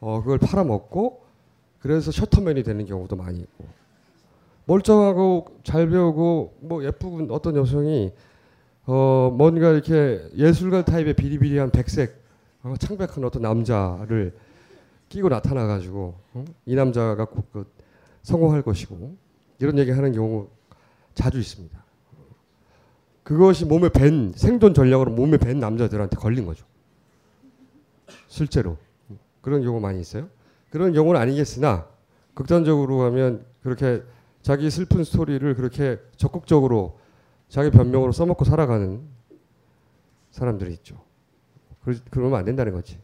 어, 0.00 0.20
그걸 0.22 0.38
팔아먹고 0.38 1.22
그래서 1.80 2.10
셔터맨이 2.10 2.62
되는 2.62 2.86
경우도 2.86 3.16
많이 3.16 3.40
있고 3.40 3.66
멀쩡하고 4.66 5.46
잘 5.62 5.88
배우고 5.88 6.58
뭐 6.60 6.84
예쁜 6.84 7.30
어떤 7.30 7.56
여성이 7.56 8.12
어, 8.86 9.34
뭔가 9.36 9.70
이렇게 9.70 10.22
예술가 10.36 10.84
타입의 10.84 11.14
비리비리한 11.14 11.70
백색 11.70 12.22
어, 12.62 12.74
창백한 12.78 13.24
어떤 13.24 13.42
남자를 13.42 14.34
끼고 15.08 15.28
나타나 15.28 15.66
가지고 15.66 16.14
어? 16.32 16.44
이 16.66 16.74
남자가 16.74 17.24
꼭 17.26 17.52
그 17.52 17.64
성공할 18.24 18.62
것이고 18.62 19.16
이런 19.60 19.78
얘기 19.78 19.90
하는 19.90 20.12
경우 20.12 20.48
자주 21.14 21.38
있습니다. 21.38 21.84
그것이 23.22 23.64
몸에 23.64 23.88
밴 23.90 24.32
생존 24.34 24.74
전략으로 24.74 25.12
몸에 25.12 25.38
밴 25.38 25.60
남자들한테 25.60 26.16
걸린 26.16 26.44
거죠. 26.44 26.66
실제로 28.34 28.76
그런 29.40 29.62
경우 29.62 29.78
많이 29.78 30.00
있어요. 30.00 30.28
그런 30.70 30.92
경우는 30.92 31.20
아니겠으나 31.20 31.86
극단적으로 32.34 33.02
하면 33.02 33.44
그렇게 33.62 34.02
자기 34.42 34.70
슬픈 34.70 35.04
스토리를 35.04 35.54
그렇게 35.54 36.00
적극적으로 36.16 36.98
자기 37.48 37.70
변명으로 37.70 38.10
써먹고 38.10 38.44
살아가는 38.44 39.02
사람들이 40.32 40.72
있죠. 40.72 40.96
그, 41.84 41.96
그러면 42.10 42.40
안 42.40 42.44
된다는 42.44 42.72
거지. 42.72 42.98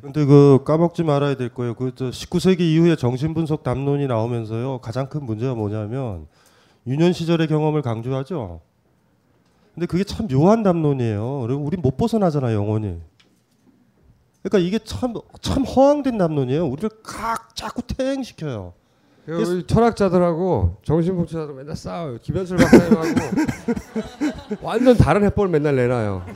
근데 0.00 0.24
그 0.24 0.60
까먹지 0.64 1.02
말아야 1.02 1.34
될 1.34 1.48
거예요. 1.48 1.74
그 1.74 1.90
19세기 1.90 2.60
이후에 2.60 2.94
정신분석 2.94 3.64
담론이 3.64 4.06
나오면서요. 4.06 4.78
가장 4.78 5.08
큰 5.08 5.24
문제가 5.24 5.56
뭐냐면 5.56 6.28
유년 6.86 7.12
시절의 7.12 7.48
경험을 7.48 7.82
강조하죠. 7.82 8.60
근데 9.74 9.86
그게 9.86 10.04
참 10.04 10.28
묘한 10.28 10.62
담론이에요. 10.62 11.40
그리고 11.40 11.62
우리 11.62 11.76
못 11.76 11.96
벗어나잖아 11.96 12.52
영원히. 12.52 13.00
그러니까 14.44 14.58
이게 14.68 14.78
참 14.84 15.14
참 15.40 15.64
허황된 15.64 16.18
담론이에요. 16.18 16.66
우리를 16.66 16.90
각 17.02 17.56
자꾸 17.56 17.82
퇴행시켜요. 17.82 18.74
그 19.26 19.66
철학자들하고 19.66 20.76
정신분석자들 20.84 21.54
맨날 21.54 21.74
싸워요. 21.74 22.18
김현철 22.22 22.58
박사님하고 22.58 23.08
완전 24.60 24.96
다른 24.98 25.24
해법을 25.24 25.48
맨날 25.48 25.76
내놔요. 25.76 26.26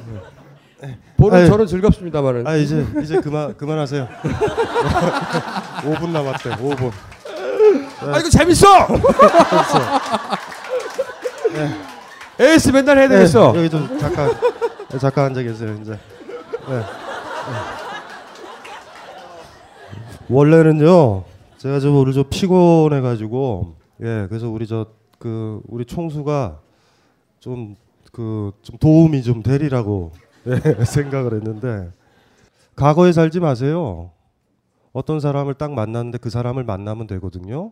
보는 1.19 1.39
아유. 1.39 1.47
저는 1.49 1.67
즐겁습니다만은. 1.67 2.47
아 2.47 2.57
이제 2.57 2.87
이제 3.03 3.21
그만 3.21 3.55
그만하세요. 3.59 4.09
5분 5.85 6.09
남았대. 6.09 6.51
5분. 6.51 6.91
아 8.01 8.19
이거 8.21 8.31
재밌어. 8.31 8.67
에이스 12.41 12.71
맨날 12.71 12.99
해야 12.99 13.09
되겠어. 13.09 13.53
네, 13.53 13.59
여기 13.59 13.71
좀 13.71 13.99
잠깐 13.99 14.31
네, 14.91 14.99
잠깐 14.99 15.25
앉아 15.27 15.43
계세요 15.43 15.77
이제. 15.83 15.93
네. 16.69 16.79
네. 16.79 16.83
원래는요 20.31 21.25
제가 21.59 21.81
좀 21.81 21.97
오늘 21.97 22.13
좀 22.13 22.25
피곤해 22.29 23.01
가지고 23.01 23.75
예 24.01 24.27
그래서 24.29 24.49
우리 24.49 24.67
저 24.67 24.87
그 25.19 25.61
우리 25.67 25.85
총수가 25.85 26.61
좀 27.41 27.75
그 28.13 28.53
좀 28.63 28.79
도움이 28.79 29.23
좀 29.23 29.43
되리라고 29.43 30.13
예, 30.47 30.55
생각을 30.87 31.35
했는데 31.35 31.91
과거에 32.77 33.13
살지 33.13 33.41
마세요. 33.41 34.11
어떤 34.93 35.21
사람을 35.21 35.55
딱 35.55 35.73
만났는데 35.73 36.19
그 36.19 36.31
사람을 36.31 36.65
만나면 36.65 37.07
되거든요. 37.09 37.71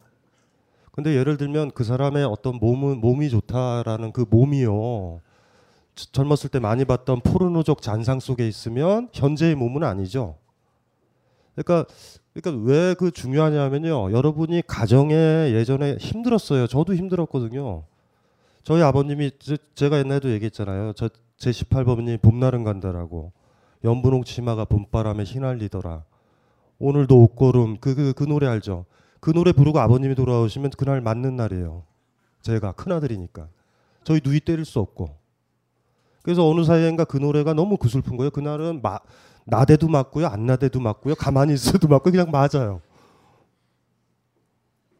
근데 0.92 1.14
예를 1.16 1.36
들면 1.36 1.70
그 1.72 1.84
사람의 1.84 2.24
어떤 2.24 2.56
몸은 2.56 3.00
몸이 3.00 3.30
좋다라는 3.30 4.12
그 4.12 4.26
몸이요. 4.28 5.20
저- 5.94 6.06
젊었을 6.12 6.50
때 6.50 6.58
많이 6.58 6.84
봤던 6.84 7.20
포르노적 7.20 7.80
잔상 7.82 8.20
속에 8.20 8.46
있으면 8.46 9.08
현재의 9.12 9.54
몸은 9.54 9.84
아니죠. 9.84 10.36
그러니까 11.54 11.86
그러니까 12.40 12.64
왜 12.70 12.94
그 12.94 13.10
중요하냐면요. 13.10 14.12
여러분이 14.12 14.62
가정에 14.66 15.14
예전에 15.52 15.96
힘들었어요. 15.98 16.66
저도 16.66 16.94
힘들었거든요. 16.94 17.84
저희 18.64 18.82
아버님이 18.82 19.32
제, 19.38 19.56
제가 19.74 19.98
옛날에도 19.98 20.30
얘기했잖아요. 20.32 20.92
저 20.94 21.08
제 21.38 21.50
18번이 21.50 22.20
봄날은 22.22 22.64
간다라고. 22.64 23.32
연분홍 23.84 24.24
치마가 24.24 24.64
봄바람에 24.64 25.24
휘날리더라. 25.24 26.04
오늘도 26.78 27.14
옷걸음 27.22 27.76
그 27.78 27.94
그 27.94 28.12
그 28.14 28.24
노래 28.24 28.46
알죠? 28.46 28.86
그 29.20 29.32
노래 29.32 29.52
부르고 29.52 29.78
아버님이 29.78 30.14
돌아오시면 30.14 30.70
그날 30.78 31.00
맞는 31.02 31.36
날이에요. 31.36 31.84
제가 32.42 32.72
큰 32.72 32.92
아들이니까 32.92 33.48
저희 34.04 34.20
누이 34.24 34.40
때릴 34.40 34.64
수 34.64 34.80
없고 34.80 35.16
그래서 36.22 36.48
어느 36.48 36.64
사이인가 36.64 37.04
그 37.04 37.18
노래가 37.18 37.52
너무 37.54 37.76
구슬픈 37.76 38.16
거예요. 38.16 38.30
그날은 38.30 38.80
마, 38.82 38.98
나대도 39.46 39.88
맞고요, 39.88 40.26
안 40.26 40.46
나대도 40.46 40.80
맞고요, 40.80 41.14
가만히 41.14 41.54
있어도 41.54 41.88
맞고 41.88 42.10
그냥 42.10 42.30
맞아요. 42.30 42.80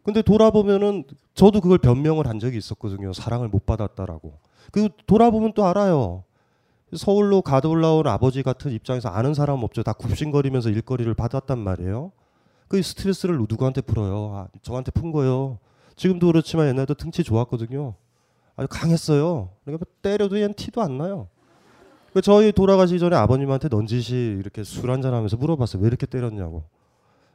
근데 0.02 0.22
돌아보면은 0.22 1.04
저도 1.34 1.60
그걸 1.60 1.78
변명을 1.78 2.28
한 2.28 2.38
적이 2.38 2.58
있었거든요. 2.58 3.12
사랑을 3.12 3.48
못 3.48 3.66
받았다라고. 3.66 4.38
그 4.70 4.88
돌아보면 5.06 5.52
또 5.54 5.66
알아요. 5.66 6.22
서울로 6.94 7.42
가도 7.42 7.70
올라온 7.70 8.06
아버지 8.06 8.44
같은 8.44 8.70
입장에서 8.70 9.08
아는 9.08 9.34
사람 9.34 9.64
없죠. 9.64 9.82
다 9.82 9.92
굽신거리면서 9.92 10.70
일거리를 10.70 11.12
받았단 11.14 11.58
말이에요. 11.58 12.12
그 12.68 12.80
스트레스를 12.80 13.36
누구한테 13.36 13.80
풀어요? 13.80 14.32
아, 14.34 14.48
저한테 14.62 14.92
푼 14.92 15.10
거예요. 15.10 15.58
지금도 15.96 16.28
그렇지만 16.28 16.68
옛날에도 16.68 16.94
등치 16.94 17.24
좋았거든요. 17.24 17.94
아주 18.54 18.68
강했어요. 18.70 19.50
그러니까 19.64 19.84
뭐 19.84 20.00
때려도 20.02 20.38
얘는 20.38 20.54
티도 20.54 20.82
안 20.82 20.98
나요. 20.98 21.26
그 22.16 22.22
저희 22.22 22.50
돌아가시기 22.50 22.98
전에 22.98 23.14
아버님한테 23.14 23.68
넌지시 23.70 24.38
이렇게 24.40 24.64
술 24.64 24.90
한잔 24.90 25.12
하면서 25.12 25.36
물어봤어요. 25.36 25.82
왜 25.82 25.88
이렇게 25.88 26.06
때렸냐고. 26.06 26.62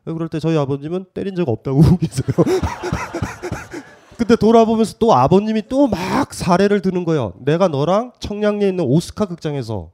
그럴 0.05 0.27
때 0.27 0.39
저희 0.39 0.57
아버님은 0.57 1.05
때린 1.13 1.35
적 1.35 1.47
없다고 1.47 1.77
우기세요. 1.85 2.25
근데 4.17 4.35
돌아보면서 4.35 4.95
또 4.97 5.13
아버님이 5.13 5.67
또 5.67 5.85
막 5.85 6.33
사례를 6.33 6.81
드는 6.81 7.05
거예요. 7.05 7.33
내가 7.37 7.67
너랑 7.67 8.13
청량리에 8.17 8.69
있는 8.69 8.83
오스카 8.85 9.27
극장에서 9.27 9.91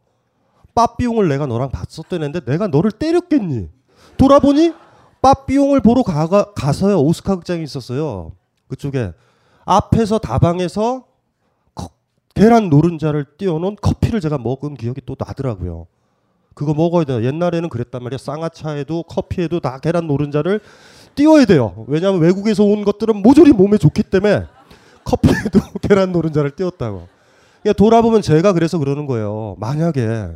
빠삐용을 0.73 1.27
내가 1.27 1.47
너랑 1.47 1.69
봤었던 1.69 2.23
애인데 2.23 2.45
내가 2.45 2.67
너를 2.67 2.91
때렸겠니? 2.91 3.67
돌아보니 4.17 4.73
빠삐용을 5.21 5.81
보러 5.81 6.01
가가, 6.01 6.53
가서요. 6.53 7.01
오스카 7.01 7.35
극장이 7.35 7.61
있었어요. 7.61 8.31
그쪽에 8.69 9.11
앞에서 9.65 10.17
다방에서 10.17 11.01
커, 11.01 11.07
계란 12.37 12.69
노른자를 12.69 13.25
띄워놓은 13.37 13.77
커피를 13.81 14.21
제가 14.21 14.37
먹은 14.37 14.75
기억이 14.75 15.01
또 15.05 15.15
나더라고요. 15.17 15.87
그거 16.53 16.73
먹어야 16.73 17.03
돼요. 17.03 17.23
옛날에는 17.23 17.69
그랬단 17.69 18.03
말이야. 18.03 18.17
쌍화차에도 18.17 19.03
커피에도 19.03 19.59
다 19.59 19.79
계란 19.79 20.07
노른자를 20.07 20.59
띄워야 21.15 21.45
돼요. 21.45 21.85
왜냐하면 21.87 22.21
외국에서 22.21 22.63
온 22.63 22.83
것들은 22.83 23.17
모조리 23.17 23.53
몸에 23.53 23.77
좋기 23.77 24.03
때문에 24.03 24.45
커피에도 25.03 25.59
계란 25.81 26.11
노른자를 26.11 26.51
띄웠다고. 26.51 27.07
그러니까 27.61 27.77
돌아보면 27.77 28.21
제가 28.21 28.53
그래서 28.53 28.77
그러는 28.77 29.07
거예요. 29.07 29.55
만약에 29.59 30.29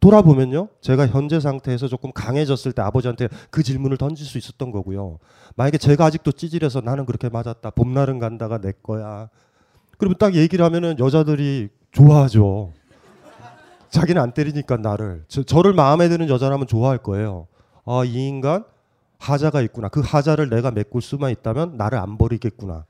돌아보면요. 0.00 0.68
제가 0.80 1.06
현재 1.06 1.38
상태에서 1.38 1.86
조금 1.86 2.10
강해졌을 2.12 2.72
때 2.72 2.82
아버지한테 2.82 3.28
그 3.50 3.62
질문을 3.62 3.98
던질 3.98 4.26
수 4.26 4.38
있었던 4.38 4.70
거고요. 4.70 5.18
만약에 5.56 5.78
제가 5.78 6.06
아직도 6.06 6.32
찌질해서 6.32 6.80
나는 6.80 7.06
그렇게 7.06 7.28
맞았다. 7.28 7.70
봄날은 7.70 8.18
간다가 8.18 8.58
내 8.58 8.72
거야. 8.82 9.28
그러면 10.00 10.16
딱 10.18 10.34
얘기를 10.34 10.64
하면은 10.64 10.98
여자들이 10.98 11.68
좋아하죠. 11.92 12.72
자기는 13.90 14.20
안 14.20 14.32
때리니까 14.32 14.78
나를. 14.78 15.26
저, 15.28 15.42
저를 15.42 15.74
마음에 15.74 16.08
드는 16.08 16.30
여자라면 16.30 16.66
좋아할 16.66 16.96
거예요. 16.96 17.48
아, 17.84 18.02
이 18.06 18.26
인간 18.26 18.64
하자가 19.18 19.60
있구나. 19.60 19.90
그 19.90 20.00
하자를 20.00 20.48
내가 20.48 20.70
메꿀 20.70 21.02
수만 21.02 21.30
있다면 21.32 21.76
나를 21.76 21.98
안 21.98 22.16
버리겠구나. 22.16 22.86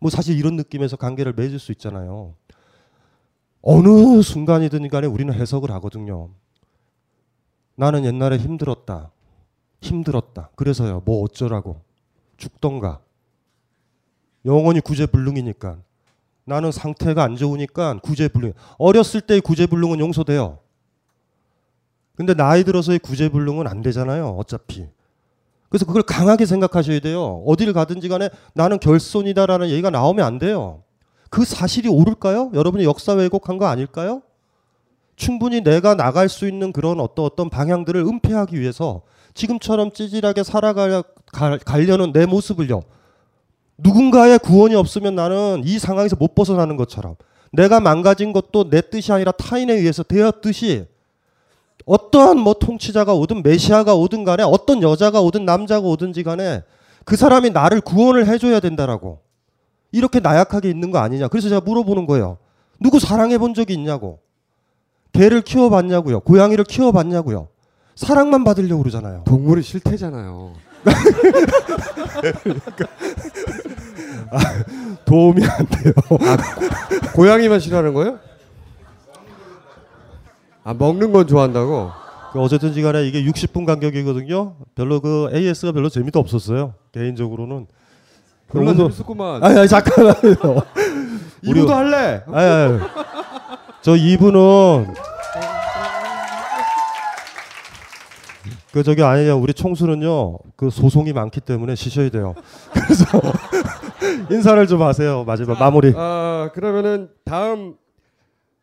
뭐 0.00 0.10
사실 0.10 0.38
이런 0.38 0.56
느낌에서 0.56 0.96
관계를 0.96 1.34
맺을 1.34 1.58
수 1.58 1.70
있잖아요. 1.72 2.32
어느 3.60 4.22
순간이든 4.22 4.88
간에 4.88 5.06
우리는 5.06 5.34
해석을 5.34 5.70
하거든요. 5.72 6.30
나는 7.74 8.06
옛날에 8.06 8.38
힘들었다. 8.38 9.10
힘들었다. 9.82 10.48
그래서요. 10.56 11.02
뭐 11.04 11.22
어쩌라고. 11.24 11.82
죽던가. 12.38 13.00
영원히 14.46 14.80
구제불능이니까. 14.80 15.82
나는 16.48 16.72
상태가 16.72 17.22
안 17.22 17.36
좋으니까 17.36 18.00
구제불능. 18.02 18.54
어렸을 18.78 19.20
때의 19.20 19.40
구제불능은 19.42 20.00
용서돼요. 20.00 20.58
근데 22.16 22.34
나이 22.34 22.64
들어서의 22.64 22.98
구제불능은 22.98 23.66
안 23.68 23.82
되잖아요. 23.82 24.30
어차피. 24.30 24.86
그래서 25.68 25.84
그걸 25.84 26.02
강하게 26.02 26.46
생각하셔야 26.46 27.00
돼요. 27.00 27.42
어디를 27.46 27.74
가든지 27.74 28.08
간에 28.08 28.30
나는 28.54 28.80
결손이다라는 28.80 29.68
얘기가 29.68 29.90
나오면 29.90 30.24
안 30.24 30.38
돼요. 30.38 30.82
그 31.30 31.44
사실이 31.44 31.88
옳을까요? 31.88 32.50
여러분이 32.54 32.84
역사 32.84 33.12
왜곡한 33.12 33.58
거 33.58 33.66
아닐까요? 33.66 34.22
충분히 35.14 35.60
내가 35.60 35.94
나갈 35.94 36.28
수 36.28 36.48
있는 36.48 36.72
그런 36.72 36.98
어떤 37.00 37.26
어떤 37.26 37.50
방향들을 37.50 38.00
은폐하기 38.00 38.58
위해서 38.58 39.02
지금처럼 39.34 39.92
찌질하게 39.92 40.42
살아가려는 40.42 42.12
내 42.12 42.24
모습을요. 42.24 42.82
누군가의 43.78 44.38
구원이 44.40 44.74
없으면 44.74 45.14
나는 45.14 45.62
이 45.64 45.78
상황에서 45.78 46.16
못 46.16 46.34
벗어나는 46.34 46.76
것처럼 46.76 47.16
내가 47.52 47.80
망가진 47.80 48.32
것도 48.32 48.70
내 48.70 48.80
뜻이 48.80 49.12
아니라 49.12 49.32
타인에 49.32 49.72
의해서 49.72 50.02
되었듯이 50.02 50.86
어떠한 51.86 52.38
뭐 52.38 52.54
통치자가 52.54 53.14
오든 53.14 53.42
메시아가 53.42 53.94
오든 53.94 54.24
간에 54.24 54.42
어떤 54.42 54.82
여자가 54.82 55.20
오든 55.20 55.44
남자가 55.44 55.86
오든지 55.86 56.22
간에 56.22 56.62
그 57.04 57.16
사람이 57.16 57.50
나를 57.50 57.80
구원을 57.80 58.26
해줘야 58.26 58.60
된다라고 58.60 59.20
이렇게 59.92 60.20
나약하게 60.20 60.68
있는 60.68 60.90
거 60.90 60.98
아니냐. 60.98 61.28
그래서 61.28 61.48
제가 61.48 61.62
물어보는 61.62 62.04
거예요. 62.06 62.36
누구 62.78 63.00
사랑해 63.00 63.38
본 63.38 63.54
적이 63.54 63.74
있냐고. 63.74 64.20
개를 65.12 65.40
키워봤냐고요. 65.40 66.20
고양이를 66.20 66.64
키워봤냐고요. 66.64 67.48
사랑만 67.94 68.44
받으려고 68.44 68.82
그러잖아요. 68.82 69.24
동물이 69.24 69.62
싫대잖아요. 69.62 70.52
그러니까 72.42 72.86
아, 74.30 74.38
도움이 75.04 75.42
안 75.44 75.66
돼요 75.66 75.92
아, 76.20 77.12
고양이만 77.12 77.60
싫어하는 77.60 77.94
거예요? 77.94 78.18
아 80.64 80.74
먹는 80.74 81.12
건 81.12 81.26
좋아한다고? 81.26 81.90
그 82.32 82.40
어쨌든지 82.40 82.82
간에 82.82 83.06
이게 83.06 83.24
60분 83.24 83.64
간격이거든요. 83.64 84.56
별로 84.74 85.00
그 85.00 85.30
AS가 85.32 85.72
별로 85.72 85.88
재미도 85.88 86.18
없었어요. 86.18 86.74
개인적으로는. 86.92 87.66
별로 88.52 88.76
재밌었구만. 88.76 89.42
아니, 89.42 89.58
아니 89.60 89.68
잠깐만요. 89.68 90.16
2부도 91.44 91.68
할래. 91.68 92.22
아니, 92.26 92.46
아니. 92.46 92.80
저 93.80 93.92
2부는 93.92 94.94
그 98.72 98.82
저기 98.82 99.02
아니에요. 99.02 99.38
우리 99.38 99.54
총수는요. 99.54 100.38
그 100.56 100.68
소송이 100.68 101.12
많기 101.12 101.40
때문에 101.40 101.74
쉬셔야 101.74 102.10
돼요. 102.10 102.34
그래서 102.72 103.04
인사를 104.30 104.66
좀 104.66 104.82
하세요. 104.82 105.24
마지막 105.24 105.58
마무리. 105.58 105.92
아 105.96 106.50
그러면은 106.54 107.10
다음 107.24 107.76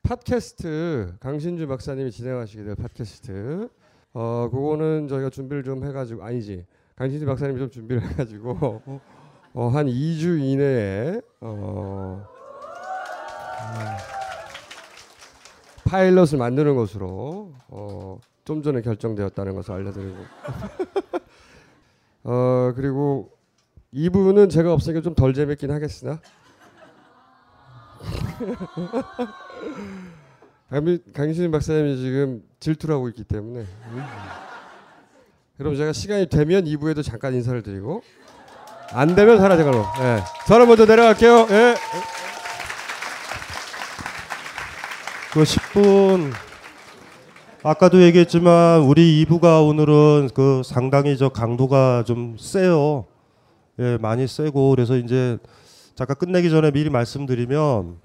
팟캐스트 0.03 1.15
강신주 1.19 1.67
박사님이 1.67 2.11
진행하시게 2.11 2.63
될 2.63 2.75
팟캐스트 2.75 3.69
어 4.13 4.49
그거는 4.51 5.07
저희가 5.07 5.29
준비를 5.29 5.63
좀 5.63 5.85
해가지고 5.85 6.23
아니지 6.23 6.65
강신주 6.95 7.25
박사님이 7.25 7.59
좀 7.59 7.69
준비를 7.69 8.07
해가지고 8.09 8.81
어, 9.53 9.67
한 9.69 9.87
2주 9.87 10.39
이내에 10.41 11.21
어, 11.41 12.25
파일럿을 15.85 16.37
만드는 16.37 16.75
것으로 16.75 17.53
어, 17.67 18.19
좀 18.43 18.61
전에 18.61 18.81
결정되었다는 18.81 19.55
것을 19.55 19.73
알려드리고 19.73 20.15
어 22.25 22.73
그리고 22.75 23.34
2부는 23.95 24.49
제가 24.49 24.73
없으니까 24.73 25.01
좀 25.01 25.15
덜 25.15 25.33
재밌긴 25.33 25.71
하겠으나 25.71 26.19
강신 31.13 31.51
박사님이 31.51 31.97
지금 31.97 32.43
질투를 32.59 32.95
하고 32.95 33.07
있기 33.09 33.23
때문에 33.23 33.65
그럼 35.57 35.75
제가 35.75 35.93
시간이 35.93 36.27
되면 36.27 36.65
2부에도 36.65 37.01
잠깐 37.03 37.33
인사를 37.33 37.63
드리고 37.63 38.03
안 38.91 39.15
되면 39.15 39.37
사라져가로 39.37 39.85
예. 40.01 40.19
저는 40.47 40.67
먼저 40.67 40.85
내려갈게요 40.85 41.47
예. 41.49 41.75
그 45.31 45.43
10분 45.43 46.31
아까도 47.63 48.01
얘기했지만 48.01 48.81
우리 48.81 49.25
2부가 49.25 49.67
오늘은 49.67 50.29
그 50.33 50.61
상당히 50.63 51.17
저 51.17 51.29
강도가 51.29 52.03
좀 52.05 52.37
세요. 52.39 53.05
예, 53.79 53.97
많이 53.99 54.27
세고 54.27 54.69
그래서 54.71 54.97
이제 54.97 55.37
잠깐 55.95 56.15
끝내기 56.17 56.49
전에 56.49 56.71
미리 56.71 56.89
말씀드리면 56.89 57.97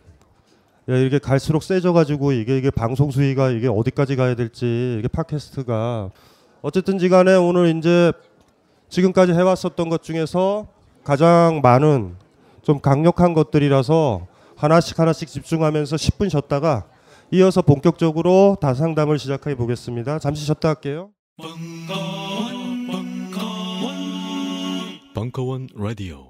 예, 0.91 1.01
이렇게 1.01 1.19
갈수록 1.19 1.63
세져 1.63 1.93
가지고 1.93 2.33
이게 2.33 2.59
이게 2.59 2.71
방송 2.71 3.11
수위가 3.11 3.51
이게 3.51 3.69
어디까지 3.69 4.17
가야 4.17 4.35
될지 4.35 4.97
이게 4.99 5.09
팟캐스트가 5.09 6.11
어쨌든지 6.63 7.09
간에 7.09 7.35
오늘 7.35 7.77
이제 7.77 8.13
지금까지 8.89 9.33
해왔었던 9.33 9.89
것 9.89 10.03
중에서 10.03 10.67
가장 11.05 11.61
많은 11.63 12.17
좀 12.63 12.81
강력한 12.81 13.35
것들이라서 13.35 14.27
하나씩 14.57 14.99
하나씩 14.99 15.29
집중하면서 15.29 15.97
10분 15.97 16.29
쉬었다가 16.31 16.87
이어서 17.31 17.63
본격적으로 17.63 18.57
다상담을 18.61 19.19
시작해 19.19 19.55
보겠습니다. 19.55 20.19
잠시 20.19 20.45
쉬었다 20.45 20.69
할게요. 20.69 21.11
벙커원 25.21 25.69
라디오. 25.75 26.30